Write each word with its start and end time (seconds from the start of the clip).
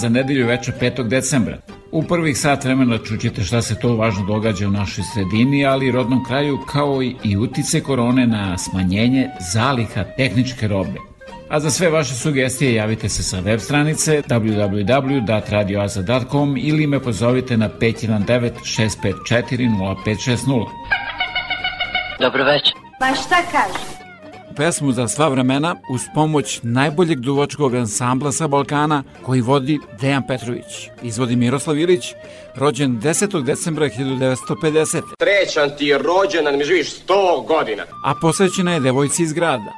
Za 0.00 0.08
nedelju 0.08 0.46
večer 0.46 0.74
5. 0.80 1.08
decembra. 1.08 1.58
U 1.92 2.02
prvih 2.02 2.38
sat 2.38 2.64
vremena 2.64 2.98
čućete 2.98 3.44
šta 3.44 3.62
se 3.62 3.78
to 3.78 3.96
važno 3.96 4.26
događa 4.26 4.68
u 4.68 4.70
našoj 4.70 5.04
sredini, 5.14 5.66
ali 5.66 5.86
i 5.86 5.92
rodnom 5.92 6.24
kraju, 6.24 6.58
kao 6.72 7.02
i 7.02 7.36
utice 7.36 7.80
korone 7.80 8.26
na 8.26 8.58
smanjenje 8.58 9.28
zaliha 9.52 10.04
tehničke 10.16 10.68
robe. 10.68 10.98
A 11.48 11.60
za 11.60 11.70
sve 11.70 11.90
vaše 11.90 12.14
sugestije 12.14 12.74
javite 12.74 13.08
se 13.08 13.22
sa 13.22 13.40
web 13.40 13.60
stranice 13.60 14.22
www.radioaza.com 14.28 16.56
ili 16.56 16.86
me 16.86 17.00
pozovite 17.00 17.56
na 17.56 17.68
519 17.68 18.50
654 18.62 19.66
0560. 20.06 20.66
Dobro 22.20 22.44
večer. 22.44 22.74
Pa 23.00 23.14
šta 23.14 23.36
kaže? 23.52 23.89
Pesmu 24.60 24.92
za 24.92 25.08
sva 25.08 25.28
vremena 25.28 25.76
uz 25.90 26.00
pomoć 26.14 26.60
najboljeg 26.62 27.18
duvačkog 27.20 27.74
ansambla 27.74 28.32
sa 28.32 28.48
Balkana 28.48 29.02
koji 29.22 29.40
vodi 29.40 29.78
Dejan 30.00 30.22
Petrović. 30.28 30.88
Izvodi 31.02 31.36
Miroslav 31.36 31.78
Ilić, 31.78 32.14
rođen 32.56 33.00
10. 33.00 33.44
decembra 33.44 33.88
1950. 33.88 35.02
Trećan 35.18 35.70
ti 35.78 35.86
je 35.86 35.98
rođendan, 35.98 36.58
mi 36.58 36.64
živiš 36.64 36.90
100 37.06 37.46
godina. 37.46 37.82
A 38.04 38.14
posvećena 38.20 38.72
je 38.72 38.80
devojci 38.80 39.22
iz 39.22 39.32
grada. 39.32 39.72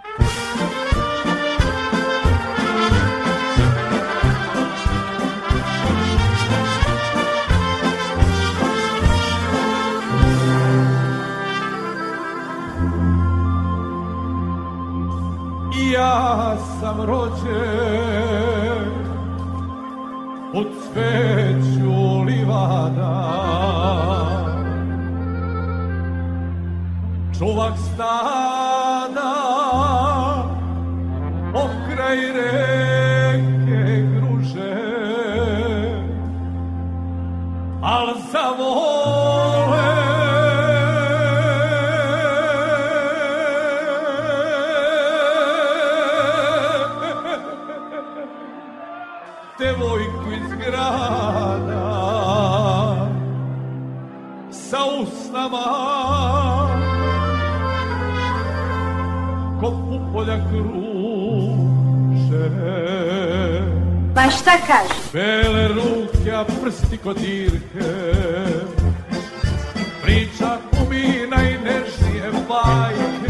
Devojku 49.62 50.28
iz 50.32 50.50
grada 50.64 51.86
sa 54.50 54.78
usnama. 55.00 55.66
Ko 59.60 59.70
pupolja 59.70 60.38
kruže. 60.50 60.82
Pa 64.14 64.30
šta 64.30 64.54
kaže? 64.66 64.98
Bele 65.12 65.68
ruke, 65.68 66.30
a 66.34 66.44
prsti 66.44 66.96
kod 66.98 67.16
dirke. 67.16 67.90
Priča 70.02 70.58
kumi 70.70 71.06
najnežnije 71.30 72.26
bajke 72.48 73.21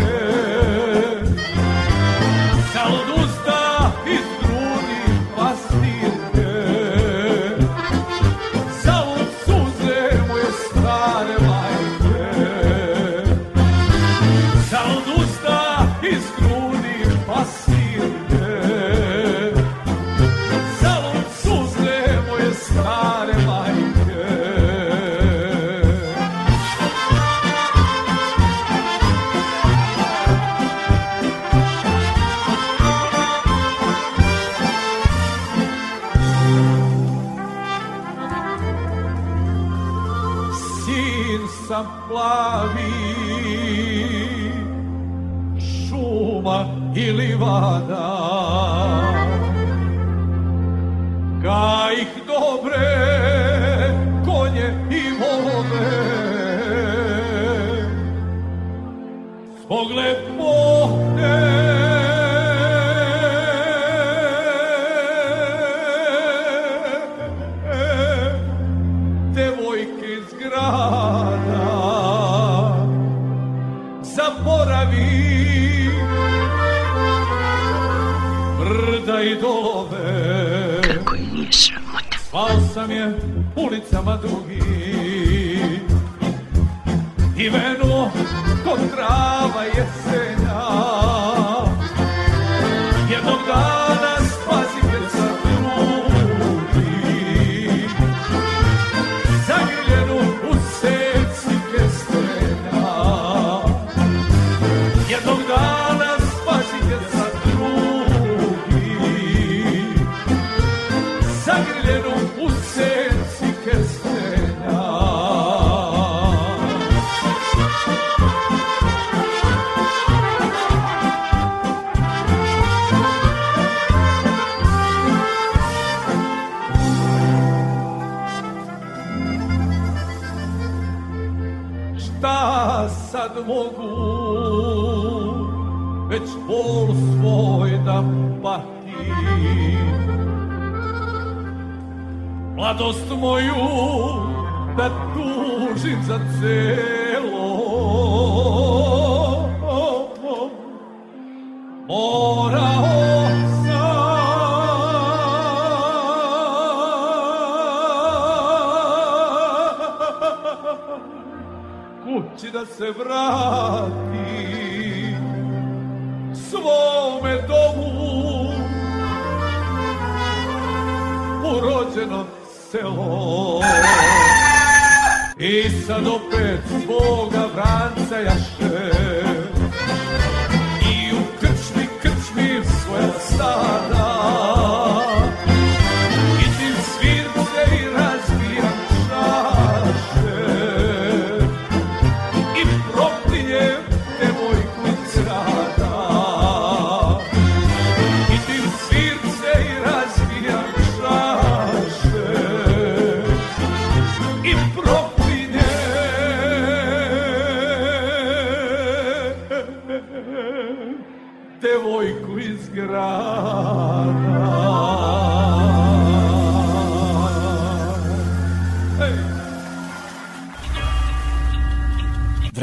noite 83.82 83.96
a 83.96 84.02
madrugada 84.02 84.61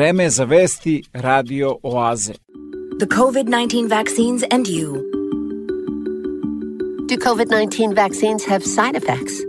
Vreme 0.09 0.29
za 0.29 0.43
vesti 0.43 1.03
Radio 1.13 1.77
Oaze. 1.83 2.33
The 2.99 3.05
COVID 3.05 3.47
19 3.47 3.87
vaccines 3.89 4.43
and 4.51 4.67
you. 4.67 4.93
Do 7.07 7.15
COVID 7.15 7.49
19 7.49 7.93
vaccines 7.93 8.45
have 8.45 8.63
side 8.65 8.95
effects? 8.95 9.39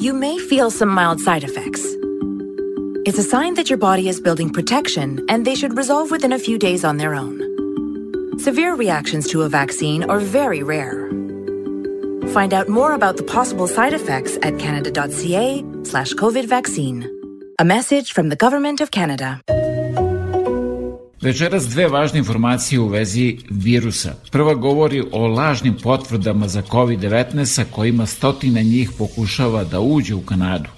You 0.00 0.12
may 0.12 0.38
feel 0.38 0.70
some 0.70 0.90
mild 0.90 1.20
side 1.20 1.44
effects. 1.44 1.82
It's 3.06 3.18
a 3.18 3.22
sign 3.22 3.54
that 3.54 3.70
your 3.70 3.78
body 3.78 4.08
is 4.08 4.20
building 4.20 4.50
protection 4.50 5.24
and 5.28 5.44
they 5.44 5.54
should 5.54 5.76
resolve 5.76 6.10
within 6.10 6.32
a 6.32 6.38
few 6.38 6.58
days 6.58 6.84
on 6.84 6.96
their 6.96 7.14
own. 7.14 7.38
Severe 8.38 8.74
reactions 8.74 9.28
to 9.28 9.42
a 9.42 9.48
vaccine 9.48 10.02
are 10.10 10.18
very 10.18 10.64
rare. 10.64 11.08
Find 12.32 12.52
out 12.52 12.68
more 12.68 12.92
about 12.94 13.16
the 13.18 13.24
possible 13.36 13.68
side 13.68 13.94
effects 13.94 14.36
at 14.42 14.58
canada.ca 14.58 15.64
slash 15.84 16.12
COVID 16.14 16.46
vaccine. 16.48 17.21
A 17.58 17.64
message 17.64 18.14
from 18.14 18.30
the 18.30 18.36
Government 18.36 18.80
of 18.80 18.90
Canada. 18.90 19.38
Večeras 21.20 21.68
dve 21.68 21.88
važne 21.88 22.18
informacije 22.18 22.80
u 22.80 22.88
vezi 22.88 23.38
virusa. 23.50 24.14
Prva 24.30 24.54
govori 24.54 25.02
o 25.12 25.26
lažnim 25.26 25.76
potvrdama 25.82 26.48
za 26.48 26.62
COVID-19 26.62 27.44
sa 27.44 27.64
kojima 27.70 28.06
stotina 28.06 28.62
njih 28.62 28.90
pokušava 28.98 29.64
da 29.64 29.80
uđe 29.80 30.14
u 30.14 30.22
Kanadu. 30.22 30.68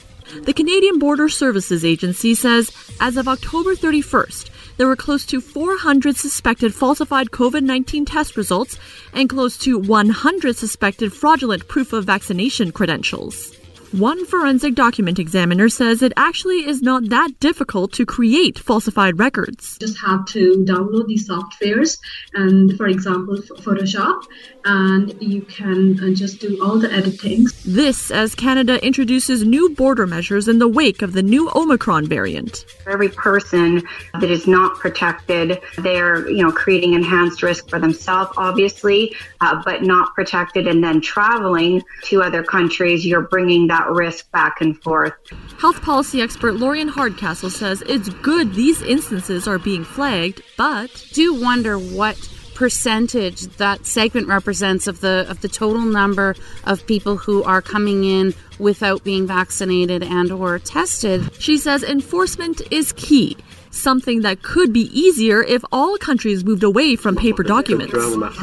The 0.45 0.53
Canadian 0.53 0.99
Border 1.01 1.31
Services 1.33 1.83
Agency 1.83 2.35
says 2.35 2.73
as 2.99 3.17
of 3.17 3.27
October 3.27 3.73
31st, 3.83 4.51
there 4.77 4.89
were 4.89 5.05
close 5.05 5.27
to 5.27 5.41
400 5.41 6.17
suspected 6.17 6.75
falsified 6.75 7.29
COVID 7.29 7.63
19 7.63 8.05
test 8.05 8.37
results 8.37 8.79
and 9.13 9.31
close 9.31 9.65
to 9.65 9.79
100 9.79 10.57
suspected 10.57 11.13
fraudulent 11.13 11.69
proof 11.69 11.93
of 11.93 12.05
vaccination 12.05 12.73
credentials. 12.73 13.64
One 13.95 14.27
forensic 14.27 14.75
document 14.75 15.21
examiner 15.21 15.69
says 15.69 16.03
it 16.03 16.13
actually 16.17 16.67
is 16.67 16.83
not 16.83 17.11
that 17.11 17.39
difficult 17.39 17.93
to 17.93 18.05
create 18.05 18.59
falsified 18.59 19.21
records. 19.21 19.79
Just 19.79 20.01
have 20.01 20.27
to 20.31 20.65
download 20.67 21.07
these 21.07 21.29
softwares 21.29 22.01
and, 22.33 22.77
for 22.77 22.89
example, 22.89 23.37
Photoshop, 23.37 24.25
and 24.65 25.15
you 25.23 25.43
can 25.43 25.99
uh, 26.03 26.15
just 26.15 26.41
do 26.41 26.63
all 26.63 26.79
the 26.79 26.93
editing. 26.93 27.47
This 27.65 28.11
as 28.11 28.35
Canada 28.35 28.85
introduces 28.85 29.45
new 29.45 29.71
border 29.71 30.07
measures 30.07 30.49
in 30.49 30.59
the 30.59 30.69
wake 30.69 31.03
of 31.03 31.13
the 31.13 31.23
new 31.23 31.51
Omicron 31.55 32.07
variant. 32.07 32.65
For 32.83 32.91
every 32.91 33.09
person 33.11 33.83
that 34.21 34.31
is 34.31 34.47
not 34.47 34.79
protected, 34.79 35.61
they're 35.79 36.29
you 36.29 36.43
know 36.43 36.53
creating 36.53 36.95
enhanced 36.95 37.43
risk 37.43 37.69
for 37.69 37.79
themselves, 37.79 38.33
obviously, 38.37 39.15
uh, 39.41 39.63
but 39.65 39.83
not 39.83 40.15
protected, 40.15 40.67
and 40.67 40.83
then 40.83 41.01
traveling 41.01 41.83
to 42.05 42.23
other 42.23 42.43
countries, 42.43 43.05
you're 43.07 43.23
bringing 43.23 43.67
that 43.69 43.89
risk 43.91 44.31
back 44.31 44.61
and 44.61 44.83
forth. 44.83 45.15
Health 45.59 45.83
policy 45.83 46.21
expert 46.21 46.55
Lorian 46.55 46.89
Hardcastle 46.89 47.51
says 47.51 47.83
it's 47.87 48.09
good 48.09 48.55
these 48.55 48.83
instances 48.83 49.47
are 49.47 49.59
being 49.59 49.85
flagged, 49.85 50.43
but 50.57 51.07
do 51.13 51.35
wonder 51.35 51.79
what 51.79 52.17
percentage 52.55 53.43
that 53.57 53.87
segment 53.87 54.29
represents 54.29 54.87
of 54.87 55.01
the 55.01 55.27
of 55.29 55.41
the 55.41 55.49
total 55.49 55.83
number 55.83 56.35
of 56.65 56.87
people 56.87 57.17
who 57.17 57.43
are 57.45 57.61
coming 57.61 58.05
in 58.05 58.35
without 58.59 59.03
being 59.05 59.27
vaccinated 59.27 60.03
and 60.03 60.31
or 60.31 60.59
tested. 60.59 61.31
She 61.41 61.59
says 61.59 61.83
enforcement 61.83 62.63
is 62.71 62.93
key 62.93 63.37
something 63.75 64.23
that 64.23 64.43
could 64.43 64.73
be 64.73 64.83
easier 64.99 65.43
if 65.43 65.63
all 65.73 65.97
countries 65.99 66.45
moved 66.45 66.63
away 66.63 66.97
from 66.97 67.17
paper 67.17 67.43
documents. 67.43 67.93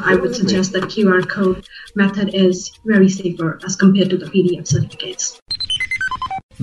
I 0.04 0.16
would 0.16 0.36
suggest 0.36 0.74
that 0.74 0.84
QR 0.84 1.28
code 1.28 1.66
method 1.96 2.36
is 2.36 2.72
very 2.86 3.10
safer 3.10 3.60
as 3.66 3.76
compared 3.76 4.10
to 4.10 4.18
the 4.18 4.26
PDF 4.26 4.68
certificates. 4.68 5.41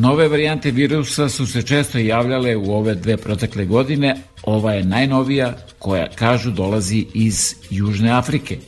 Nove 0.01 0.29
varijante 0.29 0.71
virusa 0.71 1.29
su 1.29 1.47
se 1.47 1.63
često 1.63 1.99
javljale 1.99 2.57
u 2.57 2.73
ove 2.73 2.95
dve 2.95 3.17
protekle 3.17 3.65
godine. 3.65 4.17
Ova 4.43 4.73
je 4.73 4.85
najnovija 4.85 5.55
koja 5.79 6.09
kažu 6.09 6.51
dolazi 6.51 7.07
iz 7.15 7.55
Južne 7.71 8.11
Afrike. 8.11 8.59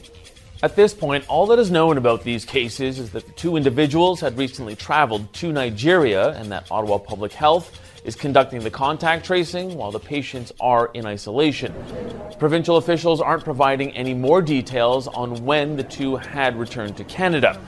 At 0.61 0.73
this 0.73 0.95
point, 0.95 1.25
all 1.29 1.47
that 1.47 1.59
is 1.59 1.69
known 1.69 1.99
about 1.99 2.23
these 2.23 2.47
cases 2.47 2.99
is 2.99 3.11
that 3.11 3.23
the 3.25 3.33
two 3.43 3.57
individuals 3.57 4.21
had 4.21 4.39
recently 4.39 4.77
traveled 4.77 5.23
to 5.41 5.47
Nigeria 5.47 6.35
and 6.41 6.49
that 6.49 6.65
Ottawa 6.71 6.99
Public 6.99 7.33
Health 7.33 7.65
is 8.05 8.17
conducting 8.17 8.63
the 8.63 8.71
contact 8.71 9.27
tracing 9.27 9.77
while 9.77 9.93
the 9.93 10.09
patients 10.09 10.53
are 10.61 10.91
in 10.95 11.07
isolation. 11.07 11.73
Provincial 12.39 12.77
officials 12.77 13.21
aren't 13.21 13.45
providing 13.45 13.97
any 13.97 14.15
more 14.15 14.43
details 14.43 15.09
on 15.09 15.45
when 15.45 15.77
the 15.77 15.85
two 15.85 16.17
had 16.17 16.57
returned 16.57 16.97
to 16.97 17.05
Canada. 17.05 17.61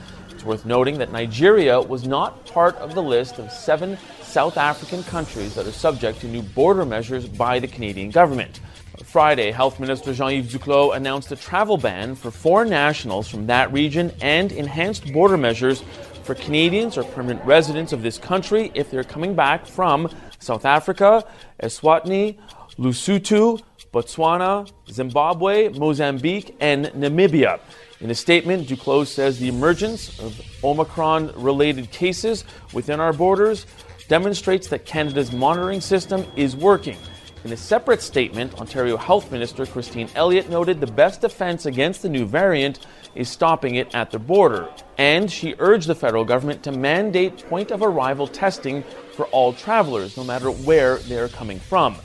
It's 0.43 0.47
worth 0.49 0.65
noting 0.65 0.97
that 0.97 1.13
Nigeria 1.13 1.79
was 1.79 2.05
not 2.05 2.45
part 2.47 2.75
of 2.75 2.95
the 2.95 3.01
list 3.01 3.39
of 3.39 3.49
seven 3.49 3.97
South 4.23 4.57
African 4.57 5.01
countries 5.05 5.55
that 5.55 5.65
are 5.65 5.71
subject 5.71 6.19
to 6.19 6.27
new 6.27 6.41
border 6.41 6.83
measures 6.83 7.25
by 7.25 7.59
the 7.59 7.67
Canadian 7.69 8.09
government. 8.09 8.59
Friday, 9.05 9.51
Health 9.51 9.79
Minister 9.79 10.13
Jean-Yves 10.13 10.53
Duclos 10.53 10.97
announced 10.97 11.31
a 11.31 11.37
travel 11.37 11.77
ban 11.77 12.13
for 12.15 12.29
foreign 12.29 12.69
nationals 12.69 13.29
from 13.29 13.47
that 13.47 13.71
region 13.71 14.11
and 14.21 14.51
enhanced 14.51 15.13
border 15.13 15.37
measures 15.37 15.81
for 16.23 16.35
Canadians 16.35 16.97
or 16.97 17.05
permanent 17.05 17.41
residents 17.45 17.93
of 17.93 18.01
this 18.01 18.17
country 18.17 18.69
if 18.73 18.91
they're 18.91 19.05
coming 19.05 19.35
back 19.35 19.65
from 19.65 20.09
South 20.39 20.65
Africa, 20.65 21.23
Eswatini, 21.61 22.37
Lesotho, 22.77 23.61
Botswana, 23.93 24.69
Zimbabwe, 24.91 25.69
Mozambique, 25.69 26.53
and 26.59 26.87
Namibia. 26.87 27.61
In 28.03 28.11
a 28.11 28.15
statement, 28.15 28.67
Duclos 28.67 29.07
says 29.07 29.39
the 29.39 29.47
emergence 29.47 30.19
of 30.19 30.37
Omicron 30.61 31.31
related 31.37 31.89
cases 31.89 32.43
within 32.73 32.99
our 32.99 33.13
borders 33.13 33.65
demonstrates 34.09 34.67
that 34.67 34.85
Canada's 34.85 35.31
monitoring 35.31 35.79
system 35.79 36.25
is 36.35 36.53
working. 36.53 36.97
In 37.45 37.53
a 37.53 37.57
separate 37.57 38.01
statement, 38.01 38.59
Ontario 38.59 38.97
Health 38.97 39.31
Minister 39.31 39.65
Christine 39.65 40.09
Elliott 40.15 40.49
noted 40.49 40.81
the 40.81 40.87
best 40.87 41.21
defense 41.21 41.65
against 41.65 42.01
the 42.01 42.09
new 42.09 42.25
variant 42.25 42.85
is 43.15 43.29
stopping 43.29 43.75
it 43.75 43.95
at 43.95 44.11
the 44.11 44.19
border. 44.19 44.67
And 44.97 45.31
she 45.31 45.55
urged 45.59 45.87
the 45.87 45.95
federal 45.95 46.25
government 46.25 46.61
to 46.63 46.73
mandate 46.73 47.47
point 47.47 47.71
of 47.71 47.81
arrival 47.81 48.27
testing 48.27 48.83
for 49.13 49.27
all 49.27 49.53
travelers, 49.53 50.17
no 50.17 50.25
matter 50.25 50.51
where 50.51 50.97
they're 50.97 51.29
coming 51.29 51.57
from. 51.57 51.95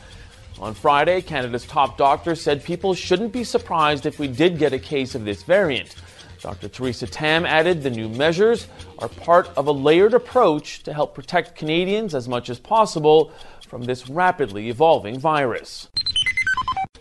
On 0.60 0.74
Friday, 0.74 1.22
Canada's 1.22 1.64
top 1.66 1.96
doctor 1.96 2.34
said 2.34 2.64
people 2.64 2.92
shouldn't 2.94 3.32
be 3.32 3.44
surprised 3.44 4.06
if 4.06 4.18
we 4.18 4.26
did 4.26 4.58
get 4.58 4.72
a 4.72 4.78
case 4.78 5.14
of 5.14 5.24
this 5.24 5.44
variant. 5.44 5.94
Dr. 6.42 6.68
Theresa 6.68 7.06
Tam 7.06 7.46
added 7.46 7.82
the 7.82 7.90
new 7.90 8.08
measures 8.08 8.66
are 8.98 9.08
part 9.08 9.48
of 9.56 9.68
a 9.68 9.72
layered 9.72 10.14
approach 10.14 10.82
to 10.82 10.92
help 10.92 11.14
protect 11.14 11.56
Canadians 11.56 12.14
as 12.14 12.28
much 12.28 12.50
as 12.50 12.58
possible 12.58 13.30
from 13.68 13.84
this 13.84 14.08
rapidly 14.10 14.68
evolving 14.68 15.20
virus. 15.20 15.88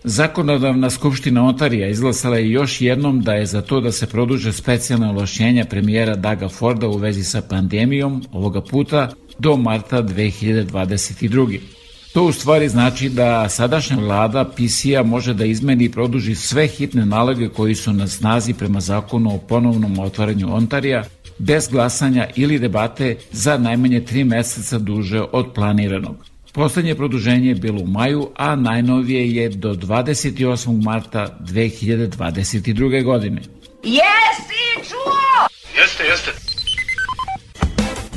Zakonodavna 0.04 0.90
skupština 0.90 1.44
Ontarija 1.44 1.88
izglasala 1.88 2.38
je 2.38 2.52
još 2.52 2.82
jednom 2.82 3.22
da 3.22 3.34
je 3.34 3.46
za 3.46 3.62
to 3.62 3.82
da 3.82 3.92
se 3.92 4.08
produže 4.08 4.54
specijalne 4.54 5.10
ološćenja 5.10 5.66
premijera 5.66 6.16
Daga 6.16 6.50
Forda 6.50 6.88
u 6.88 6.98
vezi 6.98 7.24
sa 7.24 7.42
pandemijom, 7.42 8.24
ovoga 8.32 8.62
puta 8.62 9.10
do 9.40 9.56
marta 9.56 10.04
2022. 10.04 11.77
To 12.14 12.24
u 12.24 12.32
stvari 12.32 12.70
znači 12.70 13.10
da 13.10 13.50
sadašnja 13.50 13.98
vlada 13.98 14.46
PC-a 14.46 15.04
može 15.04 15.34
da 15.34 15.46
izmeni 15.46 15.84
i 15.84 15.92
produži 15.92 16.36
sve 16.36 16.68
hitne 16.68 17.06
naloge 17.06 17.50
koji 17.50 17.76
su 17.76 17.94
na 17.94 18.08
snazi 18.08 18.54
prema 18.54 18.80
zakonu 18.80 19.36
o 19.36 19.38
ponovnom 19.38 20.00
otvaranju 20.00 20.56
Ontarija, 20.56 21.04
bez 21.38 21.68
glasanja 21.68 22.28
ili 22.36 22.60
debate 22.60 23.18
za 23.32 23.58
najmanje 23.58 24.02
tri 24.06 24.24
meseca 24.24 24.80
duže 24.80 25.22
od 25.32 25.54
planiranog. 25.56 26.16
Poslednje 26.54 26.96
produženje 26.96 27.50
je 27.50 27.56
bilo 27.56 27.82
u 27.82 27.88
maju, 27.88 28.30
a 28.36 28.56
najnovije 28.56 29.36
je 29.36 29.50
do 29.50 29.74
28. 29.74 30.84
marta 30.84 31.38
2022. 31.40 33.04
godine. 33.04 33.42
Jesi 33.84 34.90
čuo? 34.90 35.48
Jeste, 35.82 36.04
jeste. 36.04 36.57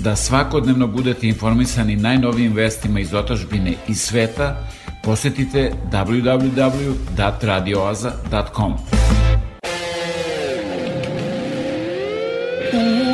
Da 0.02 0.16
svakodnevno 0.16 0.86
budete 0.86 1.28
informisani 1.28 1.96
najnovijim 1.96 2.52
vestima 2.52 3.00
iz 3.00 3.14
otažbine 3.14 3.72
i 3.88 3.94
sveta, 3.94 4.68
posetite 5.02 5.72
www.radioaza.com. 5.92 8.72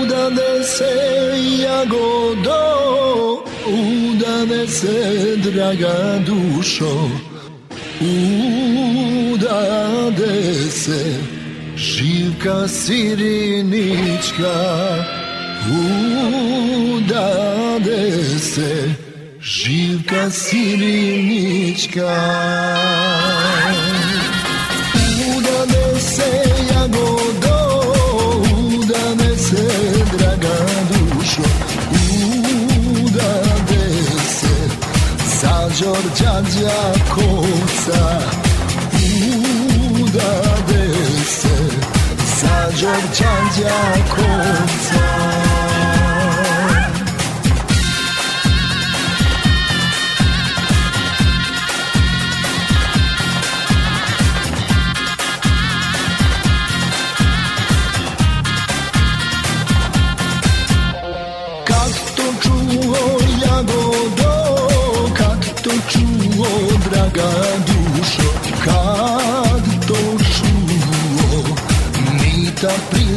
Udane 0.02 0.64
se 0.64 0.92
jagodo, 1.62 2.64
udane 3.66 4.68
se 4.68 5.36
draga 5.36 6.18
dušo, 6.26 7.10
udade 9.34 10.54
se 10.70 11.14
živka 11.76 12.68
sirinička, 12.68 14.54
udade 16.96 18.12
se 18.38 18.94
Živka 19.40 20.30
Sirinička 20.30 22.16
Udade 25.36 26.00
se 26.00 26.30
Jagodo 26.70 27.58
Udade 28.78 29.38
se 29.38 29.64
draga 30.12 30.56
dušo 30.90 31.42
Udade 33.04 33.86
se 34.38 34.56
Sađor 35.38 36.04
Đađa 36.20 36.80
Koca 37.14 38.20
Udade 40.02 40.86
se 41.26 41.56
Sađor 42.40 43.02
Đađa 43.18 43.78
Koca 44.16 45.45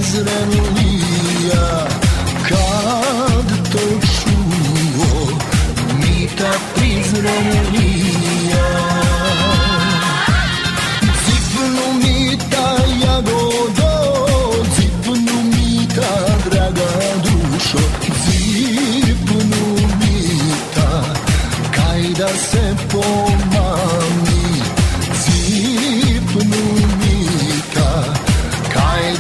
prizrenlija, 0.10 1.88
kad 2.50 3.72
to 3.72 3.80
čuo 4.02 5.38
mita 5.98 6.52
prizrenlija. 6.76 8.09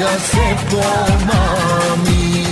Da 0.09 0.19
se 0.19 0.55
pomami. 0.69 2.45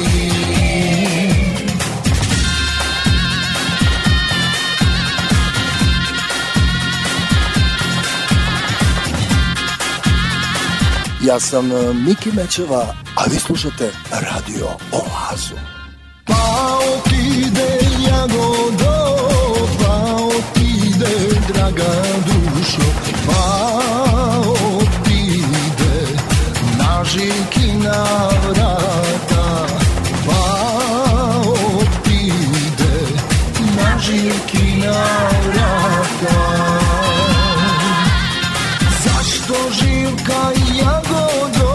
Ja 11.21 11.39
sam 11.39 11.71
e, 11.71 11.93
Miki 11.93 12.31
Mečeva, 12.31 12.95
a 13.15 13.23
vi 13.29 13.39
slušate 13.39 13.91
Radio 14.11 14.67
Oazu. 14.91 15.55
Pa 16.25 16.77
otide 16.93 17.79
jagodo, 18.07 19.17
pa 19.79 20.15
otide 20.15 21.39
draga 21.47 21.93
dušo, 22.25 22.87
pa 23.27 24.06
žikina 27.07 28.03
vrata, 28.43 29.65
pa 30.25 30.43
otide 31.79 32.97
na 33.75 33.89
žikina 33.99 34.97
vrata. 35.47 36.39
Zašto 39.03 39.55
živka 39.79 40.41
jagodo, 40.79 41.73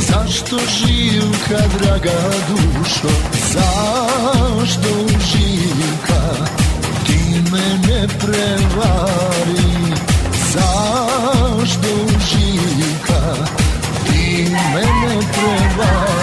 zašto 0.00 0.58
živka 0.78 1.60
draga 1.78 2.20
dušo, 2.48 3.14
zašto 3.52 4.92
živka? 5.32 6.22
Ti 7.06 7.20
mene 7.52 8.08
prevari, 8.20 9.94
zašto 10.52 11.39
ti 14.60 14.66
mene 14.74 16.19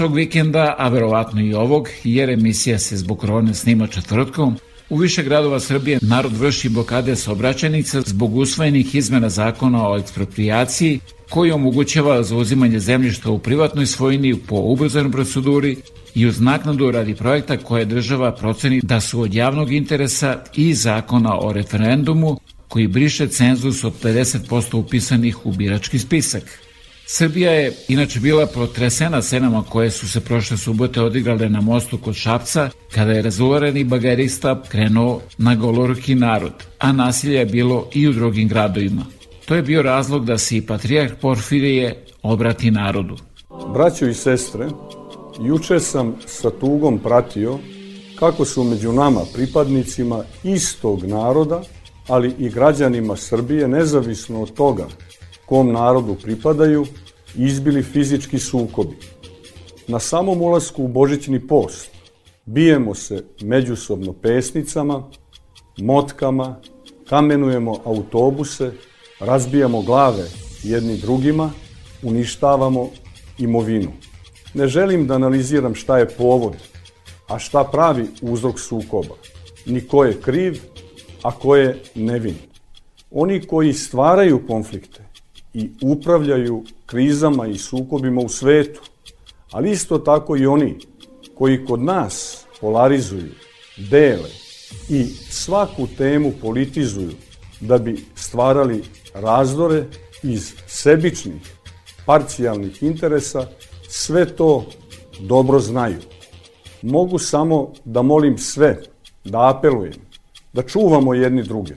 Prošlog 0.00 0.16
vikenda, 0.16 0.74
a 0.78 0.88
verovatno 0.88 1.40
i 1.40 1.54
ovog, 1.54 1.88
jer 2.04 2.30
emisija 2.30 2.78
se 2.78 2.96
zbog 2.96 3.18
korone 3.18 3.54
snima 3.54 3.86
četvrtkom, 3.86 4.56
u 4.90 4.96
više 4.96 5.22
gradova 5.22 5.60
Srbije 5.60 5.98
narod 6.02 6.36
vrši 6.36 6.68
blokade 6.68 7.16
saobraćajnica 7.16 8.00
zbog 8.00 8.36
usvojenih 8.36 8.94
izmena 8.94 9.28
zakona 9.28 9.90
o 9.90 9.98
eksproprijaciji 9.98 11.00
koji 11.30 11.52
omogućava 11.52 12.22
zauzimanje 12.22 12.78
zemljišta 12.78 13.30
u 13.30 13.38
privatnoj 13.38 13.86
svojini 13.86 14.36
po 14.48 14.56
ubrzanoj 14.56 15.12
proceduri 15.12 15.76
i 16.14 16.26
uz 16.26 16.40
naknadu 16.40 16.90
radi 16.90 17.14
projekta 17.14 17.56
koje 17.56 17.84
država 17.84 18.32
proceni 18.34 18.80
da 18.82 19.00
su 19.00 19.20
od 19.20 19.34
javnog 19.34 19.72
interesa 19.72 20.42
i 20.54 20.74
zakona 20.74 21.38
o 21.40 21.52
referendumu 21.52 22.40
koji 22.68 22.86
briše 22.86 23.28
cenzus 23.28 23.84
od 23.84 23.92
50% 24.02 24.76
upisanih 24.76 25.46
u 25.46 25.52
birački 25.52 25.98
spisak. 25.98 26.69
Srbija 27.12 27.52
je 27.52 27.72
inače 27.88 28.20
bila 28.20 28.46
protresena 28.46 29.22
scenama 29.22 29.64
koje 29.68 29.90
su 29.90 30.08
se 30.08 30.20
prošle 30.20 30.56
subote 30.56 31.00
odigrale 31.00 31.48
na 31.48 31.60
mostu 31.60 31.98
kod 31.98 32.14
Šapca, 32.14 32.70
kada 32.94 33.12
je 33.12 33.22
razulareni 33.22 33.84
bagerista 33.84 34.62
krenuo 34.68 35.20
na 35.38 35.54
goloruki 35.54 36.14
narod, 36.14 36.52
a 36.78 36.92
nasilje 36.92 37.38
je 37.38 37.46
bilo 37.46 37.88
i 37.94 38.08
u 38.08 38.12
drugim 38.12 38.48
gradovima. 38.48 39.02
To 39.44 39.54
je 39.54 39.62
bio 39.62 39.82
razlog 39.82 40.24
da 40.24 40.38
se 40.38 40.56
i 40.56 40.66
patrijarh 40.66 41.12
Porfirije 41.20 42.04
obrati 42.22 42.70
narodu. 42.70 43.16
Braćo 43.72 44.06
i 44.06 44.14
sestre, 44.14 44.68
juče 45.44 45.80
sam 45.80 46.16
sa 46.26 46.50
tugom 46.50 46.98
pratio 46.98 47.58
kako 48.18 48.44
su 48.44 48.64
među 48.64 48.92
nama 48.92 49.20
pripadnicima 49.34 50.24
istog 50.44 51.04
naroda, 51.04 51.62
ali 52.08 52.34
i 52.38 52.48
građanima 52.48 53.16
Srbije, 53.16 53.68
nezavisno 53.68 54.42
od 54.42 54.54
toga 54.54 54.86
kom 55.50 55.72
narodu 55.72 56.14
pripadaju, 56.14 56.86
izbili 57.34 57.82
fizički 57.82 58.38
sukobi. 58.38 58.96
Na 59.88 59.98
samom 59.98 60.42
ulasku 60.42 60.84
u 60.84 60.88
Božićni 60.88 61.46
post 61.46 61.90
bijemo 62.44 62.94
se 62.94 63.24
međusobno 63.42 64.12
pesnicama, 64.12 65.02
motkama, 65.78 66.60
kamenujemo 67.08 67.76
autobuse, 67.84 68.72
razbijamo 69.20 69.82
glave 69.82 70.24
jedni 70.62 70.96
drugima, 70.96 71.50
uništavamo 72.02 72.88
imovinu. 73.38 73.92
Ne 74.54 74.68
želim 74.68 75.06
da 75.06 75.14
analiziram 75.14 75.74
šta 75.74 75.98
je 75.98 76.08
povod, 76.08 76.56
a 77.28 77.38
šta 77.38 77.64
pravi 77.64 78.06
uzrok 78.22 78.60
sukoba, 78.60 79.14
ni 79.66 79.80
ko 79.80 80.04
je 80.04 80.20
kriv, 80.20 80.62
a 81.22 81.30
ko 81.30 81.56
je 81.56 81.82
nevin. 81.94 82.34
Oni 83.10 83.40
koji 83.40 83.72
stvaraju 83.72 84.46
konflikte 84.46 85.09
i 85.54 85.70
upravljaju 85.82 86.64
krizama 86.86 87.46
i 87.46 87.58
sukobima 87.58 88.20
u 88.20 88.28
svetu, 88.28 88.80
ali 89.50 89.70
isto 89.70 89.98
tako 89.98 90.36
i 90.36 90.46
oni 90.46 90.78
koji 91.34 91.64
kod 91.64 91.82
nas 91.82 92.44
polarizuju, 92.60 93.32
dele 93.90 94.28
i 94.88 95.04
svaku 95.30 95.86
temu 95.98 96.32
politizuju 96.40 97.12
da 97.60 97.78
bi 97.78 98.04
stvarali 98.14 98.82
razdore 99.14 99.84
iz 100.22 100.52
sebičnih, 100.66 101.56
parcijalnih 102.06 102.82
interesa, 102.82 103.46
sve 103.88 104.36
to 104.36 104.66
dobro 105.20 105.58
znaju. 105.58 105.98
Mogu 106.82 107.18
samo 107.18 107.72
da 107.84 108.02
molim 108.02 108.38
sve, 108.38 108.82
da 109.24 109.48
apelujem, 109.50 109.94
da 110.52 110.62
čuvamo 110.62 111.14
jedni 111.14 111.42
druge, 111.42 111.74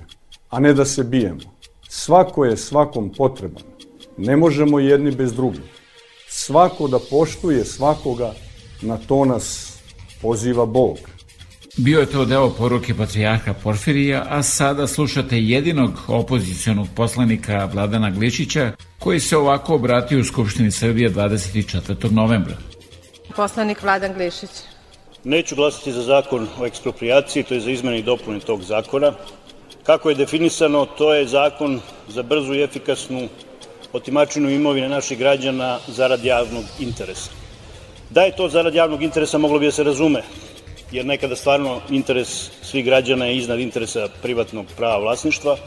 a 0.49 0.59
ne 0.59 0.73
da 0.73 0.85
se 0.85 1.03
bijemo. 1.03 1.52
Svako 1.95 2.45
je 2.45 2.57
svakom 2.57 3.09
potreban. 3.17 3.63
Ne 4.17 4.37
možemo 4.37 4.79
jedni 4.79 5.11
bez 5.11 5.33
drugih. 5.33 5.61
Svako 6.27 6.87
da 6.87 6.99
poštuje 7.09 7.65
svakoga, 7.65 8.33
na 8.81 8.97
to 8.97 9.25
nas 9.25 9.77
poziva 10.21 10.65
Bog. 10.65 10.97
Bio 11.77 11.99
je 11.99 12.05
to 12.05 12.25
deo 12.25 12.49
poruke 12.49 12.93
patrijarha 12.93 13.53
Porfirija, 13.53 14.25
a 14.29 14.43
sada 14.43 14.87
slušate 14.87 15.37
jedinog 15.37 15.91
opozicijonog 16.07 16.87
poslanika 16.95 17.69
Vladana 17.73 18.09
Glišića, 18.09 18.71
koji 18.99 19.19
se 19.19 19.37
ovako 19.37 19.75
obratio 19.75 20.19
u 20.19 20.23
Skupštini 20.23 20.71
Srbije 20.71 21.11
24. 21.13 22.11
novembra. 22.11 22.57
Poslanik 23.35 23.83
Vladan 23.83 24.13
Glišić. 24.13 24.49
Neću 25.23 25.55
glasati 25.55 25.91
za 25.91 26.01
zakon 26.01 26.47
o 26.59 26.65
eksproprijaciji, 26.65 27.43
to 27.43 27.53
je 27.53 27.59
za 27.59 27.71
izmene 27.71 27.99
i 27.99 28.03
dopune 28.03 28.39
tog 28.39 28.63
zakona. 28.63 29.13
Kako 29.83 30.09
je 30.09 30.15
definisano, 30.15 30.85
to 30.85 31.13
je 31.13 31.27
zakon 31.27 31.81
za 32.07 32.23
brzu 32.23 32.53
i 32.53 32.63
efikasnu 32.63 33.27
otimačinu 33.93 34.49
imovine 34.49 34.89
naših 34.89 35.17
građana 35.17 35.79
zarad 35.87 36.23
javnog 36.25 36.63
interesa. 36.79 37.31
Da 38.09 38.21
je 38.21 38.35
to 38.35 38.49
zarad 38.49 38.75
javnog 38.75 39.03
interesa 39.03 39.37
moglo 39.37 39.59
bi 39.59 39.65
da 39.65 39.71
se 39.71 39.83
razume, 39.83 40.21
jer 40.91 41.05
nekada 41.05 41.35
stvarno 41.35 41.81
interes 41.89 42.51
svih 42.61 42.85
građana 42.85 43.25
je 43.25 43.37
iznad 43.37 43.59
interesa 43.59 44.07
privatnog 44.21 44.65
prava 44.77 44.97
vlasništva, 44.97 45.57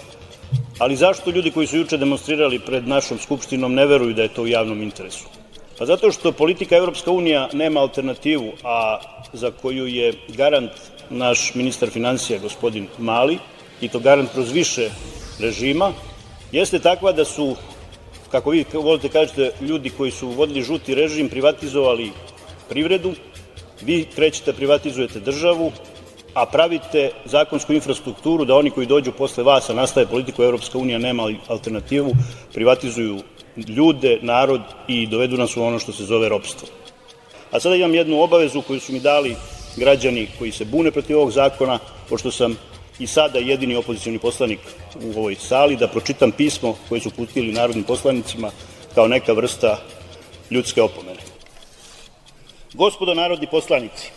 ali 0.78 0.96
zašto 0.96 1.30
ljudi 1.30 1.50
koji 1.50 1.66
su 1.66 1.76
juče 1.76 1.96
demonstrirali 1.96 2.58
pred 2.58 2.88
našom 2.88 3.18
Skupštinom 3.18 3.74
ne 3.74 3.86
veruju 3.86 4.14
da 4.14 4.22
je 4.22 4.28
to 4.34 4.42
u 4.42 4.46
javnom 4.46 4.82
interesu? 4.82 5.24
Pa 5.78 5.86
zato 5.86 6.12
što 6.12 6.32
politika 6.32 6.76
Evropska 6.76 7.10
unija 7.10 7.48
nema 7.52 7.80
alternativu, 7.80 8.52
a 8.64 9.00
za 9.32 9.50
koju 9.50 9.86
je 9.86 10.12
garant 10.28 10.72
naš 11.10 11.54
ministar 11.54 11.90
finansija, 11.90 12.38
gospodin 12.38 12.88
Mali, 12.98 13.38
i 13.80 13.88
to 13.88 13.98
garant 13.98 14.32
kroz 14.32 14.52
više 14.52 14.90
režima, 15.40 15.92
jeste 16.52 16.78
takva 16.78 17.12
da 17.12 17.24
su, 17.24 17.56
kako 18.30 18.50
vi 18.50 18.64
volite 18.72 19.08
kažete, 19.08 19.52
ljudi 19.60 19.90
koji 19.90 20.10
su 20.10 20.28
vodili 20.28 20.62
žuti 20.62 20.94
režim 20.94 21.28
privatizovali 21.28 22.12
privredu, 22.68 23.12
vi 23.80 24.06
krećete 24.14 24.52
da 24.52 24.56
privatizujete 24.56 25.20
državu, 25.20 25.72
a 26.34 26.46
pravite 26.46 27.10
zakonsku 27.24 27.72
infrastrukturu 27.72 28.44
da 28.44 28.54
oni 28.54 28.70
koji 28.70 28.86
dođu 28.86 29.12
posle 29.12 29.44
vas, 29.44 29.70
a 29.70 29.74
nastave 29.74 30.06
politiku 30.06 30.42
unija 30.74 30.98
nema 30.98 31.30
alternativu, 31.48 32.12
privatizuju 32.54 33.22
ljude, 33.56 34.18
narod 34.22 34.60
i 34.88 35.06
dovedu 35.06 35.36
nas 35.36 35.56
u 35.56 35.62
ono 35.62 35.78
što 35.78 35.92
se 35.92 36.04
zove 36.04 36.28
ropstvo. 36.28 36.68
A 37.50 37.60
sada 37.60 37.76
imam 37.76 37.94
jednu 37.94 38.20
obavezu 38.22 38.62
koju 38.62 38.80
su 38.80 38.92
mi 38.92 39.00
dali 39.00 39.36
građani 39.76 40.28
koji 40.38 40.52
se 40.52 40.64
bune 40.64 40.90
protiv 40.90 41.18
ovog 41.18 41.30
zakona, 41.30 41.78
pošto 42.08 42.30
sam 42.30 42.56
i 42.98 43.06
sada 43.06 43.38
jedini 43.38 43.76
opozicioni 43.76 44.18
poslanik 44.18 44.60
u 45.02 45.18
ovoj 45.18 45.34
sali, 45.34 45.76
da 45.76 45.88
pročitam 45.88 46.32
pismo 46.32 46.76
koje 46.88 47.00
su 47.00 47.10
putili 47.10 47.52
narodnim 47.52 47.84
poslanicima 47.84 48.50
kao 48.94 49.08
neka 49.08 49.32
vrsta 49.32 49.78
ljudske 50.50 50.82
opomene. 50.82 51.20
Gospodo 52.74 53.14
narodni 53.14 53.46
poslanici, 53.46 54.10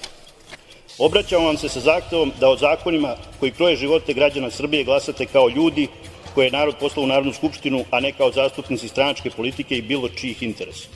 obraćamo 0.98 1.46
vam 1.46 1.58
se 1.58 1.70
sa 1.70 1.80
zahtevom 1.80 2.32
da 2.40 2.50
o 2.50 2.58
zakonima 2.58 3.16
koji 3.40 3.52
kroje 3.52 3.76
živote 3.76 4.14
građana 4.14 4.52
Srbije 4.52 4.84
glasate 4.84 5.26
kao 5.26 5.50
ljudi 5.50 5.88
koje 6.34 6.46
je 6.46 6.52
narod 6.52 6.76
poslao 6.80 7.04
u 7.04 7.08
Narodnu 7.08 7.34
skupštinu, 7.34 7.86
a 7.92 8.00
ne 8.00 8.12
kao 8.12 8.32
zastupnici 8.32 8.88
stranačke 8.88 9.30
politike 9.30 9.78
i 9.78 9.82
bilo 9.82 10.10
čijih 10.10 10.44
interesa. 10.44 10.88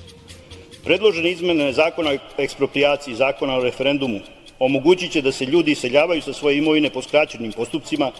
Predložene 0.84 1.32
izmene 1.32 1.74
Zakona 1.74 2.12
o 2.12 2.18
eksproprijaciji 2.38 3.14
i 3.14 3.16
Zakona 3.16 3.56
o 3.58 3.64
referendumu 3.64 4.20
omogućiće 4.60 5.22
da 5.22 5.32
se 5.32 5.46
ljudi 5.46 5.72
iseljavaju 5.72 6.22
sa 6.22 6.34
svoje 6.34 6.58
imovine 6.58 6.90
po 6.90 7.02
skraćenim 7.02 7.52
postupcima, 7.52 8.12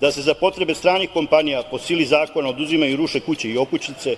da 0.00 0.12
se 0.12 0.22
za 0.22 0.34
potrebe 0.34 0.74
stranih 0.74 1.10
kompanija 1.10 1.62
po 1.70 1.78
sili 1.78 2.04
zakona 2.04 2.48
oduzimaju 2.48 2.96
ruše 2.96 3.20
kuće 3.20 3.50
i 3.50 3.58
okućnice, 3.58 4.16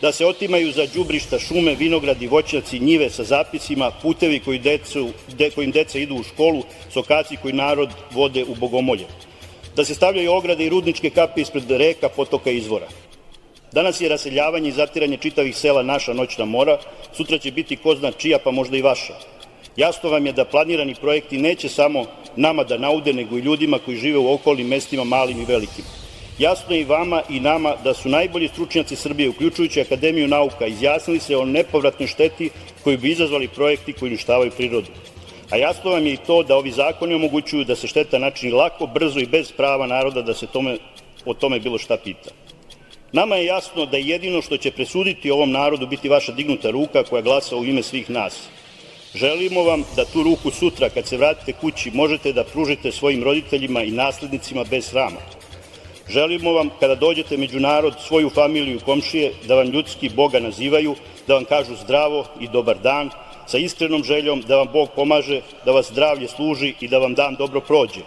da 0.00 0.12
se 0.12 0.26
otimaju 0.26 0.72
za 0.72 0.86
đubrišta 0.94 1.38
šume, 1.38 1.74
vinogradi, 1.74 2.26
voćnjaci, 2.26 2.78
njive 2.78 3.10
sa 3.10 3.24
zapisima, 3.24 3.90
putevi 4.02 4.40
koji 4.40 4.58
decu, 4.58 5.08
de, 5.38 5.50
kojim 5.50 5.70
deca 5.70 5.98
idu 5.98 6.14
u 6.14 6.22
školu, 6.22 6.62
sokaci 6.90 7.36
koji 7.42 7.54
narod 7.54 7.90
vode 8.10 8.44
u 8.44 8.54
bogomolje, 8.54 9.06
da 9.76 9.84
se 9.84 9.94
stavljaju 9.94 10.32
ograde 10.32 10.66
i 10.66 10.68
rudničke 10.68 11.10
kape 11.10 11.40
ispred 11.40 11.70
reka, 11.70 12.08
potoka 12.08 12.50
i 12.50 12.56
izvora. 12.56 12.88
Danas 13.72 14.00
je 14.00 14.08
raseljavanje 14.08 14.68
i 14.68 14.72
zatiranje 14.72 15.16
čitavih 15.16 15.56
sela 15.56 15.82
naša 15.82 16.12
noćna 16.12 16.44
mora, 16.44 16.78
sutra 17.16 17.38
će 17.38 17.50
biti 17.50 17.76
ko 17.76 17.94
zna 17.94 18.12
čija, 18.12 18.38
pa 18.38 18.50
možda 18.50 18.76
i 18.76 18.82
vaša. 18.82 19.14
Jasno 19.76 20.10
vam 20.10 20.26
je 20.26 20.32
da 20.32 20.44
planirani 20.44 20.94
projekti 20.94 21.38
neće 21.38 21.68
samo 21.68 22.04
nama 22.36 22.64
da 22.64 22.78
naude, 22.78 23.12
nego 23.12 23.36
i 23.36 23.40
ljudima 23.40 23.78
koji 23.78 23.96
žive 23.96 24.18
u 24.18 24.32
okolnim 24.32 24.68
mestima, 24.68 25.04
malim 25.04 25.40
i 25.40 25.44
velikim. 25.44 25.84
Jasno 26.38 26.74
je 26.74 26.80
i 26.80 26.84
vama 26.84 27.22
i 27.28 27.40
nama 27.40 27.74
da 27.84 27.94
su 27.94 28.08
najbolji 28.08 28.48
stručnjaci 28.48 28.96
Srbije, 28.96 29.28
uključujući 29.28 29.80
Akademiju 29.80 30.28
nauka, 30.28 30.66
izjasnili 30.66 31.20
se 31.20 31.36
o 31.36 31.44
nepovratnoj 31.44 32.06
šteti 32.06 32.50
koju 32.84 32.98
bi 32.98 33.10
izazvali 33.10 33.48
projekti 33.48 33.92
koji 33.92 34.10
uništavaju 34.10 34.50
prirodu. 34.50 34.88
A 35.50 35.56
jasno 35.56 35.90
vam 35.90 36.06
je 36.06 36.12
i 36.12 36.16
to 36.26 36.42
da 36.42 36.56
ovi 36.56 36.70
zakoni 36.70 37.14
omogućuju 37.14 37.64
da 37.64 37.76
se 37.76 37.86
šteta 37.86 38.18
načini 38.18 38.52
lako, 38.52 38.86
brzo 38.86 39.20
i 39.20 39.26
bez 39.26 39.52
prava 39.52 39.86
naroda 39.86 40.22
da 40.22 40.34
se 40.34 40.46
tome, 40.46 40.78
o 41.24 41.34
tome 41.34 41.60
bilo 41.60 41.78
šta 41.78 41.96
pita. 41.96 42.30
Nama 43.12 43.36
je 43.36 43.46
jasno 43.46 43.86
da 43.86 43.96
jedino 43.96 44.42
što 44.42 44.56
će 44.56 44.70
presuditi 44.70 45.30
ovom 45.30 45.50
narodu 45.50 45.86
biti 45.86 46.08
vaša 46.08 46.32
dignuta 46.32 46.70
ruka 46.70 47.04
koja 47.04 47.22
glasa 47.22 47.56
u 47.56 47.64
ime 47.64 47.82
svih 47.82 48.10
nas. 48.10 48.48
Želimo 49.14 49.62
vam 49.62 49.84
da 49.96 50.04
tu 50.04 50.22
ruku 50.22 50.50
sutra, 50.50 50.88
kad 50.88 51.06
se 51.06 51.16
vratite 51.16 51.52
kući, 51.52 51.90
možete 51.90 52.32
da 52.32 52.44
pružite 52.44 52.92
svojim 52.92 53.24
roditeljima 53.24 53.82
i 53.82 53.90
naslednicima 53.90 54.64
bez 54.64 54.86
srama. 54.86 55.20
Želimo 56.08 56.52
vam, 56.52 56.70
kada 56.80 56.94
dođete 56.94 57.36
među 57.36 57.60
narod, 57.60 57.94
svoju 58.06 58.30
familiju 58.30 58.76
i 58.76 58.80
komšije, 58.80 59.32
da 59.48 59.54
vam 59.54 59.66
ljudski 59.66 60.08
Boga 60.08 60.40
nazivaju, 60.40 60.94
da 61.26 61.34
vam 61.34 61.44
kažu 61.44 61.76
zdravo 61.76 62.24
i 62.40 62.48
dobar 62.48 62.78
dan, 62.78 63.10
sa 63.46 63.58
iskrenom 63.58 64.04
željom 64.04 64.40
da 64.40 64.56
vam 64.56 64.68
Bog 64.72 64.88
pomaže, 64.96 65.40
da 65.64 65.72
vas 65.72 65.90
zdravlje 65.92 66.28
služi 66.28 66.74
i 66.80 66.88
da 66.88 66.98
vam 66.98 67.14
dan 67.14 67.34
dobro 67.34 67.60
prođe. 67.60 68.00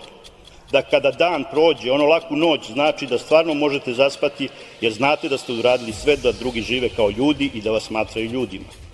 Da 0.72 0.82
kada 0.82 1.12
dan 1.12 1.44
prođe, 1.52 1.92
ono 1.92 2.06
laku 2.06 2.36
noć 2.36 2.72
znači 2.72 3.06
da 3.06 3.18
stvarno 3.18 3.54
možete 3.54 3.94
zaspati, 3.94 4.50
jer 4.82 4.94
znate 4.94 5.30
da 5.30 5.38
ste 5.38 5.54
uradili 5.54 5.94
sve 5.94 6.18
da 6.18 6.32
drugi 6.32 6.62
žive 6.62 6.90
kao 6.90 7.10
ljudi 7.10 7.52
i 7.54 7.62
da 7.62 7.72
vas 7.72 7.84
smatraju 7.84 8.32
ljudima. 8.32 8.85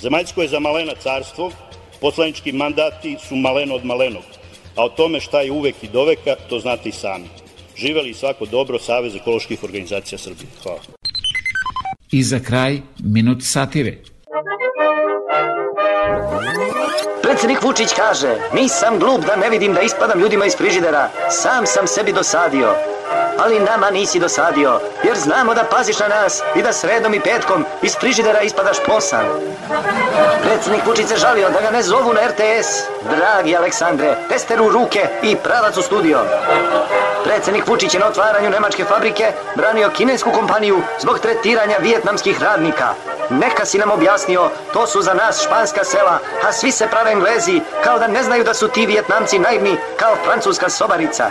Zemaljsko 0.00 0.42
je 0.42 0.48
za 0.48 0.60
malena 0.60 0.92
carstvo, 1.02 1.52
poslanički 2.00 2.52
mandati 2.52 3.16
su 3.28 3.36
maleno 3.36 3.74
od 3.74 3.84
malenog, 3.84 4.22
a 4.76 4.84
o 4.84 4.88
tome 4.88 5.20
šta 5.20 5.40
je 5.40 5.52
uvek 5.52 5.82
i 5.82 5.88
doveka, 5.88 6.34
to 6.48 6.58
znate 6.58 6.88
i 6.88 6.92
sami. 6.92 7.24
Živeli 7.76 8.14
svako 8.14 8.46
dobro, 8.46 8.78
Savez 8.78 9.14
ekoloških 9.14 9.64
organizacija 9.64 10.18
Srbije. 10.18 10.48
Hvala. 10.62 10.80
I 12.12 12.22
za 12.22 12.40
kraj, 12.40 12.80
minut 13.04 13.38
satire. 13.42 13.96
Predsednik 17.26 17.62
Vučić 17.62 17.94
kaže, 17.96 18.36
nisam 18.52 18.98
glup 18.98 19.24
da 19.24 19.36
ne 19.36 19.50
vidim 19.50 19.74
da 19.74 19.80
ispadam 19.80 20.20
ljudima 20.20 20.46
iz 20.46 20.56
frižidera, 20.56 21.08
sam 21.30 21.66
sam 21.66 21.86
sebi 21.86 22.12
dosadio. 22.12 22.74
Ali 23.38 23.60
nama 23.60 23.90
nisi 23.90 24.18
dosadio, 24.18 24.80
jer 25.04 25.16
znamo 25.16 25.54
da 25.54 25.64
paziš 25.64 25.98
na 25.98 26.08
nas 26.08 26.42
i 26.56 26.62
da 26.62 26.72
sredom 26.72 27.14
i 27.14 27.20
petkom 27.20 27.64
iz 27.82 27.96
frižidera 28.00 28.40
ispadaš 28.40 28.76
posan. 28.86 29.24
Predsednik 30.42 30.86
Vučić 30.86 31.08
se 31.08 31.16
žalio 31.16 31.50
da 31.50 31.60
ga 31.60 31.70
ne 31.70 31.82
zovu 31.82 32.12
na 32.12 32.20
RTS. 32.20 32.68
Dragi 33.16 33.56
Aleksandre, 33.56 34.16
tester 34.28 34.62
u 34.62 34.70
ruke 34.70 35.08
i 35.22 35.36
pravac 35.36 35.76
u 35.76 35.82
studio. 35.82 36.18
Predsednik 37.24 37.68
Vučić 37.68 37.94
je 37.94 38.00
na 38.00 38.06
otvaranju 38.06 38.50
nemačke 38.50 38.84
fabrike 38.84 39.32
branio 39.56 39.90
kinesku 39.90 40.30
kompaniju 40.30 40.82
zbog 41.00 41.18
tretiranja 41.18 41.76
vijetnamskih 41.80 42.42
radnika. 42.42 42.94
Neka 43.30 43.64
si 43.64 43.78
nam 43.78 43.90
objasnio, 43.90 44.50
to 44.72 44.86
su 44.86 45.02
za 45.02 45.14
nas 45.14 45.42
španska 45.44 45.84
sela, 45.84 46.18
a 46.48 46.52
svi 46.52 46.72
se 46.72 46.86
prave 46.86 47.14
englezi, 47.16 47.60
kao 47.84 47.98
da 47.98 48.06
ne 48.06 48.22
znaju 48.22 48.44
da 48.44 48.54
su 48.54 48.68
ti 48.68 48.86
vijetnamci 48.86 49.38
naivni 49.38 49.76
kao 49.96 50.16
francuska 50.24 50.68
sobarica. 50.68 51.30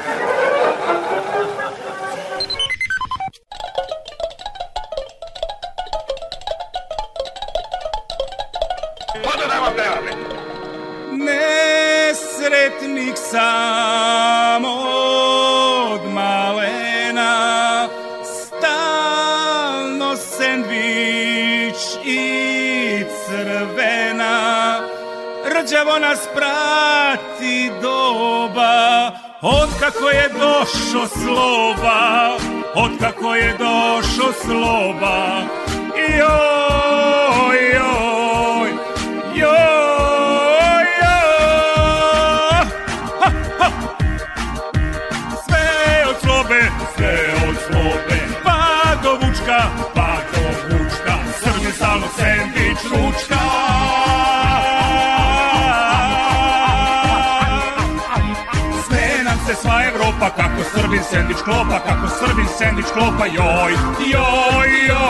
Nesretnik 12.07 13.17
sam 13.17 14.65
nas 25.99 26.19
prati 26.35 27.71
doba, 27.81 29.11
od 29.41 29.69
kako 29.79 30.09
je 30.09 30.29
došo 30.29 31.07
sloba, 31.07 32.31
otkako 32.75 33.35
je 33.35 33.57
došo 33.57 34.33
sloba. 34.45 35.41
Joj, 35.95 37.59
joj, 37.73 38.69
joj, 39.35 40.85
joj. 41.01 42.65
Sve 45.45 46.05
od 46.09 46.15
slobe, 46.21 46.61
sve 46.95 47.33
od 47.49 47.55
slobe, 47.67 48.19
pa 48.43 48.95
do 49.03 49.11
vučka, 49.13 49.69
pa 49.95 50.17
do 50.33 50.41
vučka, 50.69 51.17
Srbi 51.43 51.71
stalno 51.71 52.07
sendvič 52.17 52.79
ručka. 52.83 53.54
Evropa, 60.15 60.29
kako 60.35 60.63
Srbin 60.63 61.03
sendvič 61.03 61.37
klopa, 61.43 61.79
kako 61.79 62.07
Srbin 62.07 62.47
sendvič 62.57 62.85
klopa, 62.93 63.25
joj, 63.25 63.73
joj, 63.99 64.87
joj. 64.87 65.05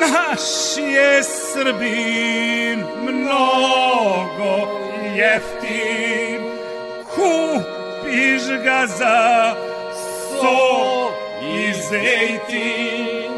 Naš 0.00 0.76
je 0.76 1.22
Srbin 1.22 2.84
mnogo 3.02 4.68
jeftin, 5.14 6.42
kupiš 7.14 8.42
ga 8.64 8.86
za 8.86 9.54
so 10.40 11.12
i 11.42 11.72
zejtin 11.90 13.32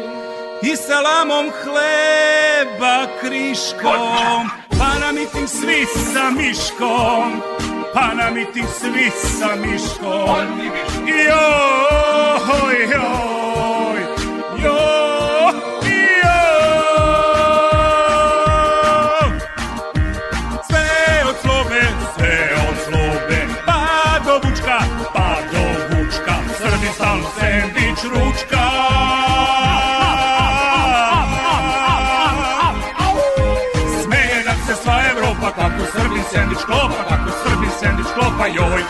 i 0.61 0.75
salamom 0.75 1.51
hleba 1.63 3.07
kriškom, 3.21 4.60
na 5.01 5.11
miting 5.11 5.47
svi 5.49 5.85
sa 6.13 6.29
miškom, 6.29 7.41
pa 7.93 8.13
na 8.13 8.29
miting 8.29 8.67
svi 8.69 9.09
sa 9.09 9.55
miškom. 9.55 10.47
Joj, 11.09 12.77
joj, 12.93 13.97
joj, 14.63 15.53
joj. 15.53 15.53
Sve 20.69 20.89
od 21.29 21.35
slobe, 21.41 21.81
sve 22.15 22.35
od 22.69 22.77
slobe, 22.85 23.39
pa 23.65 23.81
do 24.25 24.33
vučka, 24.43 24.77
pa 25.13 25.29
do 25.51 25.63
vučka, 25.89 26.35
Srbi 26.57 26.89
stalno 26.93 27.29
sendvič 27.39 27.99
ručka. 28.13 29.20
Sendvič 36.31 36.63
klopa, 36.63 37.03
kako 37.09 37.31
Srbin 37.43 37.71
sendvič 37.79 38.07
klopa, 38.15 38.47
joj, 38.47 38.83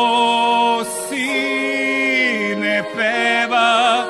sine 1.10 2.84
peva, 2.94 4.06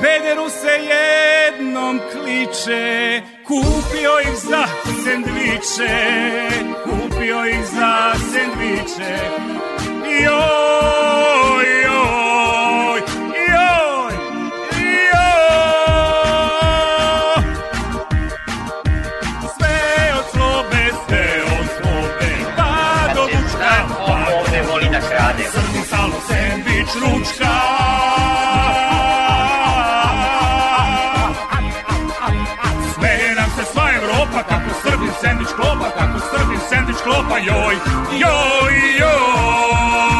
Pederu 0.00 0.48
se 0.50 0.74
jednom 0.90 2.00
kliče, 2.12 3.15
kupio 4.06 4.20
ih 4.32 4.38
za 4.38 4.64
sendviče, 5.04 5.96
kupio 6.84 7.44
ih 7.46 7.66
za 7.66 8.12
sendviče. 8.32 9.18
Joj, 10.24 11.66
joj, 11.84 13.00
joj, 13.52 14.12
joj. 15.12 15.42
Sve 19.56 19.78
od 20.18 20.24
slobe, 20.32 20.90
sve 21.06 21.42
od 21.60 21.66
slobe, 21.76 22.30
pa 22.56 23.14
do 23.14 23.22
vučka, 23.22 23.86
pa 24.06 24.16
Ovde 24.40 24.62
voli 24.70 24.88
da 24.92 25.00
krade. 25.00 25.44
Srbi 25.52 25.86
stalno 25.86 26.16
sendvič 26.28 26.88
ručka. 26.94 28.05
Sendvič 35.20 35.48
klopa, 35.56 35.90
kako 35.98 36.18
Srbin 36.30 36.60
sendvič 36.68 36.96
klopa, 37.02 37.38
joj, 37.38 37.76
joj, 38.20 38.74
joj. 39.00 40.16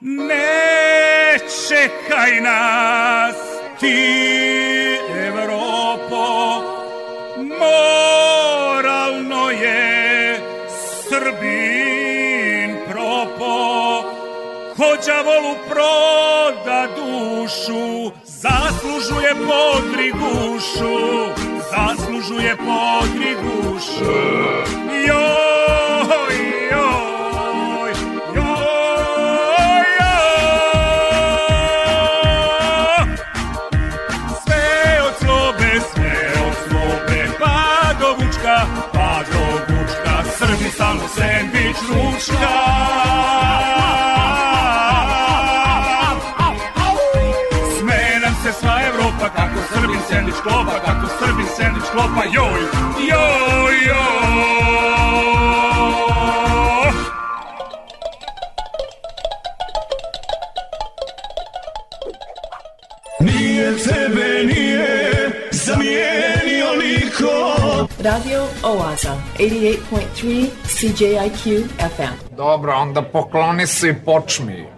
Ne 0.00 1.38
čekaj 1.68 2.40
nas 2.40 3.36
ti, 3.80 4.98
Evropo, 5.26 6.24
moralno 7.58 9.50
je 9.50 10.40
Srbin 11.08 12.76
propo, 12.88 13.56
ko 14.76 14.88
đavolu 15.06 15.54
proda 15.68 16.86
dušu, 16.96 18.12
zaslužuje 18.24 19.34
podrigušu, 19.34 20.98
zaslužuje 21.70 22.56
podrigušu. 22.56 24.04
Joj, 25.06 26.36
joj, 26.70 27.92
joj, 28.34 29.12
joj. 29.94 30.28
Sve 34.44 35.02
od 35.06 35.14
slobe, 35.20 35.70
sve 35.92 36.16
od 36.46 36.54
slobe, 36.68 37.20
pa 37.40 37.58
do 38.00 38.08
vučka, 38.18 38.56
pa 38.92 39.12
do 39.32 39.42
vučka, 39.68 40.14
Srbi 40.38 40.68
stalno 40.74 41.08
sendvič 41.08 41.76
ručka. 41.88 42.54
Sme 47.78 48.00
nam 48.22 48.34
se 48.42 48.52
sva 48.60 48.74
Evropa, 48.88 49.28
kako 49.36 49.58
Srbin 49.72 50.00
sendvič 50.08 50.36
klopa, 50.42 50.76
kako 50.86 50.97
Srbin 51.58 51.74
sendvič 51.74 51.90
klopa, 51.90 52.22
joj, 52.24 52.60
joj, 53.08 53.74
joj. 53.86 53.98
Nije 63.20 63.76
tebe, 63.76 64.44
nije 64.44 65.30
zamijenio 65.50 66.66
niko 66.78 67.32
Radio 68.02 68.46
Oaza, 68.62 69.16
88.3 69.38 70.46
CJIQ 70.64 71.64
FM. 71.96 72.36
Dobro, 72.36 72.72
onda 72.72 73.02
pokloni 73.02 73.66
se 73.66 73.88
i 73.88 73.94
počmi. 74.04 74.77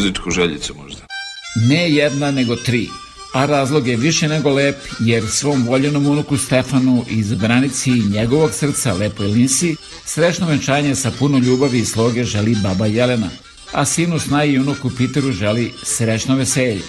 muzičku 0.00 0.30
željicu 0.30 0.74
možda? 0.74 1.00
Ne 1.68 1.90
jedna, 1.90 2.30
nego 2.30 2.56
tri. 2.56 2.88
A 3.34 3.46
razlog 3.46 3.88
je 3.88 3.96
više 3.96 4.28
nego 4.28 4.50
lep, 4.50 4.76
jer 5.00 5.26
svom 5.28 5.66
voljenom 5.66 6.06
unuku 6.06 6.36
Stefanu 6.36 7.04
granici 7.40 7.90
njegovog 7.90 8.50
srca 8.52 8.92
lepoj 8.92 9.26
Linsi 9.26 9.76
srećno 10.04 10.46
venčanje 10.46 10.94
sa 10.94 11.10
puno 11.18 11.38
ljubavi 11.38 11.78
i 11.78 11.84
sloge 11.84 12.24
želi 12.24 12.56
baba 12.62 12.86
Jelena, 12.86 13.28
a 13.72 13.84
sinu 13.84 14.18
Snaj 14.18 14.48
i 14.48 14.58
unuku 14.58 14.90
Piteru 14.96 15.32
želi 15.32 15.72
srećno 15.82 16.36
veselje. 16.36 16.82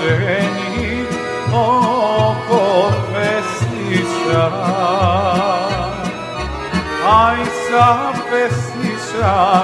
Ženi 0.00 1.04
oko 1.54 2.92
pesnića. 3.12 4.50
Aj 7.08 7.36
sa 7.70 8.12
pesnića 8.30 9.62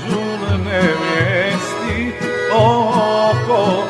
žulne 0.00 0.80
vijesti 0.80 2.12
oko 2.54 3.88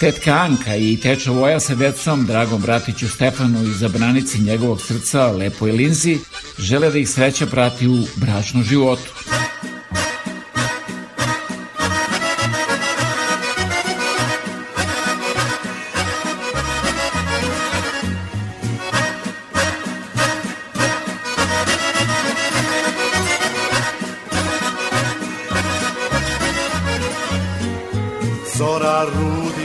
Tetka 0.00 0.32
Anka 0.32 0.76
i 0.76 0.96
teča 1.00 1.30
Voja 1.30 1.60
sa 1.60 1.74
decom, 1.74 2.26
dragom 2.26 2.62
bratiću 2.62 3.08
Stefanu 3.08 3.62
i 3.62 3.72
zabranici 3.72 4.40
njegovog 4.40 4.80
srca, 4.80 5.26
Lepoj 5.26 5.72
Linzi, 5.72 6.18
žele 6.58 6.90
da 6.90 6.98
ih 6.98 7.08
sreća 7.10 7.46
prati 7.46 7.88
u 7.88 8.06
bračnom 8.16 8.62
životu. 8.62 9.10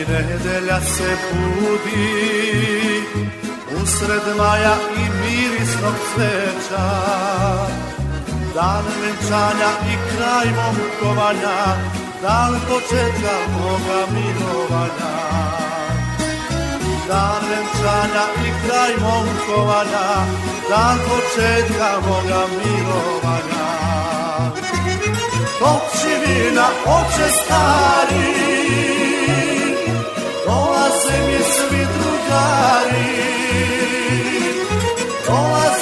Nedelja 0.10 0.82
se 0.82 1.18
budi 1.32 3.02
Usred 3.84 4.38
maja 4.38 4.76
mirisnog 5.80 5.96
cveća 6.14 6.86
Dan 8.56 8.84
venčanja 9.02 9.72
i 9.92 10.16
kraj 10.16 10.46
momkovanja 10.46 11.76
Dan 12.22 12.60
početka 12.70 13.36
moga 13.54 14.06
milovanja. 14.12 15.14
Dan 17.08 17.42
venčanja 17.50 18.26
i 18.46 18.68
kraj 18.68 18.94
momkovanja 19.02 20.26
Dan 20.70 20.98
početka 21.00 21.92
moga 22.08 22.46
milovanja. 22.66 23.70
Očivina, 25.62 26.68
oče 26.86 27.30
stari, 27.44 28.34
dolaze 30.46 31.18
mi 31.28 31.44
svi 31.44 31.88
drugari, 31.94 33.40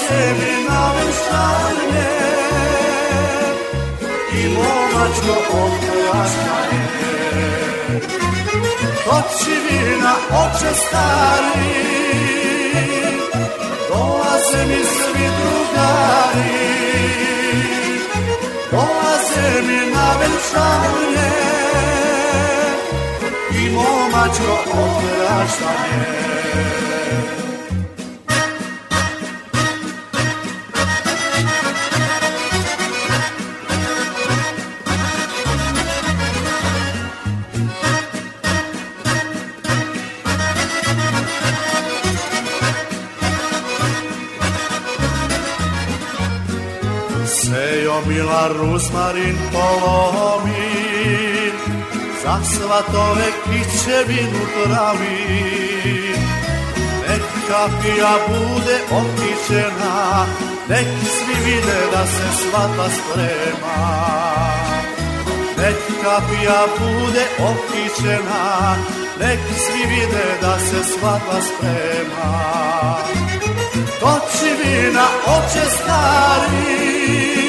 dolaze 0.08 0.34
mi 0.34 0.64
na 0.68 0.92
venčanje 0.94 2.08
i 4.34 4.48
momačko 4.48 5.36
opraštanje. 5.64 6.82
Očivina, 9.18 10.14
oče 10.32 10.74
stari, 10.76 11.74
dolaze 13.90 14.66
mi 14.68 14.84
svi 14.86 15.28
drugari, 15.38 16.68
dolaze 18.72 19.62
mi 19.68 19.92
na 19.92 20.10
venčanje 20.20 21.32
i 23.52 23.70
momačko 23.70 24.54
opraštanje. 24.72 26.28
Sejo 48.18 48.26
mila 48.26 48.48
rusmarin 48.48 49.38
polomi, 49.54 50.72
za 52.24 52.38
svatove 52.44 53.28
kićevinu 53.44 54.44
travi. 54.54 55.20
Nek 57.08 57.22
kapija 57.48 58.14
bude 58.28 58.78
okićena, 58.92 60.26
nek 60.70 60.88
svi 61.04 61.36
vide 61.46 61.80
da 61.92 62.06
se 62.06 62.28
svata 62.42 62.90
sprema. 62.90 63.88
Nek 65.58 65.78
kapija 66.04 66.62
bude 66.80 67.26
okićena, 67.40 68.76
nek 69.20 69.40
svi 69.58 69.86
vide 69.90 70.26
da 70.42 70.60
se 70.60 70.84
svata 70.94 71.42
sprema. 71.42 72.34
Toči 74.00 74.50
vina, 74.64 75.06
oče 75.26 75.70
stari, 75.70 77.47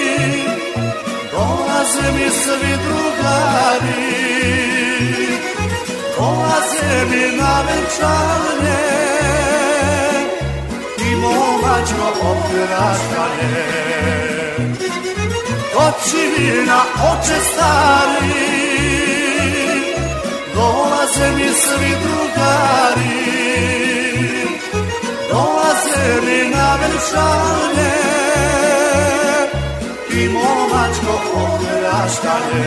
dolaze 1.79 2.13
mi 2.13 2.31
svi 2.31 2.75
drugari. 2.85 4.19
Dolaze 6.17 7.05
mi 7.11 7.37
na 7.37 7.63
venčanje 7.67 8.85
I 10.99 11.15
momačko 11.15 12.09
opraštanje 12.31 13.67
Oči 15.77 16.23
mi 16.33 16.67
na 16.67 16.81
oče 17.11 17.39
stari 17.51 18.49
Dolaze 20.55 21.31
mi 21.37 21.49
svi 21.49 21.93
drugari. 22.03 23.19
Dolaze 25.31 26.21
mi 26.27 26.51
na 26.51 26.77
venčanje 26.81 27.99
I 30.19 30.29
momačko 30.29 31.15
opraštanje 31.35 32.65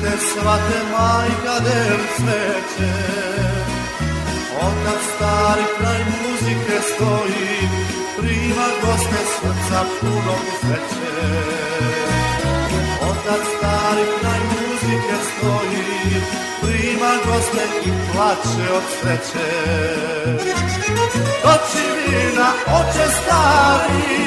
te 0.10 0.18
svate 0.18 0.80
majka 0.92 1.56
del 1.66 2.00
cveće 2.16 2.94
Otac 4.68 5.02
stari 5.16 5.66
kraj 5.78 6.02
muzike 6.12 6.80
stoji 6.90 7.70
Prima 8.18 8.68
goste 8.82 9.22
srca 9.34 9.80
punog 10.02 10.44
sreće. 10.60 11.16
Otac 13.10 13.44
stari 13.58 14.06
kraj 14.22 14.40
muzike 14.52 15.18
stoji 15.30 16.22
Prima 16.62 17.12
goste 17.26 17.64
i 17.86 17.90
plače 18.12 18.66
od 18.78 18.84
sreće. 19.02 19.50
Doći 21.44 21.86
vina, 21.98 22.50
oče 22.80 23.08
stari 23.22 24.20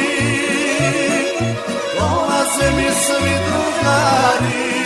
Dolaze 1.99 2.77
mi 2.77 2.91
svi 2.91 3.33
drugari 3.47 4.82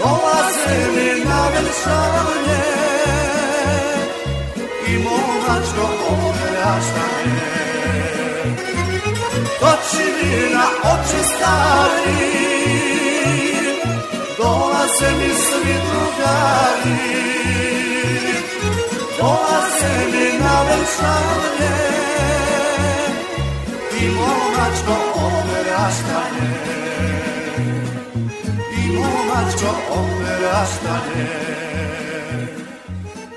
Dolaze 0.00 0.78
mi 0.94 1.24
na 1.24 1.48
venčanje 1.52 2.62
I 4.88 4.98
momačko 4.98 5.86
opraštanje 6.10 7.40
Doći 9.60 10.04
vina, 10.16 10.64
oči 10.82 11.24
stari 11.24 12.36
Dolaze 14.38 15.10
mi 15.18 15.34
svi 15.34 15.74
drugari. 15.86 16.98
Dolaze 19.18 20.06
mi 20.12 20.38
na 20.38 20.62
venčanje 20.62 21.76
I 24.00 24.08
momačko 24.08 24.96
opraštanje 25.14 26.85
Momačko 29.36 29.66
opraštanje 29.90 31.26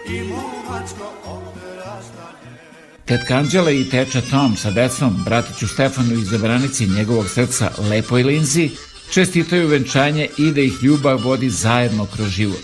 I 0.09 0.21
momačko 0.21 1.13
opraštanje 1.25 2.57
Tetka 3.05 3.35
Anđela 3.35 3.71
i 3.71 3.89
teča 3.89 4.21
Tom 4.21 4.55
sa 4.55 4.71
decom, 4.71 5.23
bratiću 5.25 5.67
Stefanu 5.67 6.13
iz 6.13 6.29
Zabranici 6.29 6.87
njegovog 6.87 7.29
srca 7.29 7.71
Lepoj 7.89 8.23
Linzi, 8.23 8.69
čestitaju 9.11 9.67
venčanje 9.67 10.27
i 10.37 10.51
da 10.51 10.61
ih 10.61 10.83
ljubav 10.83 11.19
vodi 11.23 11.49
zajedno 11.49 12.05
kroz 12.05 12.27
život. 12.27 12.63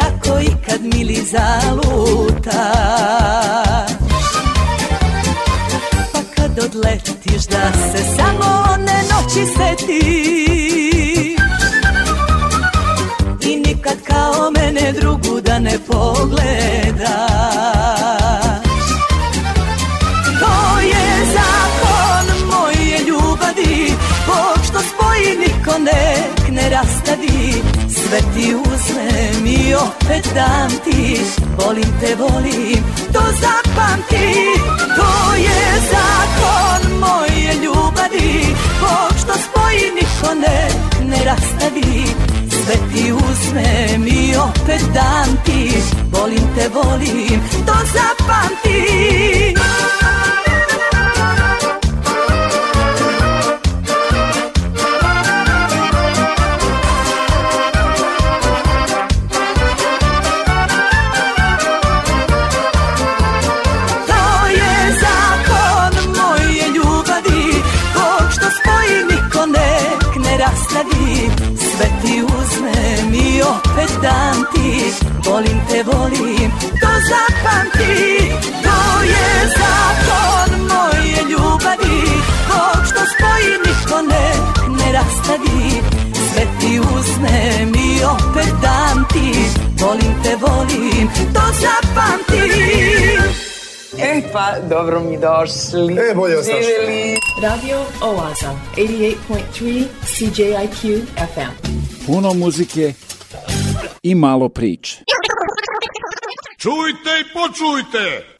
Ako 0.00 0.38
ikad 0.40 0.80
mili 0.82 1.22
zaluta. 1.32 2.72
Pa 6.12 6.18
kad 6.36 6.58
odletiš 6.64 7.46
da 7.46 7.72
se 7.72 8.04
samo 8.16 8.64
one 8.72 9.02
noći 9.10 9.46
setiš 9.56 10.94
I 13.40 13.56
nikad 13.56 13.96
kao 14.06 14.50
mene 14.50 14.92
drugu 14.92 15.40
da 15.40 15.58
ne 15.58 15.78
pogledaš 15.86 17.04
To 20.40 20.80
je 20.80 21.26
zakon 21.34 22.48
moje 22.48 22.98
ljubavi 23.08 23.92
Bog 24.26 24.64
što 24.68 24.78
spoji 24.78 25.36
niko 25.38 25.78
nek 25.78 26.50
ne 26.50 26.70
rastavi 26.70 27.62
Sve 28.08 28.20
ti 28.34 28.54
uzmem 28.54 29.46
i 29.46 29.74
opet 29.74 30.28
dam 30.34 30.70
ti. 30.84 31.20
Volim 31.58 31.90
te, 32.00 32.14
volim, 32.14 32.84
to 33.12 33.22
zapamti. 33.40 34.26
To 34.96 35.34
je 35.34 35.60
zakon 35.90 36.98
moje 37.00 37.54
ljubavi. 37.62 38.56
Bog 38.80 39.12
što 39.18 39.32
spoji 39.32 39.90
niko 39.94 40.34
nek 40.34 41.08
ne 41.10 41.24
rastavi. 41.24 42.04
Sve 42.50 42.74
ti 42.74 43.12
uzmem 43.12 44.06
i 44.06 44.36
opet 44.36 44.82
dam 44.94 45.36
ti. 45.44 45.70
Volim 46.12 46.54
te, 46.56 46.68
volim, 46.68 47.40
to 47.66 47.74
zapamti 47.94 49.14
dam 74.04 74.36
ti. 74.52 74.70
Volim 75.26 75.58
te, 75.68 75.82
volim, 75.90 76.50
to 76.80 76.92
zapamti. 77.10 77.94
To 78.64 78.78
je 79.12 79.28
zakon 79.58 80.50
moje 80.72 81.18
ljubavi. 81.30 82.00
Bog 82.48 82.80
što 82.88 83.00
spoji 83.12 83.52
niko 83.66 83.98
nek 84.12 84.54
ne 84.78 84.92
rastavi. 84.92 85.64
Sve 86.26 86.44
ti 86.60 86.80
uzmem 86.96 87.68
i 87.88 87.90
opet 88.14 88.52
dam 88.62 89.04
ti. 89.12 89.28
Volim 89.80 90.14
te, 90.22 90.36
volim, 90.44 91.08
to 91.34 91.44
zapamti. 91.62 92.44
E 93.98 94.22
pa, 94.32 94.46
dobro 94.70 95.00
mi 95.00 95.18
došli. 95.18 95.92
E, 96.10 96.14
bolje 96.14 96.36
vas 96.36 96.46
našli. 96.46 97.18
Radio 97.42 97.78
Oaza, 98.00 98.50
88.3 98.76 99.84
CJIQ 100.04 101.00
FM. 101.34 101.52
Puno 102.06 102.34
muzike 102.34 102.92
i 104.04 104.14
malo 104.14 104.48
priče. 104.48 105.04
Čujte 106.58 107.10
i 107.20 107.24
počujte! 107.32 108.34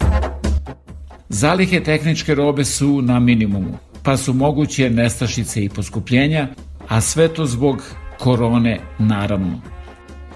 Zalihe 1.29 1.83
tehničke 1.83 2.35
robe 2.35 2.65
su 2.65 3.03
na 3.03 3.21
minimumu, 3.21 3.79
pa 4.03 4.17
su 4.17 4.33
moguće 4.33 4.91
nestašice 4.91 5.65
i 5.65 5.69
poskupljenja, 5.69 6.49
a 6.89 7.01
sve 7.01 7.29
to 7.29 7.47
zbog 7.47 7.83
korone 8.19 8.81
naravno. 8.99 9.61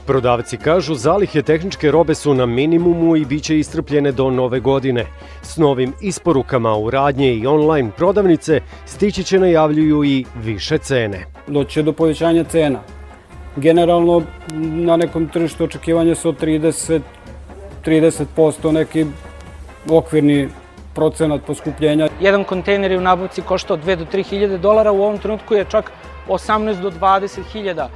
Prodavci 0.07 0.57
kažu 0.57 0.95
zalihe 0.95 1.43
tehničke 1.43 1.91
robe 1.91 2.14
su 2.14 2.35
na 2.35 2.47
minimumu 2.47 3.16
i 3.16 3.24
bit 3.24 3.43
će 3.43 3.59
istrpljene 3.59 4.12
do 4.12 4.31
nove 4.31 4.61
godine. 4.61 5.07
S 5.43 5.57
novim 5.57 5.93
isporukama 6.03 6.76
u 6.76 6.91
radnje 6.91 7.35
i 7.35 7.47
online 7.47 7.91
prodavnice 7.97 8.61
stići 8.87 9.24
će 9.24 9.39
najavljuju 9.39 10.05
i 10.05 10.24
više 10.45 10.79
cene. 10.79 11.26
doće 11.47 11.83
do 11.83 11.93
povećanja 11.93 12.45
cena. 12.45 12.97
Generalno 13.61 14.22
na 14.88 14.96
nekom 14.96 15.28
tržištu 15.28 15.64
očekivanja 15.64 16.14
su 16.14 16.28
od 16.28 16.40
30, 16.40 17.00
30% 17.84 18.72
neki 18.72 19.06
okvirni 19.90 20.48
procenat 20.94 21.40
poskupljenja. 21.46 22.09
Jedan 22.20 22.44
kontejner 22.44 22.90
je 22.90 22.98
u 22.98 23.00
nabavci 23.00 23.42
koštao 23.42 23.76
2 23.76 23.96
do 23.96 24.04
3 24.12 24.22
hiljade 24.22 24.59
dolara, 24.59 24.92
u 24.92 25.02
ovom 25.02 25.18
trenutku 25.18 25.54
je 25.54 25.64
čak 25.64 25.92
18 26.28 26.80
do 26.80 26.90
20 26.90 27.42
hiljada. 27.52 27.88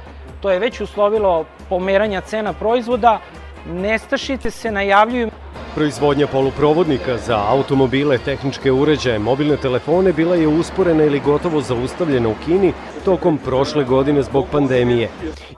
to 0.43 0.51
je 0.51 0.59
već 0.59 0.81
uslovilo 0.81 1.45
pomeranja 1.69 2.21
cena 2.21 2.53
proizvoda, 2.53 3.19
nestašice 3.65 4.51
se 4.51 4.71
najavljuju. 4.71 5.29
Proizvodnja 5.75 6.27
poluprovodnika 6.27 7.17
za 7.17 7.37
automobile, 7.47 8.17
tehničke 8.17 8.71
uređaje, 8.71 9.19
mobilne 9.19 9.57
telefone 9.57 10.13
bila 10.13 10.35
je 10.35 10.47
usporena 10.47 11.03
ili 11.03 11.19
gotovo 11.19 11.61
zaustavljena 11.61 12.29
u 12.29 12.35
Kini 12.45 12.73
tokom 13.05 13.37
prošle 13.37 13.83
godine 13.83 14.23
zbog 14.23 14.45
pandemije. 14.51 15.09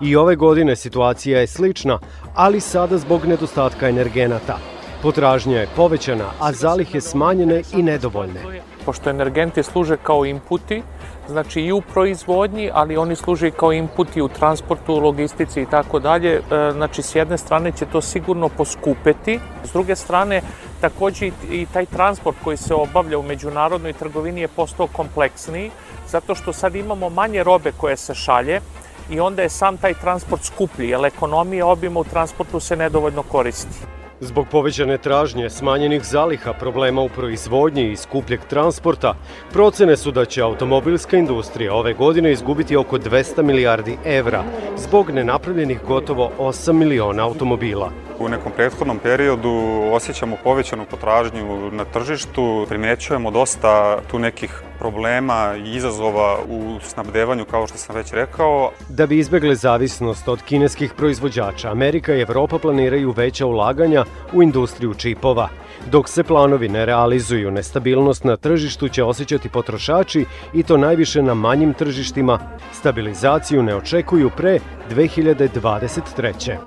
I 0.02 0.16
ove 0.16 0.36
godine 0.36 0.76
situacija 0.76 1.40
je 1.40 1.48
slična, 1.48 2.00
ali 2.36 2.60
sada 2.60 2.98
zbog 2.98 3.26
nedostatka 3.26 3.90
energenata. 3.90 4.58
Potražnja 5.02 5.60
je 5.60 5.68
povećana, 5.76 6.26
a 6.40 6.52
zalihe 6.52 7.02
smanjene 7.02 7.62
i 7.78 7.84
nedovoljne. 7.84 8.42
Pošto 8.86 9.10
energenti 9.10 9.64
služe 9.64 9.98
kao 9.98 10.26
inputi, 10.26 10.84
znači 11.28 11.62
i 11.62 11.72
u 11.72 11.82
proizvodnji, 11.82 12.70
ali 12.74 12.98
oni 12.98 13.16
služe 13.16 13.52
kao 13.52 13.74
inputi 13.74 14.22
u 14.22 14.28
transportu, 14.28 15.00
logistici 15.00 15.62
i 15.62 15.66
tako 15.66 16.00
dalje. 16.00 16.34
E, 16.36 16.42
znači, 16.72 17.02
s 17.02 17.16
jedne 17.16 17.38
strane 17.38 17.72
će 17.72 17.86
to 17.86 18.02
sigurno 18.02 18.50
poskupeti, 18.50 19.40
s 19.64 19.74
druge 19.74 19.96
strane, 19.96 20.42
takođe 20.82 21.32
i 21.52 21.66
taj 21.74 21.86
transport 21.86 22.38
koji 22.44 22.58
se 22.58 22.74
obavlja 22.74 23.20
u 23.20 23.24
međunarodnoj 23.24 23.94
trgovini 23.94 24.42
je 24.42 24.48
postao 24.48 24.88
kompleksniji, 24.88 25.72
zato 26.08 26.36
što 26.36 26.54
sad 26.54 26.76
imamo 26.76 27.10
manje 27.10 27.44
robe 27.44 27.72
koje 27.78 27.98
se 27.98 28.14
šalje, 28.14 28.62
i 29.10 29.20
onda 29.20 29.42
je 29.42 29.50
sam 29.50 29.78
taj 29.78 29.94
transport 29.94 30.44
skuplji, 30.44 30.90
jer 30.90 31.06
ekonomija 31.06 31.68
obima 31.68 32.00
u 32.00 32.04
transportu 32.04 32.60
se 32.60 32.76
nedovoljno 32.76 33.24
koristi. 33.24 34.05
Zbog 34.20 34.48
povećane 34.52 34.98
tražnje, 34.98 35.50
smanjenih 35.50 36.04
zaliha, 36.04 36.54
problema 36.54 37.02
u 37.02 37.10
proizvodnji 37.10 37.92
i 37.92 37.96
skupljeg 37.96 38.40
transporta, 38.50 39.14
procene 39.52 39.98
su 39.98 40.12
da 40.12 40.26
će 40.26 40.42
automobilska 40.42 41.18
industrija 41.18 41.74
ove 41.74 41.94
godine 41.94 42.32
izgubiti 42.32 42.76
oko 42.76 42.98
200 42.98 43.44
milijardi 43.44 43.98
evra 44.06 44.44
zbog 44.78 45.10
nenapravljenih 45.10 45.80
gotovo 45.88 46.32
8 46.40 46.74
miliona 46.74 47.24
automobila. 47.24 47.92
U 48.20 48.30
nekom 48.30 48.52
prethodnom 48.56 49.00
periodu 49.00 49.52
osjećamo 49.92 50.38
povećanu 50.44 50.86
potražnju 50.92 51.72
na 51.72 51.86
tržištu, 51.86 52.66
primećujemo 52.70 53.32
dosta 53.32 54.00
tu 54.12 54.20
nekih 54.20 54.62
problema 54.80 55.56
i 55.66 55.76
izazova 55.76 56.38
u 56.50 56.80
snabdevanju, 56.82 57.46
kao 57.46 57.68
što 57.68 57.78
sam 57.78 57.96
već 57.96 58.12
rekao. 58.14 58.72
Da 58.90 59.08
bi 59.08 59.18
izbegle 59.18 59.56
zavisnost 59.56 60.28
od 60.28 60.42
kineskih 60.42 60.94
proizvođača, 60.94 61.72
Amerika 61.72 62.16
i 62.16 62.22
Evropa 62.22 62.60
planiraju 62.60 63.12
veća 63.12 63.46
ulaganja 63.46 64.05
u 64.34 64.44
industriju 64.44 64.94
čipova. 64.94 65.50
Dok 65.92 66.10
se 66.10 66.24
planovi 66.24 66.70
ne 66.70 66.86
realizuju, 66.86 67.52
nestabilnost 67.52 68.24
na 68.24 68.38
tržištu 68.38 68.90
će 68.90 69.04
osjećati 69.04 69.50
potrošači 69.50 70.26
i 70.54 70.64
to 70.64 70.78
najviše 70.78 71.22
na 71.22 71.34
manjim 71.34 71.74
tržištima. 71.74 72.40
Stabilizaciju 72.74 73.64
ne 73.64 73.76
očekuju 73.76 74.30
pre 74.38 74.60
2023. 74.90 76.58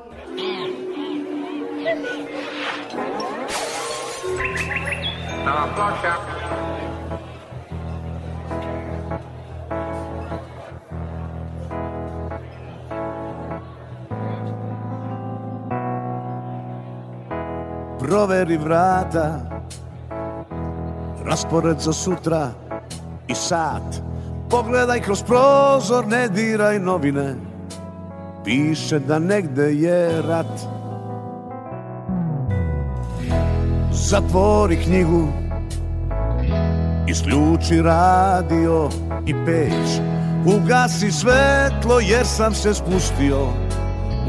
Nova 5.45 5.67
ploča. 5.77 6.28
Proveri 18.09 18.57
vrata. 18.57 19.41
Raspored 21.25 21.81
za 21.81 21.93
sutra 21.93 22.51
i 23.29 23.35
sat. 23.35 24.03
Pogledaj 24.51 25.01
kroz 25.01 25.23
prozor, 25.23 26.07
ne 26.07 26.29
diraj 26.29 26.79
novine. 26.79 27.35
Piše 28.45 28.99
da 28.99 29.19
negde 29.19 29.73
je 29.73 30.23
rat. 30.23 30.61
Zatvori 33.93 34.77
knjigu 34.77 35.29
Isključi 37.09 37.83
radio 37.83 38.89
i 39.27 39.35
peć. 39.47 40.01
Ugasi 40.57 41.13
svetlo 41.13 42.01
jer 42.01 42.27
sam 42.27 42.55
se 42.55 42.75
spustio 42.75 43.47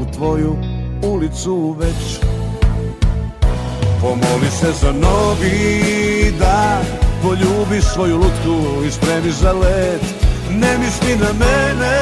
U 0.02 0.12
tvoju 0.12 0.56
ulicu 1.02 1.76
već 1.78 2.20
Pomoli 4.00 4.50
se 4.50 4.72
za 4.72 4.92
novi 4.92 6.32
dan. 6.38 6.84
Poljubi 7.22 7.80
svoju 7.80 8.16
lutku 8.16 8.84
i 8.86 8.90
spremi 8.90 9.30
za 9.30 9.52
let. 9.52 10.00
Ne 10.50 10.78
misli 10.78 11.16
na 11.16 11.32
mene 11.32 11.98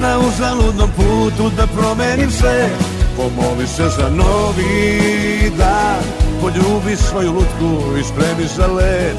Na 0.00 0.18
uzaludnom 0.18 0.90
putu 0.96 1.50
da 1.56 1.66
promenim 1.66 2.30
sve. 2.30 2.68
Pomoli 3.16 3.66
se 3.66 3.88
za 3.88 4.08
novi 4.10 5.52
dan. 5.58 6.02
Poljubi 6.40 6.96
svoju 6.96 7.32
lutku 7.32 7.98
i 8.00 8.04
spremi 8.04 8.46
za 8.56 8.66
let. 8.66 9.16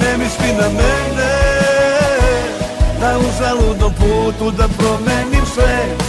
Ne 0.00 0.18
misli 0.18 0.52
na 0.60 0.68
mene 0.68 1.32
Na 3.00 3.18
uzaludnom 3.18 3.92
putu 3.92 4.50
da 4.50 4.68
promenim 4.68 5.46
sve 5.54 6.07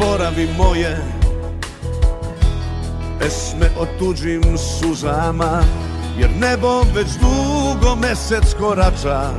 Zaboravi 0.00 0.48
moje 0.58 0.96
pesme 3.18 3.66
o 3.78 3.86
tuđim 3.98 4.42
suzama 4.58 5.62
Jer 6.18 6.30
nebo 6.40 6.82
već 6.94 7.08
dugo 7.20 7.96
mesec 7.96 8.54
korača 8.58 9.30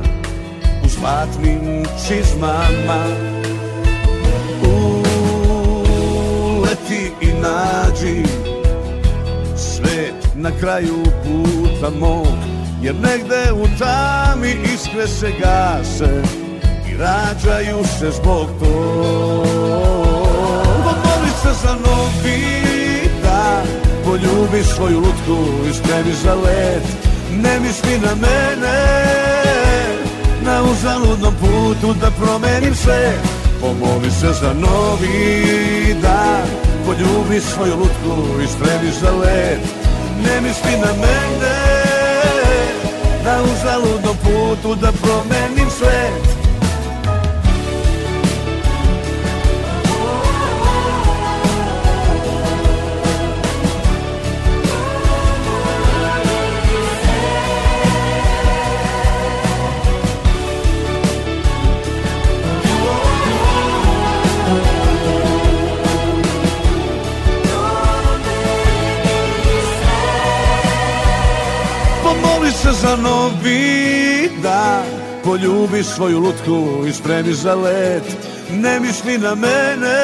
u 0.84 0.88
zlatnim 0.88 1.84
čizmama. 2.06 3.04
Uleti 6.58 7.12
i 7.20 7.26
nađi 7.26 8.24
svet 9.56 10.34
na 10.34 10.50
kraju 10.60 11.02
puta 11.04 11.90
mog 12.00 12.38
Jer 12.82 12.94
negde 12.94 13.52
u 13.52 13.66
tami 13.78 14.56
iskre 14.74 15.08
se 15.08 15.32
gase 15.40 16.22
i 16.90 16.96
rađaju 16.96 17.84
se 17.98 18.10
zbog 18.10 18.46
tog 18.60 18.72
Pomoli 18.72 19.91
se 21.42 21.52
za 21.62 21.74
novi 21.74 22.40
dan 23.22 23.66
Poljubi 24.04 24.64
svoju 24.64 24.98
lutku 24.98 25.38
i 25.70 25.74
spremi 25.74 26.12
za 26.24 26.34
let. 26.34 26.82
Ne 27.30 27.60
misli 27.60 27.98
na 27.98 28.14
mene 28.14 28.78
Na 30.42 30.62
uzaludnom 30.62 31.34
putu 31.40 31.94
da 32.00 32.10
promenim 32.10 32.74
sve. 32.74 33.12
Pomoli 33.60 34.10
se 34.10 34.32
za 34.32 34.52
novi 34.52 35.96
dan 36.02 36.46
Poljubi 36.86 37.40
svoju 37.40 37.76
lutku 37.76 38.42
i 38.44 38.46
spremi 38.46 38.90
za 39.00 39.10
let. 39.10 39.60
Ne 40.24 40.40
misli 40.40 40.72
na 40.72 40.92
mene 40.92 41.56
Na 43.24 43.42
uzaludnom 43.42 44.16
putu 44.16 44.74
da 44.74 44.92
promenim 44.92 45.70
svet 45.70 46.31
Pomoli 72.92 73.00
se 73.00 73.08
za 73.08 73.10
novi 73.10 74.30
dan 74.42 74.84
Poljubi 75.24 75.82
svoju 75.82 76.18
lutku 76.18 76.86
i 76.88 76.92
spremi 76.92 77.32
za 77.32 77.54
let. 77.54 78.02
Ne 78.50 78.80
misli 78.80 79.18
na 79.18 79.34
mene 79.34 79.98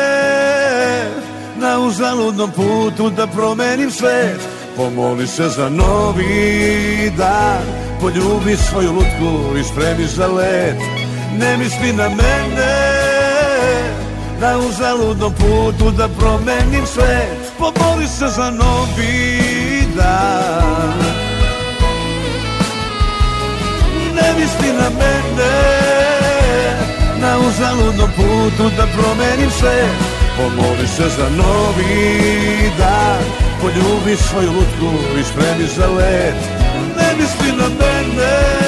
Na 1.57 1.78
uzaludnom 1.78 2.51
putu 2.51 3.11
da 3.11 3.26
promenim 3.26 3.91
svet. 3.91 4.41
Pomoli 4.76 5.26
se 5.26 5.49
za 5.49 5.68
novi 5.68 7.12
dan. 7.16 7.62
Poljubi 8.01 8.57
svoju 8.57 8.93
lutku 8.93 9.59
i 9.61 9.64
spremi 9.64 10.07
za 10.07 10.26
let. 10.26 10.76
Ne 11.39 11.57
misli 11.57 11.93
na 11.93 12.09
mene 12.09 12.74
Na 14.41 14.59
uzaludnom 14.59 15.32
putu 15.34 15.91
da 15.91 16.09
promenim 16.09 16.86
svet. 16.86 17.53
Pomoli 17.59 18.07
se 18.07 18.28
za 18.28 18.51
novi 18.51 19.39
dan 19.97 20.67
ne 24.28 24.40
misli 24.40 24.72
na 24.72 24.90
mene 24.90 25.78
putu 28.16 28.70
da 28.76 28.86
promeniš 28.86 29.52
sve. 29.58 29.88
Pomoli 30.36 30.88
se 30.88 31.08
za 31.16 31.28
novi 31.28 32.70
dan 32.78 33.22
Poljubi 33.60 34.16
svoju 34.16 34.52
lutku 34.52 35.18
i 35.20 35.24
spremi 35.24 35.66
za 35.76 35.86
let. 35.86 36.34
Ne 36.96 37.14
misli 37.16 37.52
na 37.56 37.68
mene 37.68 38.67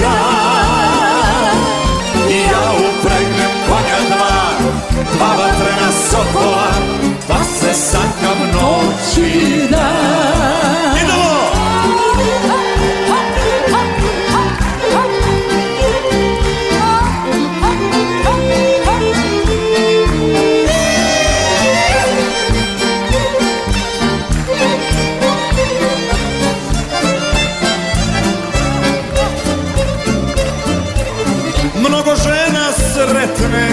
noć 0.00 0.16
i 2.30 2.40
ja 2.40 2.72
upregnem 2.72 3.50
konja 3.68 3.98
dva, 4.08 4.36
dva 5.16 5.26
vatrena 5.26 5.92
sokola 6.10 6.70
Pa 7.28 7.44
se 7.44 7.74
sanjam 7.74 8.38
noć 8.52 9.18
i 9.18 9.68
dan 9.70 10.25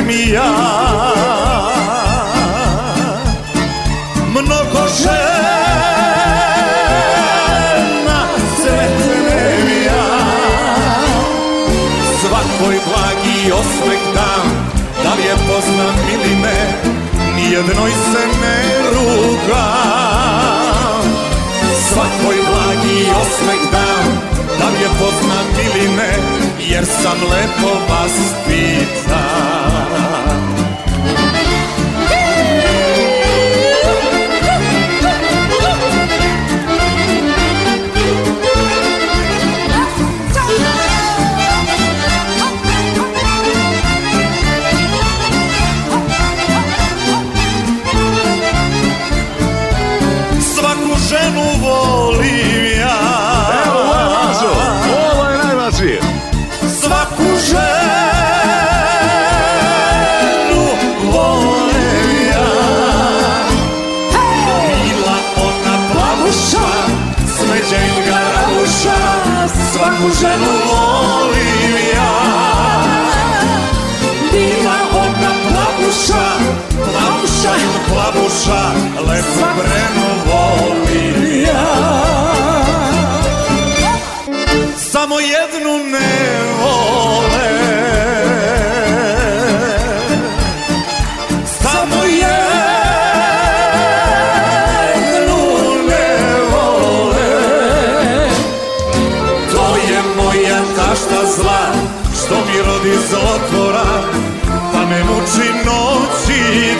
sretnem 0.03 0.09
i 0.09 0.31
ja. 0.31 0.53
Mnogo 4.29 4.87
žena 5.01 5.39
sretnem 8.57 9.67
i 9.67 9.83
ja. 9.85 10.05
Svakoj 12.21 12.77
blagi 12.87 13.51
osmeh 13.51 14.03
dam 14.13 14.45
Da 15.03 15.13
li 15.13 15.23
je 15.23 15.35
poznam 15.35 15.95
ili 16.13 16.35
ne 16.35 16.59
Nijednoj 17.35 17.91
se 17.91 18.27
ne 18.41 18.59
rugam. 18.93 20.23
Svakoj 21.89 22.35
blagi 22.49 22.99
osmeh 23.21 23.71
dam 23.71 24.07
Da 24.59 24.65
li 24.69 24.81
je 24.81 24.89
poznam 24.99 25.45
ili 25.65 25.95
ne 25.95 26.42
Jer 26.73 26.85
sam 26.85 27.17
lepo 27.29 27.71
vaspitan 27.89 29.13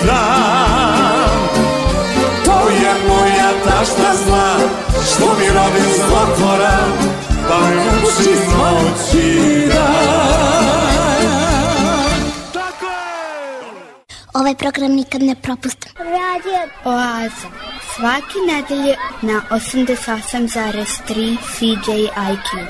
i 0.04 0.08
dan 0.08 1.30
To 2.46 2.70
je 2.70 2.94
moja 3.08 3.52
tašta 3.66 4.14
zla 4.26 4.56
Što 5.08 5.26
mi 5.40 5.48
rodi 5.48 5.84
zlotvora 5.98 6.78
Pa 7.50 7.58
me 7.60 7.76
muči 7.76 8.30
noć 8.30 9.14
i 9.14 9.68
dan 9.68 10.74
Ovaj 14.34 14.56
program 14.56 14.92
nikad 14.92 15.22
ne 15.22 15.36
propustim. 15.36 15.92
Radio 15.98 16.70
Oaza. 16.84 17.48
Svaki 17.96 18.40
nedelje 18.48 18.96
na 19.22 19.42
88,3 19.50 21.38
CJIQ. 21.58 22.66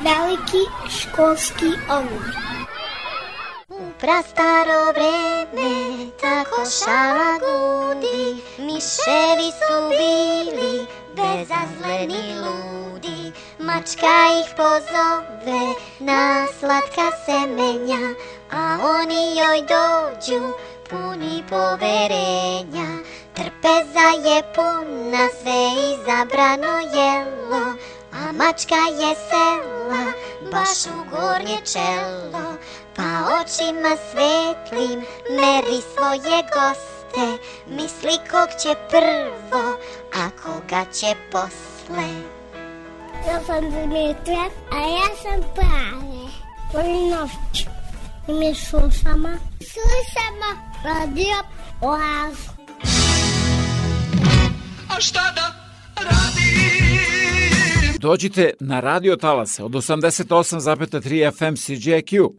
Veliki 0.00 0.62
školski 1.00 1.66
omor. 1.88 2.49
Prastaro 4.00 4.92
vreme 4.92 6.10
tako 6.20 6.64
šala 6.64 7.38
gudi 7.42 8.42
Miševi 8.58 9.50
su 9.60 9.76
bili 9.88 10.86
bezazleni 11.16 12.34
ludi. 12.42 13.32
Mačka 13.58 14.16
ih 14.40 14.54
pozove 14.56 15.74
na 15.98 16.46
slatka 16.60 17.10
semenja 17.26 18.14
A 18.50 18.78
oni 18.82 19.36
joj 19.36 19.60
dođu 19.60 20.52
puni 20.90 21.44
poverenja. 21.48 22.88
Trpeza 23.34 24.28
je 24.28 24.42
puna 24.54 25.28
sve 25.42 25.62
izabrano 25.92 26.78
jelo 26.94 27.74
A 28.12 28.32
mačka 28.32 28.82
je 29.00 29.14
sela 29.14 30.12
baš 30.52 30.86
u 30.86 31.10
gornje 31.10 31.58
čelo 31.72 32.56
Pa 33.00 33.40
očima 33.40 33.96
svetlim 34.10 35.00
meri 35.30 35.80
svoje 35.94 36.42
goste 36.54 37.26
Misli 37.66 38.18
kog 38.30 38.48
će 38.62 38.74
prvo, 38.90 39.62
a 40.14 40.30
koga 40.42 40.84
će 40.92 41.06
posle 41.32 42.10
Ja 43.26 43.40
sam 43.46 43.70
Dimitra, 43.70 44.44
a 44.72 44.78
ja 44.78 45.08
sam 45.22 45.40
Prave. 45.54 46.28
Volim 46.72 47.10
noć. 47.10 47.66
I 48.28 48.32
mi 48.32 48.54
slušamo. 48.54 49.28
Slušamo 49.60 50.50
radio 50.84 51.36
Oazu. 51.80 52.50
A 54.96 55.00
šta 55.00 55.32
da 55.34 55.60
Dođite 57.98 58.52
na 58.60 58.80
radio 58.80 59.16
talase 59.16 59.64
od 59.64 59.72
88,3 59.72 61.36
FM 61.36 61.54
CJQ. 61.54 62.30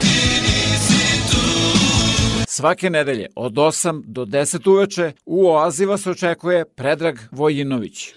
Svake 2.54 2.90
nedelje 2.90 3.28
od 3.36 3.54
8 3.54 4.02
do 4.06 4.26
10 4.26 4.70
uveče 4.70 5.12
u 5.26 5.48
Oazi 5.48 5.86
vas 5.86 6.08
očekuje 6.08 6.66
Predrag 6.66 7.20
Vojinović. 7.32 8.14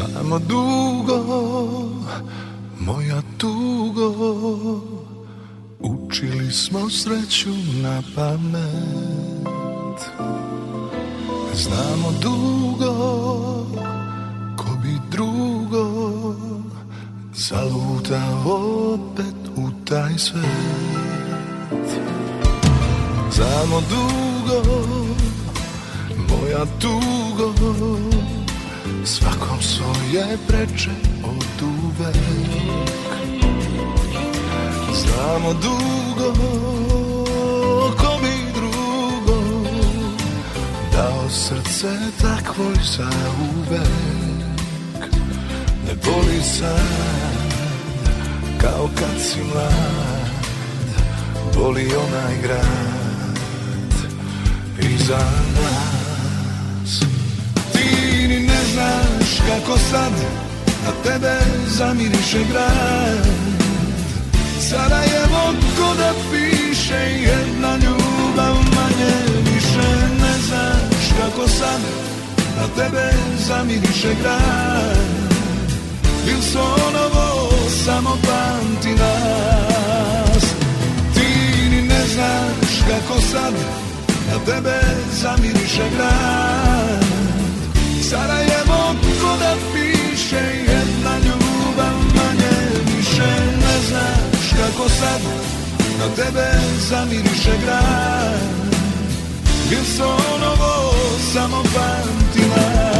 Znamo 0.00 0.38
dugo, 0.38 1.18
moja 2.80 3.22
tugo, 3.38 4.08
učili 5.80 6.52
smo 6.52 6.90
sreću 6.90 7.50
na 7.82 8.02
pamet. 8.14 10.00
Znamo 11.54 12.12
dugo, 12.22 12.94
ko 14.56 14.76
bi 14.82 14.98
drugo, 15.10 15.84
zalutao 17.34 18.94
opet 18.94 19.56
u 19.56 19.84
taj 19.84 20.18
svet. 20.18 21.88
Znamo 23.32 23.80
dugo, 23.80 24.62
moja 26.28 26.66
tugo, 26.80 27.52
Svakom 29.04 29.62
svoje 29.62 30.38
preče 30.48 30.90
od 31.24 31.62
uvek. 31.62 32.16
Znamo 34.94 35.52
dugo 35.52 36.34
ko 37.96 38.18
mi 38.22 38.52
drugo 38.54 39.42
Dao 40.92 41.30
srce 41.30 41.88
takvoj 42.20 42.74
za 42.96 43.10
uvek. 43.56 45.10
Ne 45.86 45.94
boli 46.04 46.42
sad 46.42 47.50
kao 48.60 48.88
kad 48.94 49.22
si 49.22 49.38
mlad 49.42 50.30
Boli 51.54 51.84
onaj 51.84 52.34
grad 52.42 53.30
iza 54.78 55.18
nas. 55.54 57.00
Ti 57.72 58.28
ni 58.28 58.49
znaš 58.72 59.30
kako 59.48 59.78
sad 59.78 60.12
na 60.84 60.92
tebe 61.04 61.36
zamiriše 61.66 62.38
grad? 62.52 63.26
Sarajevo 64.70 65.54
ko 65.78 65.94
da 65.94 66.12
piše 66.30 67.02
jedna 67.28 67.76
ljubav 67.76 68.54
manje 68.54 69.14
više 69.44 69.88
Ne 70.20 70.34
znaš 70.48 71.06
kako 71.20 71.48
sad 71.48 71.80
na 72.56 72.66
tebe 72.76 73.12
zamiriše 73.48 74.14
grad? 74.22 75.30
Wilsonovo 76.26 77.50
samo 77.84 78.10
pamti 78.10 78.94
nas? 78.94 80.44
Ti 81.14 81.28
ni 81.70 81.82
ne 81.82 82.06
znaš 82.06 82.80
kako 82.88 83.20
sad 83.20 83.54
na 84.30 84.52
tebe 84.52 84.80
zamiriše 85.12 85.84
grad. 85.96 87.04
Sarajevo 88.10 88.49
ko 89.20 89.36
da 89.40 89.54
piše 89.72 90.44
jedna 90.72 91.14
ljubav 91.24 91.96
manje 92.14 92.56
više 92.86 93.30
Ne 93.60 93.80
znaš 93.88 94.50
kako 94.50 94.88
sad 94.88 95.20
na 95.98 96.14
tebe 96.16 96.50
zamiriše 96.88 97.52
grad. 97.64 98.60
Wilsonovo 99.70 100.94
samo 101.32 101.62
pamti 101.62 102.40
nas 102.40 102.80
pamtim 102.84 102.99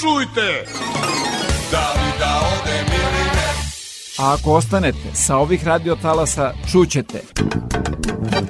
Čujte 0.00 0.40
i 0.40 0.64
počujte! 0.64 0.66
Da 1.70 1.92
li 1.92 2.10
da 2.18 2.40
odem 2.62 2.86
ili 2.86 3.24
ne? 3.34 3.48
A 4.18 4.34
ako 4.34 4.52
ostanete 4.52 5.14
sa 5.14 5.36
ovih 5.36 5.66
radiotalasa, 5.66 6.52
čućete 6.72 7.20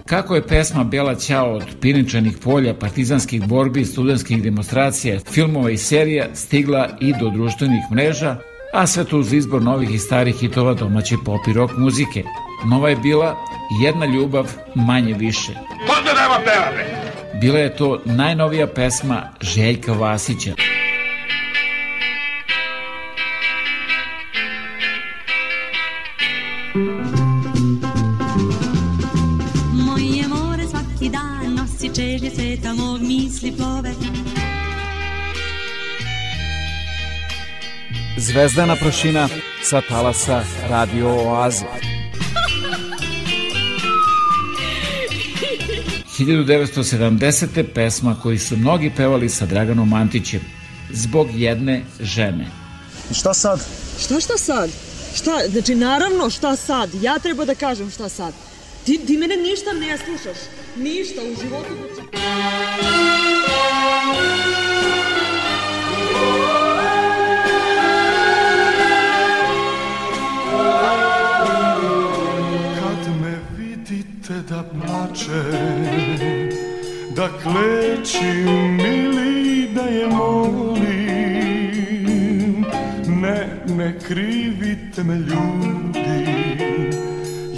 kako 0.06 0.34
je 0.34 0.46
pesma 0.46 0.84
Bela 0.84 1.14
Ćao 1.14 1.54
od 1.54 1.64
pirinčanih 1.80 2.38
polja, 2.44 2.74
partizanskih 2.74 3.46
borbi, 3.46 3.84
studentskih 3.84 4.42
demonstracija, 4.42 5.20
filmova 5.32 5.70
i 5.70 5.76
serija 5.76 6.26
stigla 6.34 6.88
i 7.00 7.12
do 7.20 7.30
društvenih 7.30 7.82
mreža, 7.92 8.36
a 8.72 8.86
sve 8.86 9.04
to 9.04 9.18
uz 9.18 9.32
izbor 9.32 9.62
novih 9.62 9.94
i 9.94 9.98
starih 9.98 10.36
hitova 10.36 10.74
domaće 10.74 11.16
pop 11.24 11.40
i 11.48 11.52
rock 11.52 11.72
muzike. 11.76 12.24
Nova 12.64 12.88
je 12.88 12.96
bila 12.96 13.36
Jedna 13.82 14.06
ljubav 14.06 14.52
manje 14.74 15.14
više. 15.14 15.52
Onda 15.98 16.12
nema 16.22 16.38
pevane! 16.44 17.12
Bila 17.40 17.58
je 17.58 17.76
to 17.76 18.02
najnovija 18.04 18.66
pesma 18.66 19.22
Željka 19.40 19.92
Vasića. 19.92 20.54
Zvezdana 38.30 38.76
prašina 38.76 39.28
sa 39.62 39.80
talasa 39.88 40.44
Radio 40.68 41.08
Oaze. 41.08 41.64
1970. 46.18 47.64
pesma 47.74 48.16
koju 48.22 48.38
su 48.38 48.56
mnogi 48.56 48.92
pevali 48.96 49.28
sa 49.28 49.46
Draganom 49.46 49.92
Antićem 49.92 50.40
zbog 50.90 51.28
jedne 51.34 51.82
žene. 52.00 52.46
I 53.10 53.14
šta 53.14 53.34
sad? 53.34 53.60
Šta 54.04 54.20
šta 54.20 54.38
sad? 54.38 54.70
Šta, 55.14 55.38
znači 55.48 55.74
naravno 55.74 56.30
šta 56.30 56.56
sad? 56.56 56.90
Ja 57.02 57.18
treba 57.18 57.44
da 57.44 57.54
kažem 57.54 57.90
šta 57.90 58.08
sad. 58.08 58.34
Ti, 58.86 59.00
ti 59.06 59.16
mene 59.16 59.36
ništa 59.36 59.72
ne 59.72 59.98
slušaš. 59.98 60.38
Ništa 60.76 61.20
u 61.22 61.42
životu. 61.42 61.68
Kad 65.06 65.09
da 74.50 74.62
plačem 74.62 76.50
Da 77.16 77.28
klečim 77.42 78.80
ili 78.80 79.68
da 79.74 79.82
je 79.82 80.06
molim. 80.06 80.94
Ne, 83.06 83.64
ne 83.76 83.98
krivite 84.08 85.04
me 85.04 85.14
ljudi 85.14 86.30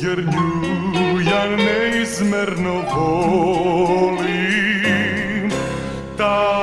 Jer 0.02 0.18
nju 0.18 1.20
ja 1.30 1.46
neizmerno 1.56 2.82
volim. 2.94 4.32
Ta 6.18 6.62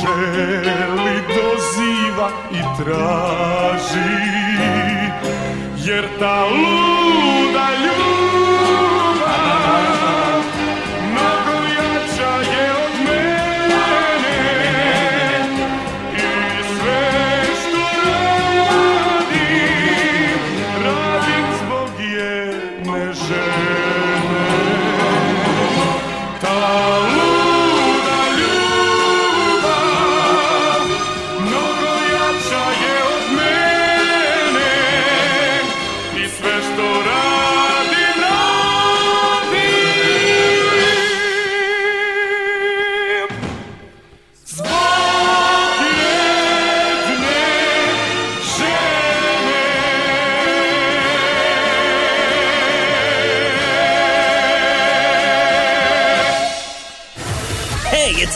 želi, 0.00 1.16
doziva 1.28 2.30
i 2.52 2.82
traži 2.82 4.30
Jer 5.86 6.04
ta 6.18 6.44
luda 6.44 7.68
ljubav 7.82 8.39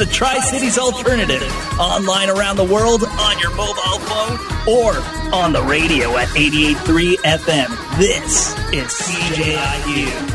the 0.05 0.12
Tri 0.12 0.39
Cities 0.40 0.76
Alternative. 0.76 1.51
Online 1.78 2.28
around 2.28 2.56
the 2.56 2.64
world, 2.64 3.05
on 3.05 3.39
your 3.39 3.51
mobile 3.55 3.98
phone, 4.01 4.39
or 4.68 4.97
on 5.35 5.52
the 5.52 5.62
radio 5.62 6.16
at 6.18 6.28
88.3 6.28 7.16
FM. 7.24 7.98
This 7.98 8.52
is 8.72 8.93
CJIU. 8.93 10.34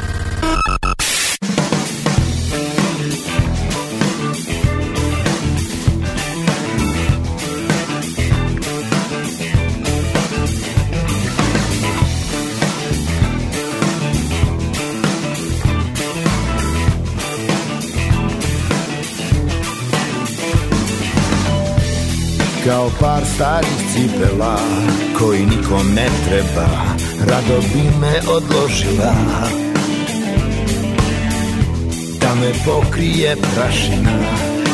Par 22.99 23.25
starih 23.35 23.79
cipela 23.93 24.59
koji 25.19 25.45
nikom 25.45 25.93
ne 25.95 26.07
treba. 26.27 26.67
Rado 27.27 27.61
bi 27.73 27.83
me 28.01 28.13
odložila. 28.31 29.13
Da 32.21 32.35
me 32.35 32.51
pokrije 32.65 33.35
prašina 33.35 34.19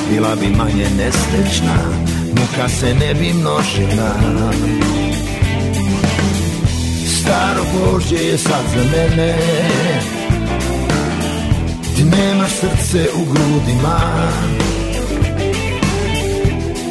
Bila 0.10 0.36
bi 0.36 0.48
manje 0.48 0.88
nesrećna 0.98 2.06
Muka 2.30 2.70
se 2.70 2.96
ne 2.96 3.14
bi 3.14 3.34
množila. 3.34 4.12
Staro 7.20 7.64
gvožđe 7.74 8.16
je 8.16 8.38
sad 8.38 8.64
za 8.76 8.84
mene. 8.84 9.36
Ti 11.96 12.04
nemaš 12.04 12.52
srce 12.52 13.10
u 13.16 13.26
grudima 13.26 14.00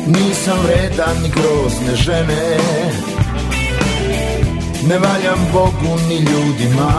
Nisam 0.07 0.59
vredan 0.63 1.23
ni 1.23 1.29
grozne 1.29 1.97
žene. 1.97 2.57
Ne 4.89 4.99
valjam 4.99 5.39
Bogu 5.53 5.99
ni 6.09 6.15
ljudima. 6.17 6.91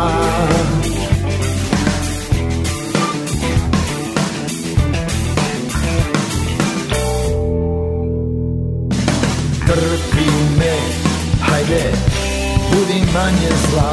Trpi 9.65 10.29
me, 10.57 10.75
hajde, 11.41 11.91
budi 12.71 12.99
manje 13.13 13.51
zla. 13.69 13.91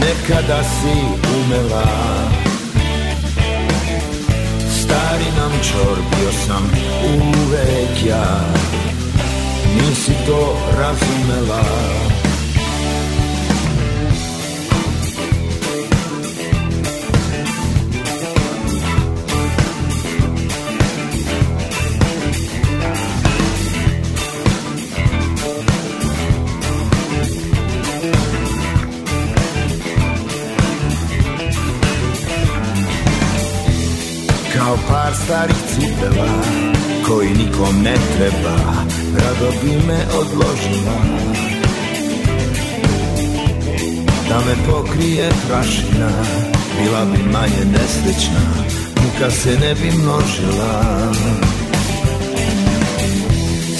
Nekada 0.00 0.62
si 0.62 0.98
umela 1.36 2.35
Stari 4.96 5.30
nam 5.38 5.52
čor 5.62 5.98
bio 6.10 6.32
sam 6.46 6.70
uvek 7.16 8.06
ja. 8.08 8.40
Nisi 9.74 10.12
to 10.26 10.56
razumela 10.78 11.62
starih 35.26 35.56
cipela 35.74 36.28
koji 37.06 37.28
nikom 37.28 37.82
ne 37.82 37.94
treba 38.16 38.56
Rado 39.18 39.50
bi 39.62 39.70
me 39.86 39.98
odložila. 40.20 40.98
Da 44.28 44.38
me 44.38 44.72
pokrije 44.72 45.30
prašina 45.48 46.10
Bila 46.78 47.04
bi 47.04 47.18
manje 47.32 47.64
nesrećna 47.72 48.40
Muka 49.04 49.30
se 49.30 49.58
ne 49.60 49.74
bi 49.74 49.92
množila. 49.98 51.12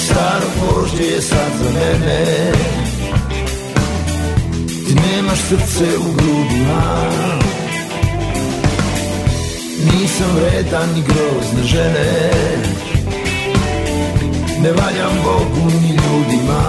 Staro 0.05 0.47
požđe 0.61 1.05
je 1.05 1.23
sad 1.23 1.53
za 1.63 1.71
mene 1.71 2.53
Ti 4.87 4.95
nemaš 4.95 5.39
srce 5.39 5.99
u 5.99 6.13
grudima 6.17 7.07
Nisam 10.07 10.31
vredan 10.37 10.89
ni 10.95 11.03
grozne 11.03 11.63
žene. 11.65 12.31
Ne 14.63 14.71
valjam 14.73 15.15
Bogu 15.25 15.71
ni 15.83 15.89
ljudima 15.89 16.63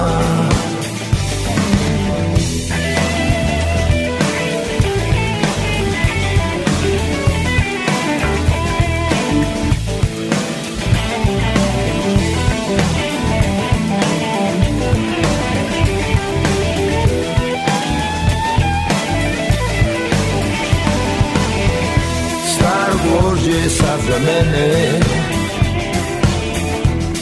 mene. 24.20 25.00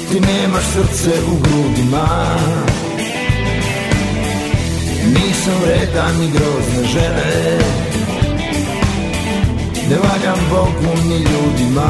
Ti 0.09 0.19
nemaš 0.19 0.63
srce 0.63 1.11
u 1.31 1.35
grudima. 1.43 2.07
Nisam 5.05 5.53
vredan 5.65 6.19
ni 6.19 6.27
grozne 6.31 6.87
žene. 6.93 7.59
Ne 9.89 9.95
valjam 9.95 10.39
Bogu 10.49 11.07
ni 11.09 11.17
ljudima 11.17 11.89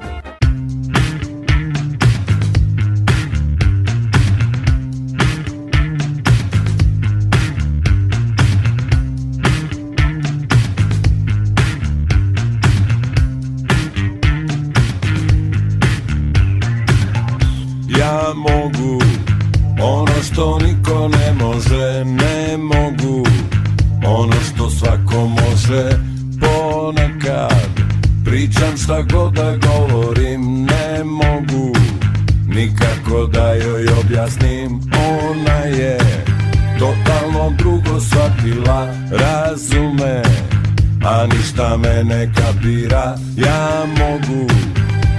a 41.41 41.43
ništa 41.43 41.77
me 41.77 42.03
ne 42.03 42.31
kapira, 42.35 43.15
ja 43.37 43.85
mogu 43.99 44.47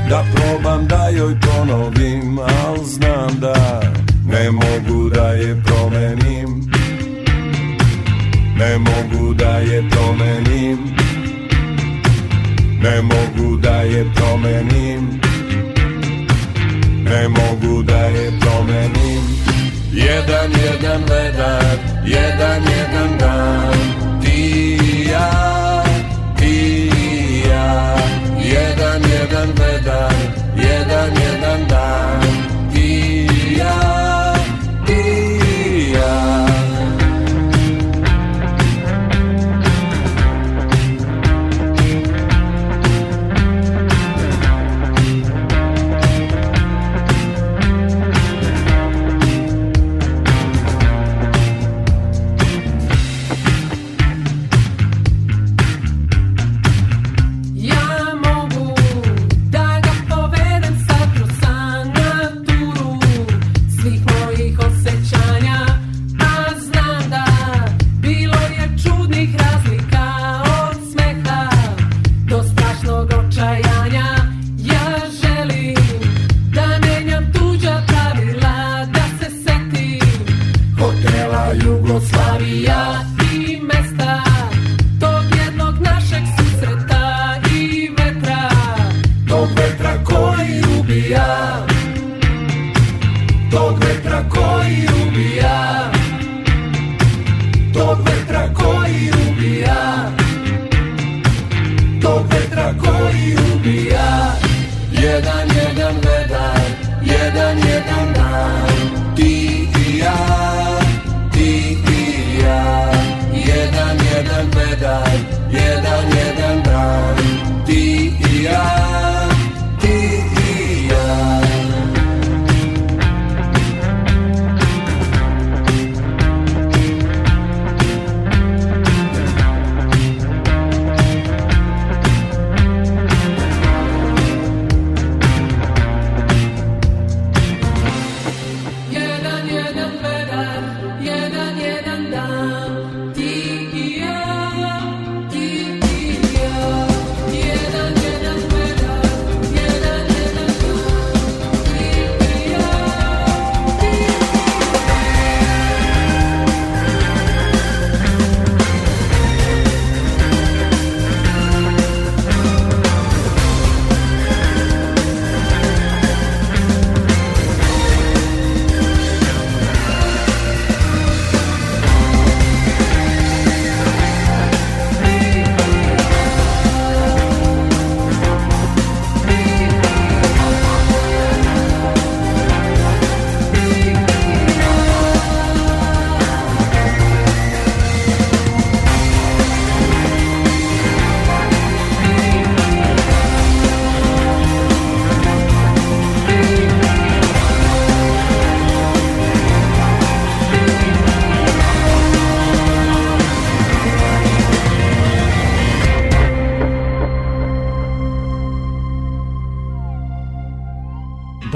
da 0.08 0.24
probam 0.34 0.86
da 0.86 1.08
joj 1.08 1.34
ponovim, 1.40 2.38
al 2.38 2.84
znam 2.84 3.40
da 3.40 3.80
ne 4.26 4.50
mogu 4.50 5.10
da 5.10 5.28
je 5.28 5.62
promenim, 5.64 6.70
ne 8.58 8.78
mogu 8.78 9.34
da 9.34 9.56
je 9.58 9.84
promenim, 9.90 10.78
ne 12.82 13.02
mogu 13.02 13.56
da 13.56 13.76
je 13.76 14.06
promenim, 14.14 15.20
ne 17.04 17.28
mogu 17.28 17.82
da 17.82 17.98
je 17.98 18.32
promenim. 18.40 19.22
Jedan, 19.92 20.50
jedan 20.64 21.02
vedar, 21.02 21.78
jedan, 22.06 22.62
jedan 22.62 23.18
dan, 23.18 23.72
ti 24.22 24.78
i 24.82 25.08
ja, 25.10 25.61
jedan, 29.22 29.48
vedar, 29.54 30.14
jedan, 30.56 31.10
jedan 31.14 31.71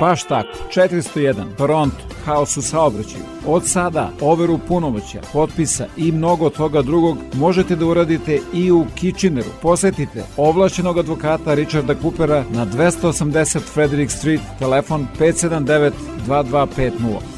Baš 0.00 0.24
tako, 0.24 0.48
401, 0.74 1.56
Toronto, 1.56 1.96
haos 2.24 2.56
u 2.56 2.62
saobraćaju. 2.62 3.24
Od 3.46 3.66
sada 3.66 4.10
overu 4.20 4.58
punomoća, 4.68 5.20
potpisa 5.32 5.86
i 5.96 6.12
mnogo 6.12 6.50
toga 6.50 6.82
drugog 6.82 7.18
možete 7.34 7.76
da 7.76 7.86
uradite 7.86 8.40
i 8.54 8.70
u 8.70 8.86
Kitcheneru. 8.94 9.48
Posetite 9.62 10.24
ovlašćenog 10.36 10.98
advokata 10.98 11.54
Richarda 11.54 11.94
Coopera 12.02 12.44
na 12.50 12.66
280 12.66 13.60
Frederick 13.60 14.12
Street, 14.12 14.40
telefon 14.58 15.06
579 15.18 15.90
2250. 16.26 16.90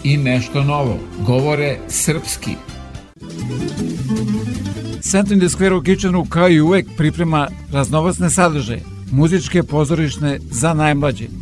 I 0.05 0.17
nešto 0.17 0.65
novo, 0.65 0.99
govore 1.27 1.79
srpski. 1.89 2.51
Centrum 5.11 5.41
the 5.41 5.49
Square 5.49 5.75
u 5.75 5.83
Kitcheneru 5.83 6.25
kao 6.25 6.49
i 6.49 6.61
uvek 6.61 6.87
priprema 6.97 7.49
raznovacne 7.73 8.31
sadržaje 8.31 8.83
muzičke 9.13 9.63
pozorišne 9.63 10.39
za 10.51 10.75
najmlađe. 10.75 11.42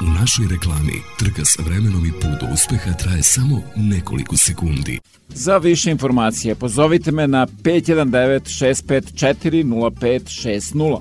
U 0.00 0.04
našoj 0.04 0.46
reklami 0.50 1.02
trka 1.18 1.44
s 1.44 1.58
vremenom 1.58 2.06
i 2.06 2.12
put 2.12 2.40
do 2.40 2.54
uspeha 2.54 2.92
traje 2.92 3.22
samo 3.22 3.62
nekoliko 3.76 4.36
sekundi. 4.36 5.00
Za 5.28 5.58
više 5.58 5.90
informacije 5.90 6.54
pozovite 6.54 7.12
me 7.12 7.26
na 7.26 7.46
519 7.46 8.04
654 8.86 9.64
0560. 9.64 11.00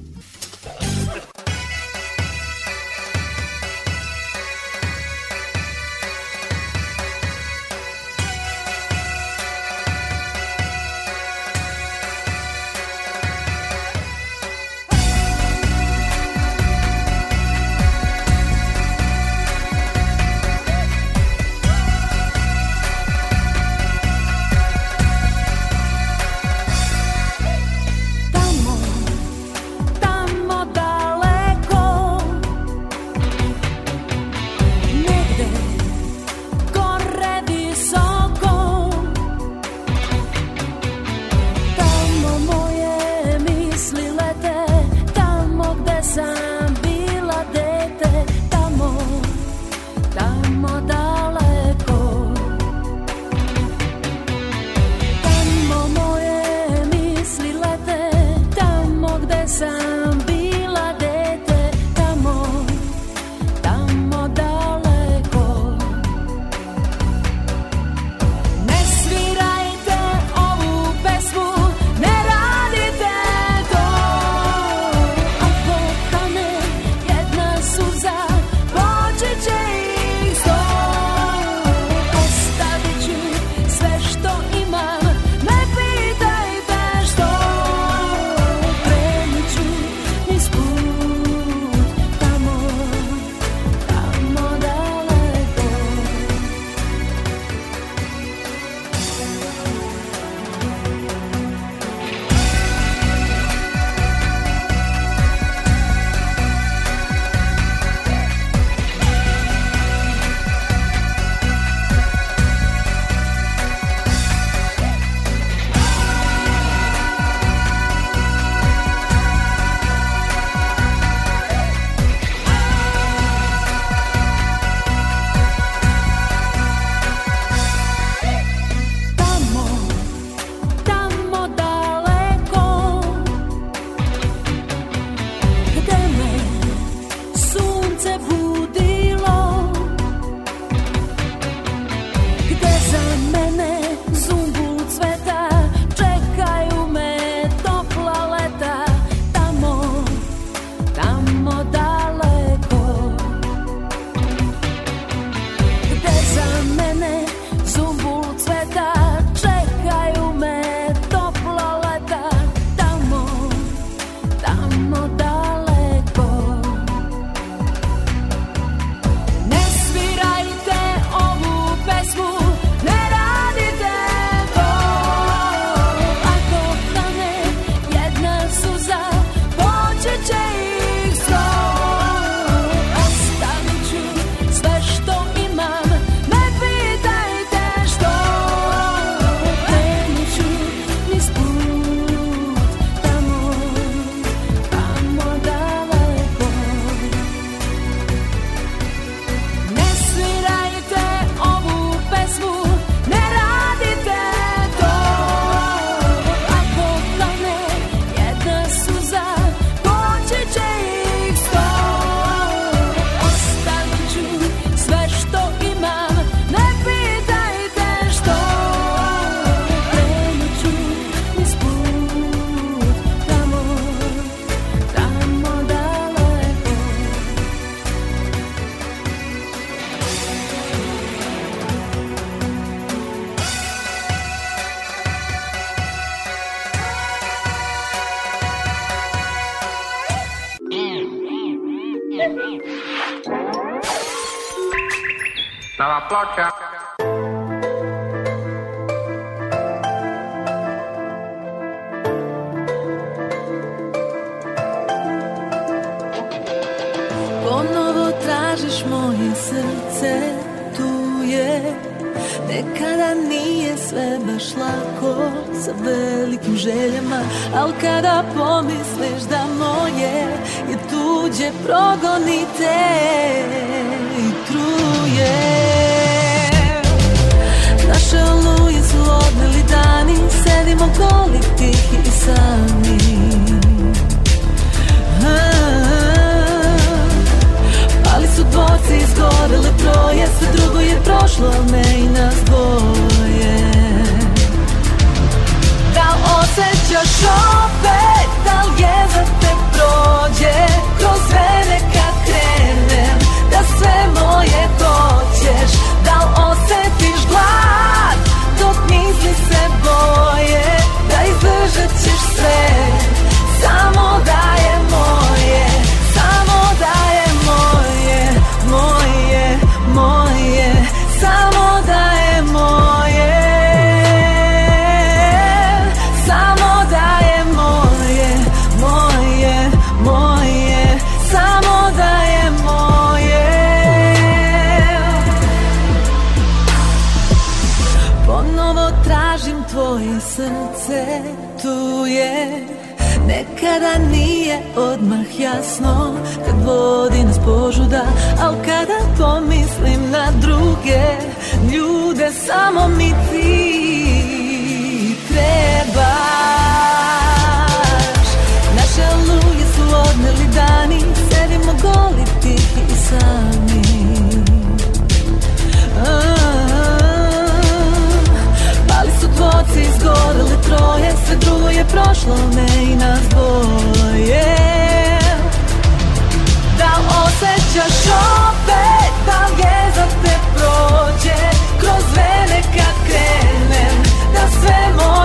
opet 378.56 379.14
Da 379.26 379.48
li 379.48 379.62
je 379.62 379.92
za 379.96 380.06
te 380.24 380.36
prođe? 380.54 381.40
Kroz 381.80 382.06
vene 382.16 382.62
kad 382.76 382.96
krenem 383.08 384.04
Da 384.34 384.48
sve 384.60 384.78
moje 384.98 385.25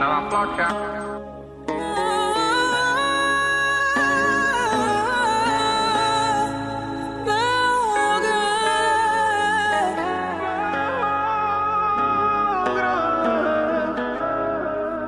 Nova 0.00 0.28
ploča. 0.30 0.68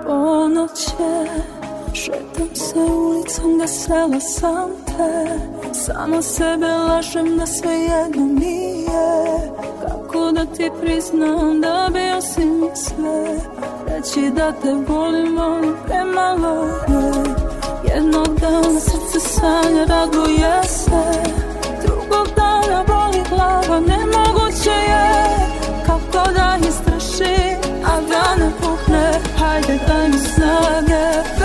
Ponoć 0.06 0.86
je, 0.98 1.26
šetam 1.94 2.54
se 2.54 2.78
ulicom 2.78 3.58
da 3.58 3.66
sela 3.66 4.20
sam 4.20 4.70
te 4.86 5.38
Sama 5.72 6.22
sebe 6.22 6.66
lažem 6.66 7.36
da 7.36 7.46
sve 7.46 7.74
jedno 7.74 8.26
nije 8.26 9.52
Kako 9.82 10.32
da 10.32 10.44
ti 10.44 10.70
priznam 10.80 11.60
da 11.60 11.88
bio 11.92 12.20
si 12.20 12.44
mi 12.44 12.68
sve 12.74 13.38
Reći 13.98 14.30
da 14.30 14.52
te 14.52 14.74
volim, 14.88 15.36
volim 15.36 15.74
premalo 15.86 16.64
je. 16.64 17.94
Jednog 17.94 18.40
dana 18.40 18.80
srce 18.80 19.20
sanja 19.20 19.84
raduje 19.88 20.62
se. 20.64 21.22
Drugog 21.86 22.28
dana 22.36 22.84
boli 22.86 23.22
glava, 23.28 23.80
nemoguće 23.80 24.70
je. 24.70 25.24
Kako 25.86 26.32
da 26.32 26.58
istrašim, 26.68 27.58
a 27.84 28.00
da 28.00 28.44
ne 28.44 28.50
pukne 28.60 29.12
Hajde 29.38 29.78
daj 29.88 30.08
mi 30.08 30.18
snage 30.18 31.37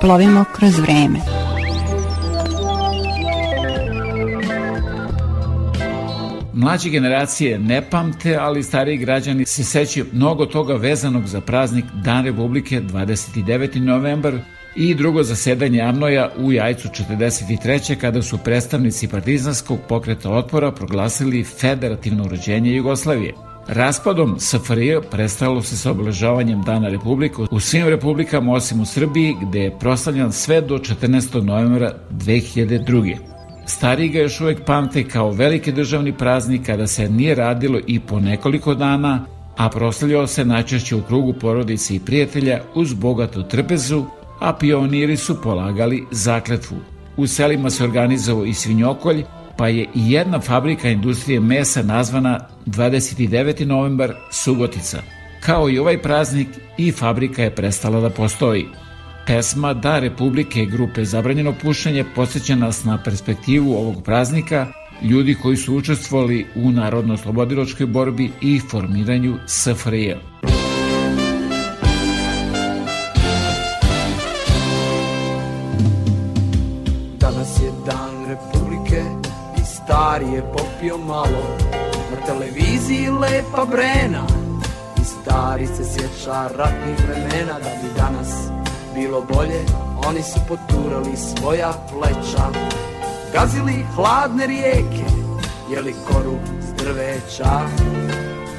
Zaplovimo 0.00 0.44
kroz 0.52 0.78
vreme. 0.78 1.18
Mlađe 6.52 6.90
generacije 6.90 7.58
ne 7.58 7.90
pamte, 7.90 8.36
ali 8.40 8.62
stariji 8.62 8.96
građani 8.96 9.46
se 9.46 9.64
sećaju 9.64 10.06
mnogo 10.12 10.46
toga 10.46 10.74
vezanog 10.74 11.26
za 11.26 11.40
praznik 11.40 11.84
Dan 12.04 12.24
Republike 12.24 12.80
29. 12.80 13.80
novembar 13.80 14.38
i 14.76 14.94
drugo 14.94 15.22
zasedanje 15.22 15.80
Amnoja 15.80 16.30
u 16.38 16.52
Jajcu 16.52 16.88
43. 16.88 17.96
kada 17.96 18.22
su 18.22 18.38
predstavnici 18.38 19.08
partizanskog 19.08 19.78
pokreta 19.88 20.30
otpora 20.30 20.72
proglasili 20.72 21.44
federativno 21.44 22.24
urođenje 22.24 22.72
Jugoslavije. 22.72 23.49
Raspadom 23.72 24.36
SFRJ 24.40 25.00
prestalo 25.10 25.62
se 25.62 25.76
sa 25.76 25.90
obeležavanjem 25.90 26.62
Dana 26.62 26.88
Republike 26.88 27.36
u 27.50 27.60
svim 27.60 27.88
republikama 27.88 28.52
osim 28.52 28.80
u 28.80 28.84
Srbiji 28.84 29.36
gde 29.42 29.60
je 29.60 29.78
proslavljan 29.78 30.32
sve 30.32 30.60
do 30.60 30.78
14. 30.78 31.42
novembra 31.42 31.94
2002. 32.10 33.16
Stariji 33.66 34.08
ga 34.08 34.18
još 34.18 34.40
uvek 34.40 34.64
pamte 34.64 35.08
kao 35.08 35.30
veliki 35.30 35.72
državni 35.72 36.12
praznik 36.12 36.66
kada 36.66 36.86
se 36.86 37.08
nije 37.08 37.34
radilo 37.34 37.80
i 37.86 38.00
po 38.00 38.20
nekoliko 38.20 38.74
dana, 38.74 39.26
a 39.56 39.68
proslavljao 39.68 40.26
se 40.26 40.44
najčešće 40.44 40.96
u 40.96 41.02
krugu 41.02 41.32
porodice 41.32 41.94
i 41.94 42.00
prijatelja 42.00 42.60
uz 42.74 42.94
bogatu 42.94 43.42
trpezu, 43.42 44.04
a 44.40 44.52
pioniri 44.52 45.16
su 45.16 45.42
polagali 45.42 46.04
zakletvu. 46.10 46.76
U 47.16 47.26
selima 47.26 47.70
se 47.70 47.84
organizovao 47.84 48.44
i 48.44 48.54
svinjokolj, 48.54 49.24
pa 49.60 49.68
je 49.68 49.82
i 49.94 50.12
jedna 50.12 50.40
fabrika 50.40 50.88
industrije 50.88 51.40
mesa 51.40 51.82
nazvana 51.82 52.40
29. 52.66 53.64
novembar 53.64 54.14
Subotica. 54.30 55.02
Kao 55.40 55.70
i 55.70 55.78
ovaj 55.78 56.02
praznik, 56.02 56.48
i 56.78 56.92
fabrika 56.92 57.42
je 57.42 57.54
prestala 57.54 58.00
da 58.00 58.10
postoji. 58.10 58.66
Pesma 59.26 59.74
Da 59.74 59.98
Republike 59.98 60.64
grupe 60.64 61.04
Zabranjeno 61.04 61.54
pušenje 61.62 62.04
posjeća 62.14 62.56
nas 62.56 62.84
na 62.84 63.02
perspektivu 63.04 63.72
ovog 63.72 64.02
praznika, 64.04 64.66
ljudi 65.02 65.34
koji 65.42 65.56
su 65.56 65.76
učestvovali 65.76 66.46
u 66.54 66.70
narodno-slobodiločkoj 66.70 67.86
borbi 67.86 68.30
i 68.40 68.60
formiranju 68.70 69.36
SFRJ. 69.46 70.14
Stari 80.10 80.32
je 80.32 80.42
popio 80.52 80.98
malo. 80.98 81.42
Na 82.10 82.26
televiziji 82.26 83.08
lepa 83.08 83.64
Brena 83.64 84.26
i 85.00 85.04
stari 85.04 85.66
se 85.66 85.84
sjeća 85.84 86.50
ratnih 86.56 87.08
vremena 87.08 87.52
Da 87.52 87.70
bi 87.82 87.88
danas 87.96 88.28
bilo 88.94 89.20
bolje, 89.20 89.60
oni 90.06 90.22
su 90.22 90.40
poturali 90.48 91.16
svoja 91.16 91.72
pleća. 91.92 92.44
Gazili 93.32 93.86
hladne 93.94 94.46
rijeke, 94.46 95.04
jeli 95.70 95.94
koru 96.08 96.38
s 96.60 96.82
drveća. 96.82 97.60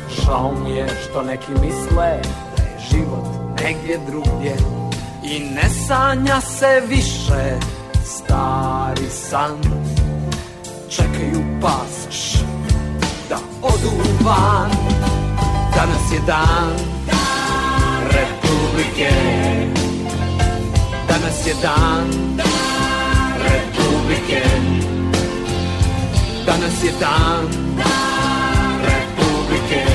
Žao 0.10 0.53
mi 0.64 0.72
je 0.72 0.88
što 0.88 1.22
neki 1.22 1.52
misle 1.52 2.22
da 2.57 2.64
je 2.64 2.80
život 2.91 3.28
negdje 3.64 3.99
drugdje 4.07 4.56
I 5.23 5.40
ne 5.40 5.69
sanja 5.88 6.41
se 6.41 6.82
više 6.90 7.60
stari 8.06 9.10
san 9.10 9.52
Čekaju 10.95 11.43
pasoš 11.61 12.43
da 13.30 13.38
odu 13.61 13.91
van. 14.22 14.72
Danas 15.76 16.11
je 16.13 16.19
dan 16.27 16.72
Republike. 18.03 19.11
Danas 21.07 21.47
je 21.47 21.53
dan 21.61 22.07
Republike. 23.43 24.43
Danas 26.45 26.84
je 26.84 26.91
dan 26.99 27.47
Republike. 28.84 29.85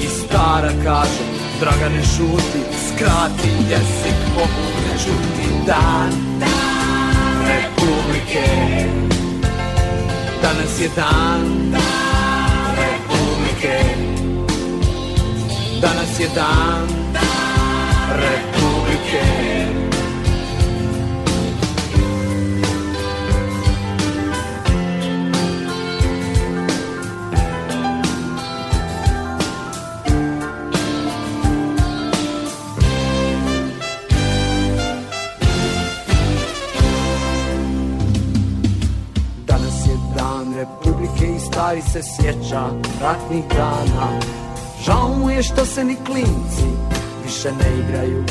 I 0.00 0.06
stara 0.06 0.72
kaže 0.84 1.24
Dragane 1.60 2.02
šuti 2.02 2.60
Skrati 2.88 3.48
jezik 3.70 4.18
Mogu 4.34 4.66
ne 4.88 4.98
čuti 4.98 5.66
dan. 5.66 6.10
Republike 6.10 6.75
Danas 10.42 10.78
je 10.78 10.88
dan 10.96 11.42
Republike 12.76 13.78
Danas 15.80 16.18
je 16.18 16.28
dan 16.34 16.86
Republike 18.12 19.55
i 41.36 41.40
stari 41.40 41.82
se 41.82 42.02
sjeća 42.02 42.66
ratnih 43.00 43.44
dana. 43.48 44.20
Žao 44.84 45.08
mu 45.18 45.30
je 45.30 45.42
što 45.42 45.66
se 45.66 45.84
ni 45.84 45.96
klinci 46.06 46.68
više 47.24 47.48
ne 47.52 47.78
igraju. 47.78 48.24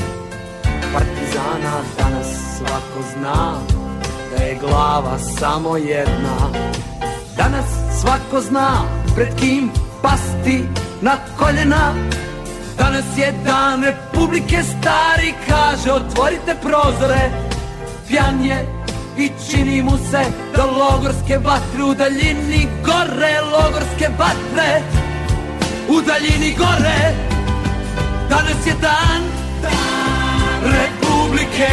Partizana 0.93 1.75
danas 1.97 2.27
svako 2.57 3.09
zna 3.13 3.53
da 4.31 4.43
je 4.43 4.57
glava 4.61 5.19
samo 5.39 5.77
jedna. 5.77 6.37
Danas 7.37 7.65
svako 8.01 8.41
zna 8.41 8.69
pred 9.15 9.35
kim 9.39 9.69
pasti 10.01 10.63
na 11.01 11.11
koljena. 11.39 11.93
Danas 12.77 13.05
je 13.17 13.33
dan 13.45 13.83
Republike 13.83 14.63
stari 14.63 15.33
kaže 15.47 15.91
otvorite 15.91 16.55
prozore. 16.61 17.29
Pjan 18.07 18.45
je 18.45 18.84
i 19.17 19.29
čini 19.49 19.83
mu 19.83 19.97
se 20.11 20.23
da 20.55 20.65
logorske 20.65 21.37
vatre 21.37 21.83
u 21.83 21.93
daljini 21.93 22.67
gore, 22.85 23.41
logorske 23.51 24.07
vatre 24.17 24.81
u 25.87 26.01
daljini 26.01 26.55
gore. 26.57 27.15
Danas 28.29 28.67
je 28.67 28.73
dan, 28.81 29.21
dan 29.61 30.71
Republike. 30.71 31.71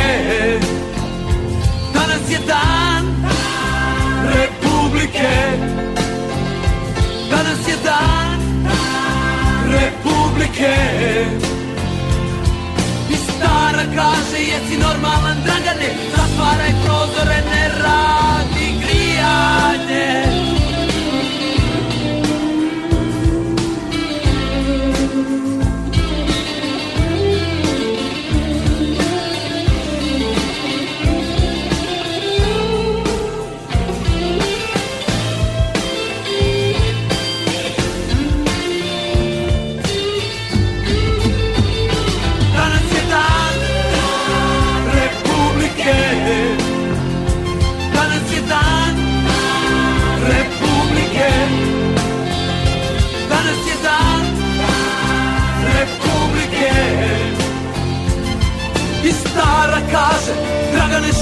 Danas 1.94 2.30
je 2.30 2.38
dan, 2.46 3.04
dan 3.22 4.26
Republike. 4.34 5.32
Danas 7.30 7.68
je 7.68 7.76
dan, 7.84 8.38
dan 8.64 9.72
Republike. 9.72 11.51
I 13.12 13.16
stara 13.16 13.84
kaže 13.96 14.38
jesi 14.50 14.76
normalan 14.76 15.38
dragane 15.44 15.90
Zatvaraj 16.16 16.72
prozore 16.84 17.38
ne 17.50 17.68
radi 17.82 18.66
grijanje. 18.82 20.51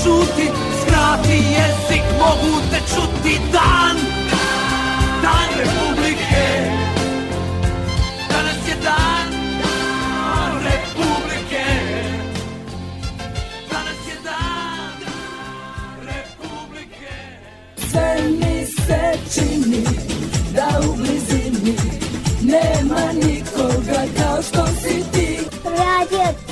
šuti 0.03 0.47
Skrati 0.81 1.37
jezik, 1.55 2.05
mogu 2.19 2.61
te 2.71 2.81
čuti 2.95 3.41
dan. 3.53 3.97
Dan 5.23 5.49
Republike 5.59 6.00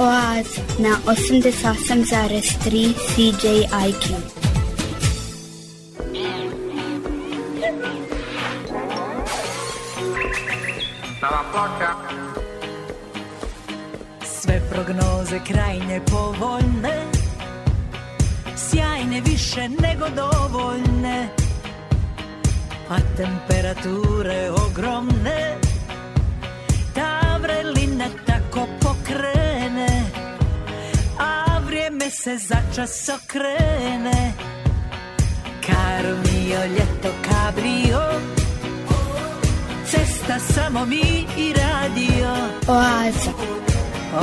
Oaza 0.01 0.63
na 0.79 0.95
88,3 1.07 2.95
CJIQ. 2.95 4.15
Sve 14.25 14.61
prognoze 14.71 15.41
krajnje 15.47 16.01
povoljne 16.11 17.05
Sjajne 18.57 19.21
više 19.21 19.69
nego 19.69 20.07
dovoljne 20.17 21.29
A 22.91 22.97
temperature 23.17 24.51
ogromne 24.51 25.57
Ta 26.95 27.39
vrelina 27.43 28.05
tako 28.27 28.67
pokrene 28.81 29.48
se 32.11 32.37
za 32.39 32.57
čas 32.77 33.09
okrene. 33.09 34.33
Karmio, 35.67 36.65
ljeto 36.65 37.09
kabrio 37.29 38.03
Cesta 39.91 40.39
samo 40.39 40.85
mi 40.85 41.27
i 41.37 41.53
radio. 41.53 42.29
Oaza. 42.67 43.31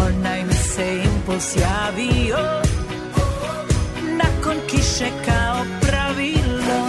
Onaj 0.07 0.43
mi 0.43 0.53
se 0.53 1.03
impuls 1.03 1.55
javio. 1.55 2.37
Nakon 4.01 4.55
kiše 4.69 5.09
kao 5.25 5.65
pravilo. 5.81 6.87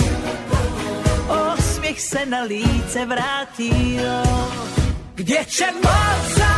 Osmijeh 1.29 2.01
se 2.01 2.27
na 2.27 2.41
lice 2.41 3.05
vratio. 3.07 4.23
Gdje 5.17 5.45
će 5.45 5.65
moza 5.83 6.56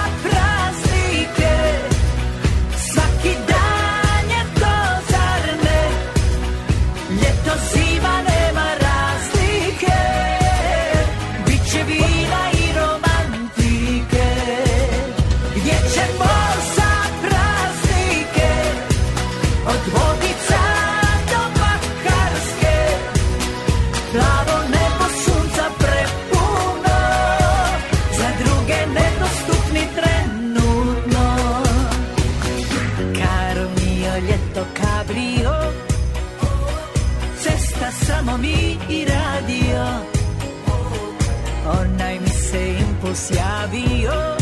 mrakost 43.09 43.30
javio 43.30 44.36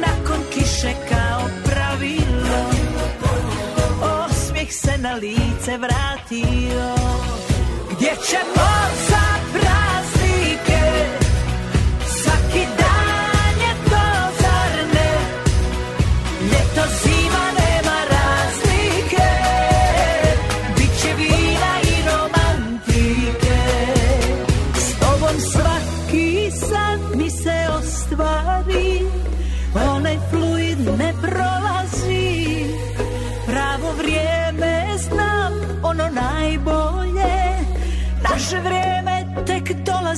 Nakon 0.00 0.40
kiše 0.54 0.94
kao 1.08 1.42
pravilo. 1.64 2.70
Osmijeh 4.02 4.72
se 4.72 4.98
na 4.98 5.14
lice 5.14 5.78
vratio. 5.78 6.94
Gdje 7.90 8.10
će 8.28 8.38
poza 8.54 9.25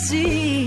see. 0.08 0.57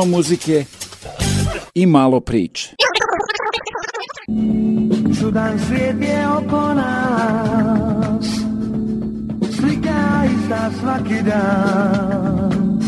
puno 0.00 0.16
muzike 0.16 0.64
i 1.74 1.86
malo 1.86 2.20
priče. 2.20 2.74
Čudan 5.20 5.58
svijet 5.58 5.96
je 6.00 6.28
oko 6.28 6.74
nas 6.74 8.26
Slika 9.56 10.24
ista 10.34 10.70
svaki 10.80 11.22
dan 11.22 12.80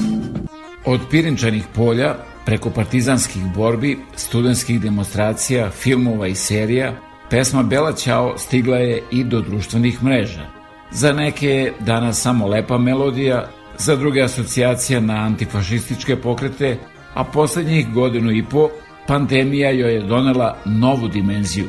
Od 0.84 1.00
pirinčanih 1.10 1.64
polja 1.74 2.14
preko 2.46 2.70
partizanskih 2.70 3.42
borbi, 3.56 3.98
studentskih 4.16 4.80
demonstracija, 4.80 5.70
filmova 5.70 6.26
i 6.26 6.34
serija, 6.34 6.92
pesma 7.30 7.62
Bela 7.62 7.92
Ćao 7.92 8.38
stigla 8.38 8.76
je 8.76 9.02
i 9.10 9.24
do 9.24 9.40
društvenih 9.40 10.02
mreža. 10.02 10.46
Za 10.90 11.12
neke 11.12 11.48
je 11.48 11.72
danas 11.80 12.20
samo 12.20 12.46
lepa 12.46 12.78
melodija, 12.78 13.48
za 13.78 13.96
druge 13.96 14.22
asocijacija 14.22 15.00
na 15.00 15.14
antifašističke 15.14 16.16
pokrete, 16.16 16.78
a 17.14 17.24
poslednjih 17.24 17.92
godinu 17.94 18.32
i 18.32 18.44
po 18.50 18.68
pandemija 19.06 19.70
joj 19.70 19.94
je 19.94 20.00
donela 20.00 20.56
novu 20.64 21.08
dimenziju. 21.08 21.68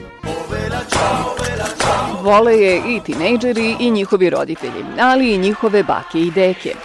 Vole 2.22 2.57
je 2.57 2.82
i 2.95 2.99
tinejdžeri 2.99 3.76
i 3.80 3.91
njihovi 3.91 4.30
roditelji, 4.30 4.86
ali 4.99 5.34
i 5.34 5.38
njihove 5.38 5.84
bake 5.84 6.20
i 6.20 6.32
deke. 6.32 6.76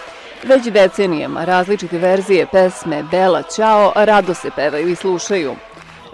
Već 0.43 0.65
decenijama 0.65 1.45
različite 1.45 1.97
verzije 1.97 2.45
pesme 2.51 3.03
Bela 3.11 3.43
Ćao 3.55 3.91
rado 3.95 4.33
se 4.33 4.49
pevaju 4.55 4.89
i 4.89 4.95
slušaju. 4.95 5.55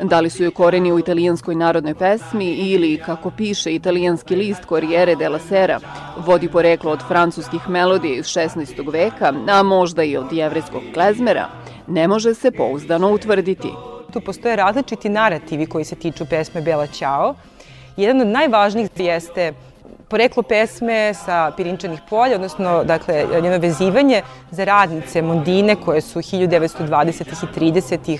Da 0.01 0.19
li 0.19 0.29
su 0.29 0.43
joj 0.43 0.51
koreni 0.51 0.91
u 0.91 0.99
italijanskoj 0.99 1.55
narodnoj 1.55 1.95
pesmi 1.95 2.45
ili, 2.45 3.01
kako 3.05 3.31
piše 3.31 3.75
italijanski 3.75 4.35
list 4.35 4.65
Corriere 4.69 5.15
della 5.15 5.39
Sera, 5.39 5.79
vodi 6.25 6.47
poreklo 6.47 6.91
od 6.91 7.07
francuskih 7.07 7.69
melodija 7.69 8.15
iz 8.15 8.25
16. 8.25 8.91
veka, 8.91 9.33
a 9.47 9.63
možda 9.63 10.03
i 10.03 10.17
od 10.17 10.33
jevreskog 10.33 10.81
klezmera, 10.93 11.49
ne 11.87 12.07
može 12.07 12.33
se 12.33 12.51
pouzdano 12.51 13.11
utvrditi. 13.11 13.69
Tu 14.13 14.21
postoje 14.21 14.55
različiti 14.55 15.09
narativi 15.09 15.65
koji 15.65 15.85
se 15.85 15.95
tiču 15.95 16.25
pesme 16.25 16.61
Bela 16.61 16.87
Ćao. 16.87 17.35
Jedan 17.97 18.21
od 18.21 18.27
najvažnijih 18.27 18.89
jeste 18.95 19.53
poreklo 20.09 20.43
pesme 20.43 21.13
sa 21.13 21.51
Pirinčanih 21.57 21.99
polja, 22.09 22.35
odnosno 22.35 22.83
dakle, 22.83 23.25
njeno 23.41 23.57
vezivanje 23.57 24.21
za 24.51 24.63
radnice 24.63 25.21
Mondine 25.21 25.75
koje 25.75 26.01
su 26.01 26.19
1920. 26.19 27.33
i 27.43 27.59
30. 27.59 28.19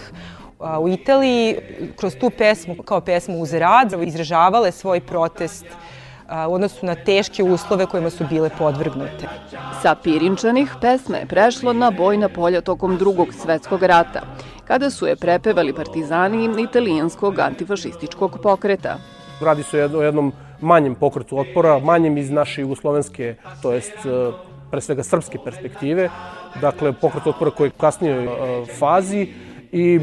u 0.79 0.89
Italiji 0.89 1.57
kroz 1.95 2.15
tu 2.15 2.29
pesmu, 2.29 2.75
kao 2.75 3.01
pesmu 3.01 3.41
uz 3.41 3.53
rad, 3.53 3.93
izražavale 4.03 4.71
svoj 4.71 4.99
protest 4.99 5.65
u 6.49 6.53
odnosu 6.53 6.85
na 6.85 6.95
teške 6.95 7.43
uslove 7.43 7.85
kojima 7.85 8.10
su 8.10 8.23
bile 8.30 8.49
podvrgnute. 8.57 9.27
Sa 9.81 9.95
Pirinčanih 9.95 10.72
pesma 10.81 11.18
je 11.18 11.26
prešlo 11.26 11.73
na 11.73 11.91
bojna 11.91 12.30
polja 12.30 12.61
tokom 12.61 12.97
drugog 12.97 13.34
svetskog 13.34 13.84
rata, 13.84 14.22
kada 14.65 14.89
su 14.89 15.07
je 15.07 15.15
prepevali 15.15 15.73
partizani 15.73 16.64
italijanskog 16.64 17.39
antifašističkog 17.39 18.39
pokreta. 18.43 18.97
Radi 19.41 19.64
se 19.64 19.89
o 19.95 20.02
jednom 20.02 20.34
manjem 20.61 20.95
pokretu 20.95 21.38
otpora, 21.39 21.80
manjem 21.80 22.18
iz 22.18 22.31
naše 22.31 22.61
jugoslovenske, 22.61 23.35
to 23.61 23.72
jest 23.72 24.06
e, 24.06 24.31
pre 24.72 24.81
svega 24.81 25.03
srpske 25.03 25.38
perspektive, 25.43 26.10
dakle 26.61 26.93
pokret 26.93 27.27
otpora 27.27 27.52
koji 27.52 27.68
je 27.68 27.72
u 27.76 27.80
kasnijoj 27.80 28.26
e, 28.26 28.30
fazi 28.80 29.27
i 29.76 29.95
e, 29.95 29.99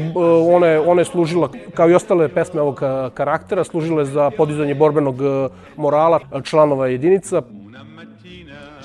ona 0.55 0.67
je, 0.67 0.79
ona 0.79 1.01
je 1.01 1.05
služila, 1.05 1.49
kao 1.73 1.89
i 1.89 1.93
ostale 1.93 2.27
pesme 2.29 2.61
ovog 2.61 2.81
karaktera, 3.13 3.63
služile 3.63 4.05
za 4.05 4.31
podizanje 4.37 4.75
borbenog 4.75 5.15
morala 5.75 6.19
članova 6.43 6.87
jedinica. 6.87 7.41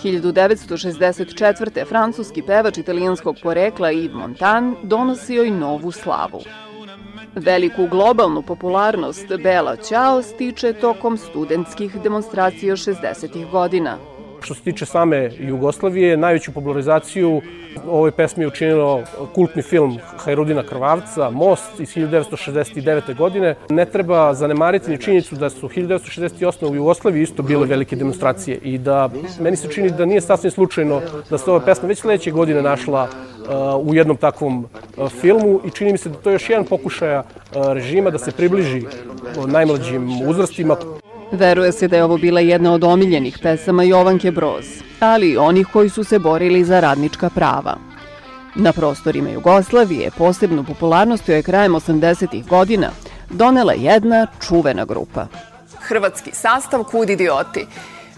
1964. 0.02 1.86
francuski 1.88 2.42
pevač 2.42 2.78
italijanskog 2.78 3.36
porekla 3.42 3.88
Yves 3.88 4.14
Montan 4.14 4.74
donosio 4.82 5.44
i 5.44 5.50
novu 5.50 5.92
slavu. 5.92 6.40
Veliku 7.34 7.86
globalnu 7.86 8.42
popularnost 8.42 9.26
Bela 9.42 9.76
Ćao 9.76 10.22
stiče 10.22 10.72
tokom 10.72 11.16
studentskih 11.16 12.02
demonstracija 12.02 12.76
60. 12.76 13.50
godina. 13.50 14.17
Što 14.40 14.54
se 14.54 14.62
tiče 14.62 14.86
same 14.86 15.30
Jugoslavije, 15.38 16.16
najveću 16.16 16.52
popularizaciju 16.52 17.42
ovoj 17.86 18.10
pesmi 18.10 18.44
je 18.44 18.48
učinilo 18.48 19.02
kultni 19.34 19.62
film 19.62 19.98
Hajrudina 20.16 20.62
Krvavca, 20.62 21.30
Most 21.30 21.80
iz 21.80 21.88
1969. 21.88 23.16
godine. 23.16 23.54
Ne 23.70 23.84
treba 23.84 24.34
zanemariti 24.34 24.90
ni 24.90 24.98
činjenicu 24.98 25.36
da 25.36 25.50
su 25.50 25.68
1968. 25.68 26.70
u 26.70 26.74
Jugoslaviji 26.74 27.22
isto 27.22 27.42
bile 27.42 27.66
velike 27.66 27.96
demonstracije 27.96 28.58
i 28.62 28.78
da 28.78 29.10
meni 29.40 29.56
se 29.56 29.68
čini 29.68 29.90
da 29.90 30.04
nije 30.04 30.20
sasvim 30.20 30.50
slučajno 30.50 31.00
da 31.30 31.38
se 31.38 31.50
ova 31.50 31.60
pesma 31.60 31.88
već 31.88 31.98
sledeće 31.98 32.30
godine 32.30 32.62
našla 32.62 33.08
u 33.82 33.94
jednom 33.94 34.16
takvom 34.16 34.66
filmu 35.20 35.60
i 35.64 35.70
čini 35.70 35.92
mi 35.92 35.98
se 35.98 36.08
da 36.08 36.14
to 36.14 36.30
je 36.30 36.34
još 36.34 36.50
jedan 36.50 36.64
pokušaja 36.64 37.24
režima 37.54 38.10
da 38.10 38.18
se 38.18 38.32
približi 38.32 38.82
najmlađim 39.46 40.28
uzrastima. 40.28 40.76
Veruje 41.32 41.72
se 41.72 41.88
da 41.88 41.96
je 41.96 42.04
ovo 42.04 42.16
bila 42.16 42.40
jedna 42.40 42.72
od 42.72 42.84
omiljenih 42.84 43.38
pesama 43.42 43.82
Jovanke 43.82 44.30
Broz, 44.30 44.64
ali 45.00 45.30
i 45.30 45.36
onih 45.36 45.66
koji 45.72 45.88
su 45.88 46.04
se 46.04 46.18
borili 46.18 46.64
za 46.64 46.80
radnička 46.80 47.30
prava. 47.30 47.76
Na 48.54 48.72
prostorima 48.72 49.30
Jugoslavije 49.30 50.10
posebnu 50.18 50.64
popularnost 50.64 51.28
joj 51.28 51.38
je 51.38 51.42
krajem 51.42 51.72
80. 51.72 52.48
godina 52.48 52.90
donela 53.30 53.72
jedna 53.72 54.26
čuvena 54.48 54.84
grupa. 54.84 55.26
Hrvatski 55.80 56.30
sastav 56.32 56.84
Kud 56.84 57.10
idioti. 57.10 57.66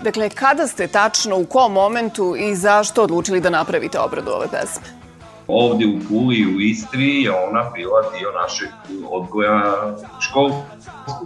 Dakle, 0.02 0.28
kada 0.28 0.66
ste 0.66 0.86
tačno, 0.86 1.36
u 1.36 1.44
kom 1.44 1.72
momentu 1.72 2.36
i 2.38 2.54
zašto 2.54 3.02
odlučili 3.02 3.40
da 3.40 3.50
napravite 3.50 3.98
obradu 3.98 4.30
ove 4.30 4.46
pesme? 4.50 4.86
Ovde 5.48 5.86
u 5.86 6.08
Puli 6.08 6.36
i 6.36 6.56
u 6.56 6.60
Istri 6.60 7.22
je 7.22 7.30
ona 7.30 7.70
bila 7.74 8.02
dio 8.18 8.30
našeg 8.42 8.68
odgoja 9.10 9.74
školskog. 10.20 10.64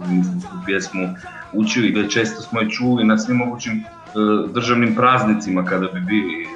Mi 0.07 0.23
smo 0.23 0.41
tu 0.41 0.57
pjesmu 0.65 1.15
učili, 1.55 1.91
da 1.91 2.07
često 2.07 2.41
smo 2.41 2.59
je 2.59 2.69
čuli 2.69 3.03
na 3.03 3.17
svim 3.17 3.37
mogućim 3.37 3.73
e, 3.73 3.83
državnim 4.53 4.95
praznicima 4.95 5.65
kada 5.65 5.87
bi 5.87 5.99
bili. 5.99 6.47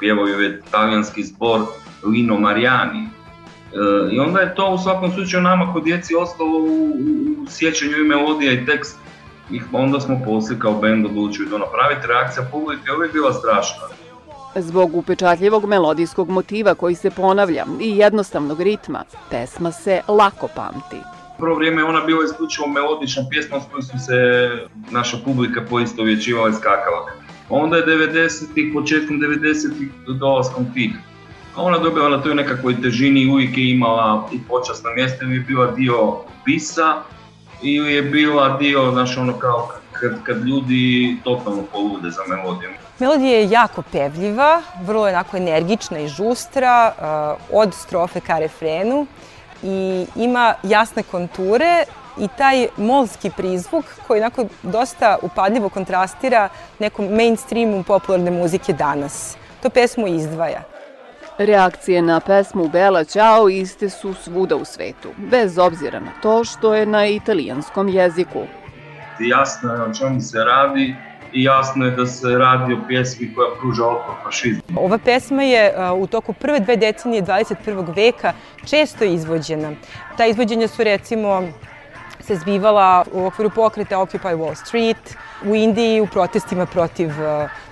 Pjevao 0.00 0.26
je 0.26 0.62
talijanski 0.70 1.22
zbor 1.22 1.60
Lino 2.04 2.38
Marijani. 2.40 3.00
E, 3.02 4.14
I 4.14 4.18
onda 4.18 4.40
je 4.40 4.54
to 4.54 4.70
u 4.70 4.78
svakom 4.78 5.12
slučaju 5.12 5.42
nama 5.42 5.72
kod 5.72 5.84
djeci 5.84 6.14
ostalo 6.14 6.58
u, 6.58 6.92
u 7.42 7.46
sjećanju 7.48 7.96
i 7.96 8.08
melodija 8.08 8.52
i 8.52 8.66
tekst. 8.66 8.98
I 9.50 9.60
onda 9.72 10.00
smo 10.00 10.20
posle 10.24 10.58
kao 10.58 10.74
bend 10.80 11.06
odlučili 11.06 11.50
to 11.50 11.58
napraviti. 11.58 12.06
Reakcija 12.06 12.48
publike 12.52 12.90
je 13.02 13.12
bila 13.12 13.32
strašna. 13.32 13.82
Zbog 14.54 14.94
upečatljivog 14.94 15.64
melodijskog 15.66 16.30
motiva 16.30 16.74
koji 16.74 16.94
se 16.94 17.10
ponavlja 17.10 17.64
i 17.80 17.98
jednostavnog 17.98 18.60
ritma, 18.60 19.04
pesma 19.30 19.72
se 19.72 20.00
lako 20.08 20.48
pamti. 20.56 21.17
Prvo 21.38 21.54
vrijeme 21.54 21.84
ona 21.84 22.00
bila 22.00 22.24
isključivo 22.24 22.66
melodična 22.66 23.22
pjesma 23.30 23.60
s 23.60 23.64
kojom 23.70 23.82
su 23.82 23.98
se 24.06 24.50
naša 24.90 25.16
publika 25.24 25.60
poisto 25.70 26.02
vječivala 26.02 26.48
i 26.48 26.52
skakala. 26.52 27.06
Onda 27.48 27.76
je 27.76 27.86
90-ih, 27.86 28.72
početkom 28.74 29.16
90-ih 29.20 29.88
dolaskom 30.06 30.66
tih. 30.74 30.90
Ona 31.56 31.78
dobila 31.78 32.08
na 32.08 32.22
toj 32.22 32.34
nekakvoj 32.34 32.82
težini 32.82 33.30
uvijek 33.30 33.58
je 33.58 33.70
imala 33.70 34.28
i 34.32 34.38
počasna 34.48 34.90
mjesta 34.94 35.24
ili 35.24 35.34
je 35.34 35.40
bila 35.40 35.70
dio 35.70 36.16
bisa 36.44 37.02
ili 37.62 37.92
je 37.92 38.02
bila 38.02 38.56
dio, 38.56 38.90
znaš, 38.90 39.16
ono 39.16 39.32
kao 39.32 39.68
kad, 39.92 40.22
kad 40.22 40.46
ljudi 40.46 41.16
totalno 41.24 41.62
polude 41.72 42.10
za 42.10 42.22
melodijom. 42.28 42.72
Melodija 42.98 43.38
je 43.38 43.50
jako 43.50 43.82
pevljiva, 43.92 44.62
vrlo 44.82 45.06
je 45.06 45.14
onako 45.14 45.36
energična 45.36 46.00
i 46.00 46.08
žustra, 46.08 46.92
uh, 46.98 47.60
od 47.60 47.74
strofe 47.74 48.20
ka 48.20 48.38
refrenu 48.38 49.06
i 49.62 50.06
ima 50.16 50.54
jasne 50.62 51.02
konture 51.02 51.84
i 52.18 52.28
taj 52.38 52.66
molski 52.76 53.30
prizvuk 53.36 53.84
koji 54.06 54.20
onako 54.20 54.44
dosta 54.62 55.16
upadljivo 55.22 55.68
kontrastira 55.68 56.48
nekom 56.78 57.08
mainstreamu 57.08 57.82
popularne 57.82 58.30
muzike 58.30 58.72
danas. 58.72 59.36
To 59.62 59.70
pesmu 59.70 60.06
izdvaja. 60.06 60.62
Reakcije 61.38 62.02
na 62.02 62.20
pesmu 62.20 62.68
Bela 62.68 63.04
Ćao 63.04 63.48
iste 63.48 63.90
su 63.90 64.14
svuda 64.14 64.56
u 64.56 64.64
svetu, 64.64 65.08
bez 65.16 65.58
obzira 65.58 66.00
na 66.00 66.10
to 66.22 66.44
što 66.44 66.74
je 66.74 66.86
na 66.86 67.06
italijanskom 67.06 67.88
jeziku. 67.88 68.42
Jasno 69.20 69.74
je 69.74 69.82
o 69.82 69.94
čemu 69.94 70.20
se 70.20 70.38
radi, 70.44 70.96
i 71.38 71.42
jasno 71.42 71.84
je 71.84 71.90
da 71.90 72.06
se 72.06 72.28
radi 72.28 72.72
o 72.74 72.78
pjesmi 72.88 73.34
koja 73.34 73.48
pruža 73.60 73.84
otpor 73.86 74.14
fašizmu. 74.24 74.62
Ova 74.76 74.98
pesma 74.98 75.42
je 75.42 75.72
u 75.94 76.06
toku 76.06 76.32
prve 76.32 76.60
dve 76.60 76.76
decenije 76.76 77.22
21. 77.22 77.96
veka 77.96 78.32
često 78.66 79.04
izvođena. 79.04 79.72
Ta 80.16 80.26
izvođenja 80.26 80.68
su 80.68 80.84
recimo 80.84 81.42
se 82.20 82.36
zbivala 82.36 83.04
u 83.12 83.26
okviru 83.26 83.50
pokreta 83.50 83.98
Occupy 83.98 84.34
Wall 84.36 84.54
Street, 84.54 85.16
u 85.44 85.54
Indiji 85.54 86.00
u 86.00 86.06
protestima 86.06 86.66
protiv 86.66 87.10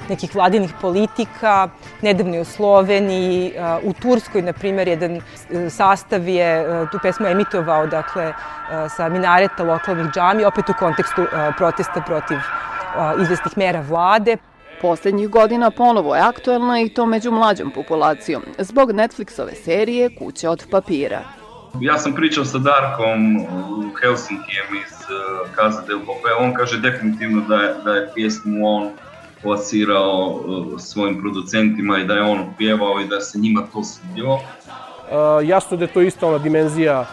nekih 0.08 0.34
vladinih 0.34 0.70
politika, 0.80 1.68
nedavno 2.02 2.40
u 2.40 2.44
Sloveniji, 2.44 3.52
u 3.82 3.92
Turskoj, 3.92 4.42
na 4.42 4.52
primjer, 4.52 4.88
jedan 4.88 5.20
sastav 5.70 6.28
je 6.28 6.64
tu 6.92 6.98
pesmu 7.02 7.26
emitovao, 7.26 7.86
dakle, 7.86 8.32
sa 8.96 9.08
minareta 9.08 9.64
lokalnih 9.64 10.06
džami, 10.14 10.44
opet 10.44 10.68
u 10.68 10.74
kontekstu 10.78 11.26
protesta 11.58 12.00
protiv 12.00 12.38
izvestih 13.22 13.58
mera 13.58 13.80
vlade. 13.88 14.36
Poslednjih 14.80 15.28
godina 15.28 15.70
ponovo 15.70 16.14
je 16.14 16.22
aktuelna 16.22 16.80
i 16.80 16.88
to 16.88 17.06
među 17.06 17.30
mlađom 17.30 17.70
populacijom, 17.70 18.42
zbog 18.58 18.90
Netflixove 18.90 19.54
serije 19.64 20.16
Kuća 20.18 20.50
od 20.50 20.66
papira. 20.70 21.20
Ja 21.80 21.98
sam 21.98 22.14
pričao 22.14 22.44
sa 22.44 22.58
Darkom 22.58 23.36
u 23.36 23.94
Helsinkijem 24.00 24.66
iz 24.86 24.94
Casa 25.54 25.82
del 25.86 25.98
Popé, 25.98 26.30
on 26.40 26.54
kaže 26.54 26.80
definitivno 26.80 27.40
da 27.48 27.56
je, 27.56 27.74
da 27.84 27.90
je 27.90 28.10
pjesmu 28.14 28.68
on 28.68 28.90
plasirao 29.42 30.40
svojim 30.78 31.20
producentima 31.20 31.98
i 31.98 32.04
da 32.04 32.14
je 32.14 32.22
on 32.22 32.44
pjevao 32.58 33.00
i 33.00 33.08
da 33.08 33.20
se 33.20 33.38
njima 33.38 33.62
to 33.72 33.84
svidilo. 33.84 34.40
jasno 35.44 35.76
da 35.76 35.84
je 35.84 35.92
to 35.92 36.00
ista 36.00 36.26
ona 36.26 36.38
dimenzija 36.38 37.06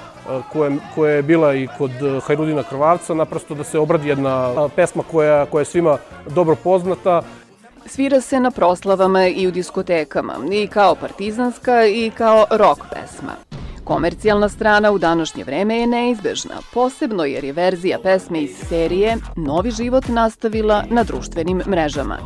koja, 0.51 0.71
koja 0.95 1.13
je 1.13 1.21
bila 1.21 1.55
i 1.55 1.67
kod 1.77 1.91
Hajrudina 2.27 2.63
Krvavca, 2.63 3.13
naprosto 3.13 3.55
da 3.55 3.63
se 3.63 3.79
obradi 3.79 4.09
jedna 4.09 4.69
pesma 4.75 5.03
koja, 5.11 5.45
koja 5.45 5.61
je 5.61 5.65
svima 5.65 5.97
dobro 6.29 6.55
poznata. 6.55 7.21
Svira 7.85 8.21
se 8.21 8.39
na 8.39 8.51
proslavama 8.51 9.27
i 9.27 9.47
u 9.47 9.51
diskotekama, 9.51 10.33
i 10.51 10.67
kao 10.67 10.95
partizanska 10.95 11.85
i 11.85 12.11
kao 12.17 12.45
rock 12.49 12.81
pesma. 12.93 13.31
Komercijalna 13.83 14.49
strana 14.49 14.91
u 14.91 14.97
današnje 14.97 15.43
vreme 15.43 15.77
je 15.77 15.87
neizbežna, 15.87 16.55
posebno 16.73 17.25
jer 17.25 17.43
je 17.43 17.53
verzija 17.53 17.99
pesme 18.03 18.41
iz 18.41 18.57
serije 18.69 19.17
Novi 19.35 19.71
život 19.71 20.07
nastavila 20.07 20.83
na 20.89 21.03
društvenim 21.03 21.61
mrežama. 21.67 22.17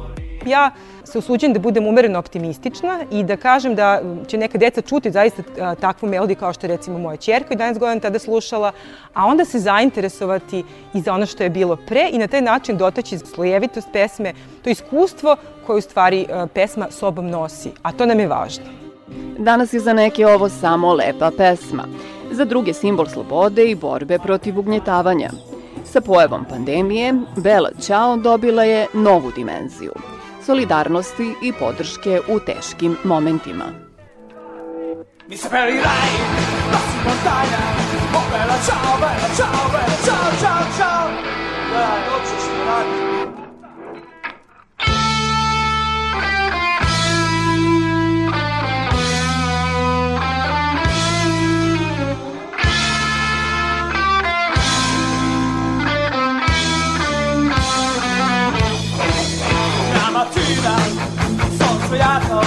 Ja 0.45 0.71
se 1.07 1.17
usuđujem 1.17 1.53
da 1.53 1.59
budem 1.59 1.87
umereno 1.87 2.19
optimistična 2.19 2.99
i 3.11 3.23
da 3.23 3.37
kažem 3.37 3.75
da 3.75 4.01
će 4.27 4.37
neka 4.37 4.57
deca 4.57 4.81
čuti 4.81 5.11
zaista 5.11 5.43
takvu 5.75 6.09
melodiju 6.09 6.37
kao 6.37 6.53
što 6.53 6.65
je 6.65 6.75
recimo 6.75 6.99
moja 6.99 7.17
čerka 7.17 7.53
i 7.53 7.57
11 7.57 7.79
godina 7.79 8.01
tada 8.01 8.19
slušala, 8.19 8.71
a 9.13 9.25
onda 9.25 9.45
se 9.45 9.59
zainteresovati 9.59 10.63
i 10.93 11.01
za 11.01 11.13
ono 11.13 11.25
što 11.25 11.43
je 11.43 11.49
bilo 11.49 11.75
pre 11.75 12.09
i 12.11 12.17
na 12.17 12.27
taj 12.27 12.41
način 12.41 12.77
dotaći 12.77 13.17
slojevitost 13.17 13.87
pesme, 13.93 14.33
to 14.63 14.69
iskustvo 14.69 15.35
koje 15.65 15.77
u 15.77 15.81
stvari 15.81 16.27
pesma 16.53 16.87
sobom 16.91 17.29
nosi, 17.29 17.71
a 17.81 17.91
to 17.91 18.05
nam 18.05 18.19
je 18.19 18.27
važno. 18.27 18.65
Danas 19.37 19.73
je 19.73 19.79
za 19.79 19.93
neke 19.93 20.27
ovo 20.27 20.49
samo 20.49 20.93
lepa 20.93 21.31
pesma, 21.37 21.83
za 22.31 22.45
druge 22.45 22.73
simbol 22.73 23.05
slobode 23.05 23.65
i 23.71 23.75
borbe 23.75 24.19
protiv 24.19 24.59
ugnjetavanja. 24.59 25.29
Sa 25.85 26.01
pojavom 26.01 26.45
pandemije, 26.49 27.13
Bela 27.37 27.69
Ćao 27.81 28.17
dobila 28.17 28.63
je 28.63 28.87
novu 28.93 29.31
dimenziju– 29.31 29.91
solidarnosti 30.47 31.35
i 31.43 31.53
podrške 31.59 32.21
u 32.27 32.39
teškim 32.39 32.97
momentima. 33.03 33.65
Mi 35.27 35.37
se 35.37 35.49
perirai, 35.49 36.13
passi 36.71 36.97
montagna, 37.07 37.63
oh 38.17 38.27
bella 38.31 38.57
ciao, 38.67 38.93
bella 39.03 39.29
ciao, 39.37 39.63
bella 39.73 39.97
ciao, 40.05 40.27
ciao, 40.41 40.63
ciao. 40.77 41.07
Dai, 41.71 41.99
non 42.09 42.21
ci 42.27 42.35
sperate. 42.45 43.06
sfiato 61.87 62.46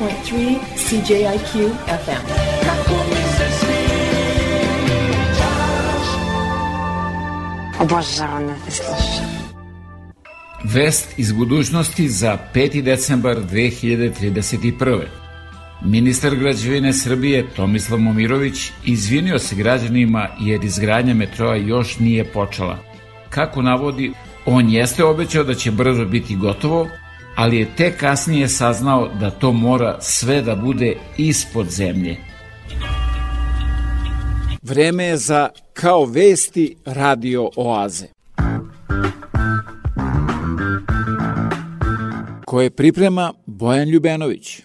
88.3 0.00 0.56
CJIQ 0.76 1.70
FM. 2.04 2.26
Slušam. 8.70 9.26
Vest 10.64 11.18
iz 11.18 11.32
budućnosti 11.32 12.08
za 12.08 12.38
5. 12.54 12.82
decembar 12.82 13.36
2031. 13.36 15.00
Ministar 15.84 16.36
građevine 16.36 16.92
Srbije 16.92 17.46
Tomislav 17.56 18.00
Momirović 18.00 18.70
izvinio 18.84 19.38
se 19.38 19.56
građanima 19.56 20.28
jer 20.40 20.64
izgradnja 20.64 21.14
metroa 21.14 21.56
još 21.56 21.98
nije 21.98 22.32
počela. 22.32 22.78
Kako 23.30 23.62
navodi, 23.62 24.12
on 24.46 24.70
jeste 24.70 25.04
obećao 25.04 25.44
da 25.44 25.54
će 25.54 25.70
brzo 25.70 26.04
biti 26.04 26.36
gotovo, 26.36 26.88
ali 27.36 27.56
je 27.56 27.76
tek 27.76 28.00
kasnije 28.00 28.48
saznao 28.48 29.08
da 29.20 29.30
to 29.30 29.52
mora 29.52 29.96
sve 30.00 30.42
da 30.42 30.56
bude 30.56 30.96
ispod 31.16 31.70
zemlje. 31.70 32.16
Vreme 34.62 35.04
je 35.04 35.16
za 35.16 35.48
Kao 35.72 36.04
vesti 36.04 36.76
radio 36.84 37.50
oaze. 37.56 38.06
koje 42.46 42.70
priprema 42.70 43.32
Bojan 43.46 43.88
Ljubenović. 43.88 44.62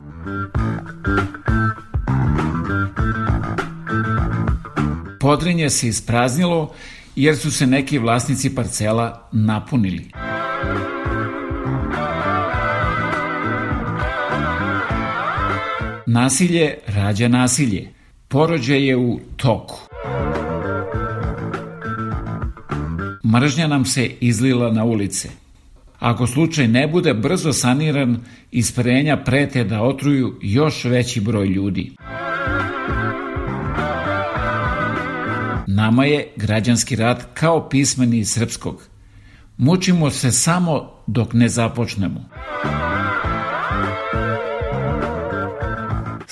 Podrinje 5.19 5.69
se 5.69 5.87
ispraznilo 5.87 6.73
jer 7.15 7.37
su 7.37 7.51
se 7.51 7.67
neki 7.67 7.97
vlasnici 7.97 8.55
parcela 8.55 9.29
napunili. 9.31 10.20
Nasilje 16.13 16.77
rađa 16.87 17.27
nasilje. 17.27 17.87
Porođaj 18.27 18.87
je 18.87 18.97
u 18.97 19.19
toku. 19.37 19.79
Mržnja 23.25 23.67
nam 23.67 23.85
se 23.85 24.11
izlila 24.19 24.71
na 24.71 24.83
ulice. 24.83 25.29
Ako 25.99 26.27
slučaj 26.27 26.67
ne 26.67 26.87
bude 26.87 27.13
brzo 27.13 27.53
saniran, 27.53 28.17
isparenja 28.51 29.17
prete 29.17 29.63
da 29.63 29.81
otruju 29.81 30.39
još 30.41 30.83
veći 30.83 31.21
broj 31.21 31.47
ljudi. 31.47 31.95
Nama 35.67 36.05
je 36.05 36.27
građanski 36.35 36.95
rat 36.95 37.23
kao 37.33 37.69
pismeni 37.69 38.25
srpskog. 38.25 38.83
Mučimo 39.57 40.09
se 40.09 40.31
samo 40.31 40.91
dok 41.07 41.33
ne 41.33 41.49
započnemo. 41.49 42.29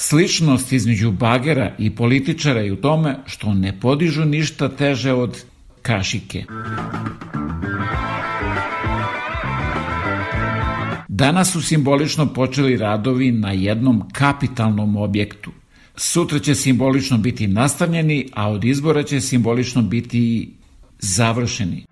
Sličnost 0.09 0.73
između 0.73 1.11
bagera 1.11 1.75
i 1.77 1.89
političara 1.95 2.59
je 2.59 2.73
u 2.73 2.75
tome 2.75 3.15
što 3.25 3.53
ne 3.53 3.79
podižu 3.79 4.25
ništa 4.25 4.69
teže 4.69 5.13
od 5.13 5.43
kašike. 5.81 6.43
Danas 11.07 11.51
su 11.51 11.61
simbolično 11.61 12.33
počeli 12.33 12.77
radovi 12.77 13.31
na 13.31 13.51
jednom 13.51 14.09
kapitalnom 14.13 14.97
objektu. 14.97 15.51
Sutra 15.95 16.39
će 16.39 16.55
simbolično 16.55 17.17
biti 17.17 17.47
nastavljeni, 17.47 18.29
a 18.33 18.49
od 18.49 18.65
izbora 18.65 19.03
će 19.03 19.21
simbolično 19.21 19.81
biti 19.81 20.53
završeni. 20.99 21.85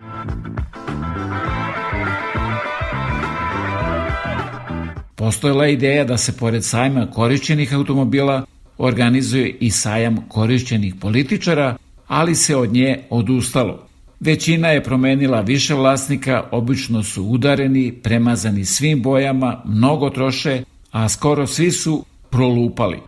Postojala 5.28 5.66
je 5.66 5.74
ideja 5.74 6.04
da 6.04 6.18
se 6.18 6.38
pored 6.38 6.64
sajma 6.64 7.06
korišćenih 7.12 7.74
automobila 7.74 8.46
organizuje 8.78 9.58
i 9.60 9.72
sajam 9.72 10.26
korišćenih 10.28 10.96
političara, 10.96 11.76
ali 12.08 12.36
se 12.36 12.56
od 12.56 12.74
nje 12.74 13.00
odustalo. 13.10 13.88
Većina 14.20 14.68
je 14.68 14.84
promenila 14.84 15.42
više 15.42 15.74
vlasnika, 15.74 16.44
obično 16.52 17.04
su 17.04 17.24
udareni, 17.24 17.92
premazani 18.04 18.66
svim 18.66 19.02
bojama, 19.02 19.62
mnogo 19.66 20.10
troše, 20.10 20.64
a 20.92 21.10
skoro 21.10 21.48
svi 21.48 21.72
su 21.72 22.06
prolupali. 22.30 23.00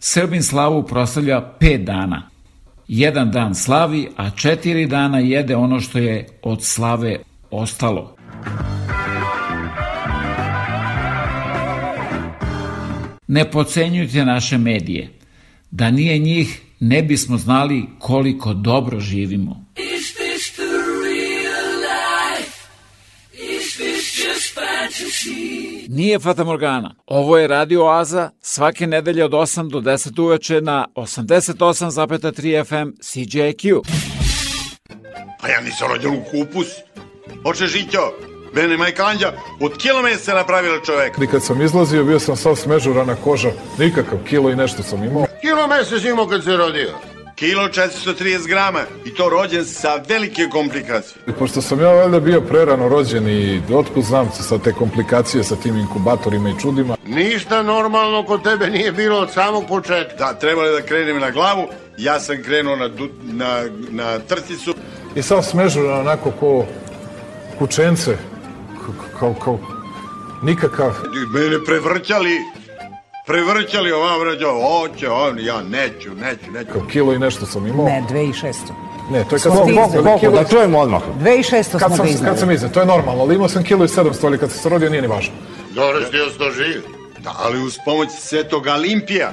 Srbin 0.00 0.42
slavu 0.42 0.82
proslavlja 0.82 1.40
pet 1.60 1.84
dana. 1.84 2.35
Jedan 2.88 3.30
dan 3.30 3.54
slavi, 3.54 4.08
a 4.16 4.30
četiri 4.30 4.86
dana 4.86 5.18
jede 5.18 5.56
ono 5.56 5.80
što 5.80 5.98
je 5.98 6.26
od 6.42 6.64
slave 6.64 7.18
ostalo. 7.50 8.16
Ne 13.28 13.50
pocenjujte 13.50 14.24
naše 14.24 14.58
medije. 14.58 15.08
Da 15.70 15.90
nije 15.90 16.18
njih, 16.18 16.62
ne 16.80 17.02
bismo 17.02 17.36
znali 17.36 17.84
koliko 17.98 18.54
dobro 18.54 19.00
živimo. 19.00 19.64
Nije 25.88 26.18
Fata 26.18 26.44
Morgana. 26.44 26.94
Ovo 27.06 27.38
je 27.38 27.48
Radio 27.48 27.84
Oaza 27.84 28.30
svake 28.40 28.86
nedelje 28.86 29.24
od 29.24 29.30
8 29.30 29.70
do 29.70 29.80
10 29.80 30.22
uveče 30.22 30.60
na 30.60 30.86
88,3 30.94 32.64
FM 32.64 32.90
CJQ. 33.00 33.80
A 35.40 35.48
ja 35.48 35.60
nisam 35.60 35.88
rođen 35.88 36.12
u 36.12 36.22
kupus. 36.30 36.66
Oče 37.44 37.66
Žićo, 37.66 38.00
Bene 38.54 38.76
Majkanja, 38.76 39.32
od 39.60 39.76
kilome 39.76 40.16
se 40.16 40.34
napravila 40.34 40.80
čovek. 40.86 41.12
I 41.22 41.26
kad 41.26 41.44
sam 41.44 41.62
izlazio, 41.62 42.04
bio 42.04 42.18
sam 42.18 42.36
sav 42.36 42.56
smežurana 42.56 43.16
koža, 43.24 43.50
nikakav 43.78 44.18
kilo 44.28 44.50
i 44.50 44.56
nešto 44.56 44.82
sam 44.82 45.04
imao. 45.04 45.26
Kilo 45.40 45.66
mesec 45.66 46.04
imao 46.04 46.26
kad 46.26 46.44
se 46.44 46.56
rodio. 46.56 47.15
Kilo 47.36 47.68
430 47.68 48.48
grama 48.48 48.80
i 49.04 49.14
to 49.14 49.28
rođen 49.28 49.64
sa 49.64 49.88
velike 50.08 50.48
komplikacije. 50.52 51.22
I 51.28 51.32
pošto 51.32 51.62
sam 51.62 51.80
ja 51.80 51.88
valjda 51.88 52.20
bio 52.20 52.40
prerano 52.40 52.88
rođen 52.88 53.28
i 53.28 53.62
otkud 53.74 54.04
znam 54.04 54.30
se 54.30 54.42
sa 54.42 54.58
te 54.58 54.72
komplikacije 54.72 55.44
sa 55.44 55.56
tim 55.56 55.76
inkubatorima 55.76 56.50
i 56.50 56.60
čudima. 56.60 56.96
Ništa 57.06 57.62
normalno 57.62 58.24
kod 58.26 58.42
tebe 58.42 58.66
nije 58.66 58.92
bilo 58.92 59.18
od 59.18 59.32
samog 59.32 59.64
početka. 59.68 60.16
Da, 60.18 60.34
trebalo 60.34 60.66
je 60.66 60.80
da 60.80 60.86
krenem 60.86 61.18
na 61.18 61.30
glavu, 61.30 61.68
ja 61.98 62.20
sam 62.20 62.42
krenuo 62.42 62.76
na, 62.76 62.88
du- 62.88 63.10
na, 63.22 63.62
na 63.90 64.18
trticu. 64.18 64.74
I 65.14 65.22
sav 65.22 65.42
smežuran 65.42 66.00
onako 66.00 66.30
ko 66.30 66.66
kučence, 67.58 68.16
kao, 69.18 69.34
kao 69.34 69.58
nikakav. 70.42 70.92
Mene 71.34 71.64
prevrćali, 71.66 72.38
prevrćali 73.26 73.92
ovam 73.92 74.22
rađo, 74.22 74.46
oće, 74.50 75.08
on, 75.10 75.38
ja 75.40 75.62
neću, 75.62 76.14
neću, 76.14 76.50
neću. 76.50 76.72
Kao 76.72 76.82
kilo 76.82 77.12
i 77.12 77.18
nešto 77.18 77.46
sam 77.46 77.66
imao. 77.66 77.86
Ne, 77.86 78.04
2600. 78.10 78.52
Ne, 79.10 79.24
to 79.24 79.36
je 79.36 79.40
kad 79.40 79.40
Smo 79.42 79.50
sam 79.50 79.62
koliko, 79.64 79.88
koliko, 79.92 80.18
kilo- 80.18 80.32
da 80.34 80.48
čujemo 80.48 80.78
odmah. 80.78 81.02
2600 81.20 81.72
kad 81.72 81.80
smo 81.80 81.96
sam, 81.96 82.06
ga 82.06 82.10
iznali. 82.10 82.30
kad 82.30 82.38
sam 82.38 82.50
iznao, 82.50 82.70
to 82.70 82.80
je 82.80 82.86
normalno, 82.86 83.22
ali 83.22 83.34
imao 83.34 83.48
sam 83.48 83.62
kilo 83.64 83.84
i 83.84 83.88
700, 83.88 84.26
ali 84.26 84.38
kad 84.38 84.50
sam 84.50 84.58
se 84.58 84.68
rodio 84.68 84.90
nije 84.90 85.02
ni 85.02 85.08
važno. 85.08 85.32
Dobro 85.70 86.00
što 86.08 86.16
je 86.16 86.26
ostao 86.26 86.50
živ. 86.50 86.82
Da, 87.18 87.34
ali 87.38 87.62
uz 87.62 87.78
pomoć 87.84 88.08
Svetog 88.10 88.66
Olimpija. 88.66 89.32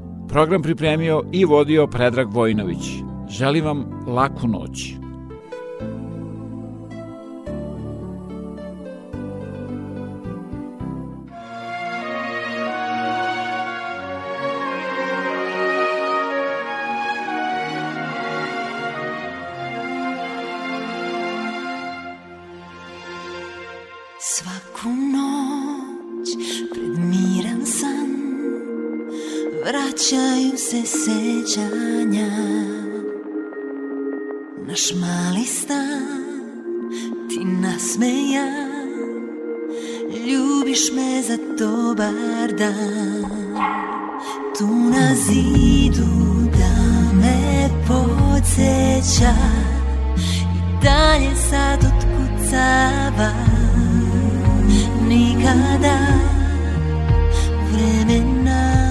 Program 0.31 0.61
pripremio 0.61 1.23
i 1.31 1.45
vodio 1.45 1.87
Predrag 1.87 2.33
Vojinović. 2.33 2.89
Želim 3.29 3.65
vam 3.65 3.85
laku 4.07 4.47
noć. 4.47 5.00
dobar 41.57 42.47
dan. 42.57 43.41
Tu 44.57 44.67
na 44.67 45.15
zidu 45.15 46.07
da 46.57 46.73
me 47.13 47.69
podsjeća 47.87 49.33
I 50.55 50.83
dalje 50.83 51.35
sad 51.35 51.79
otkucava 51.79 53.31
Nikada 55.07 55.97
vremena. 57.71 58.90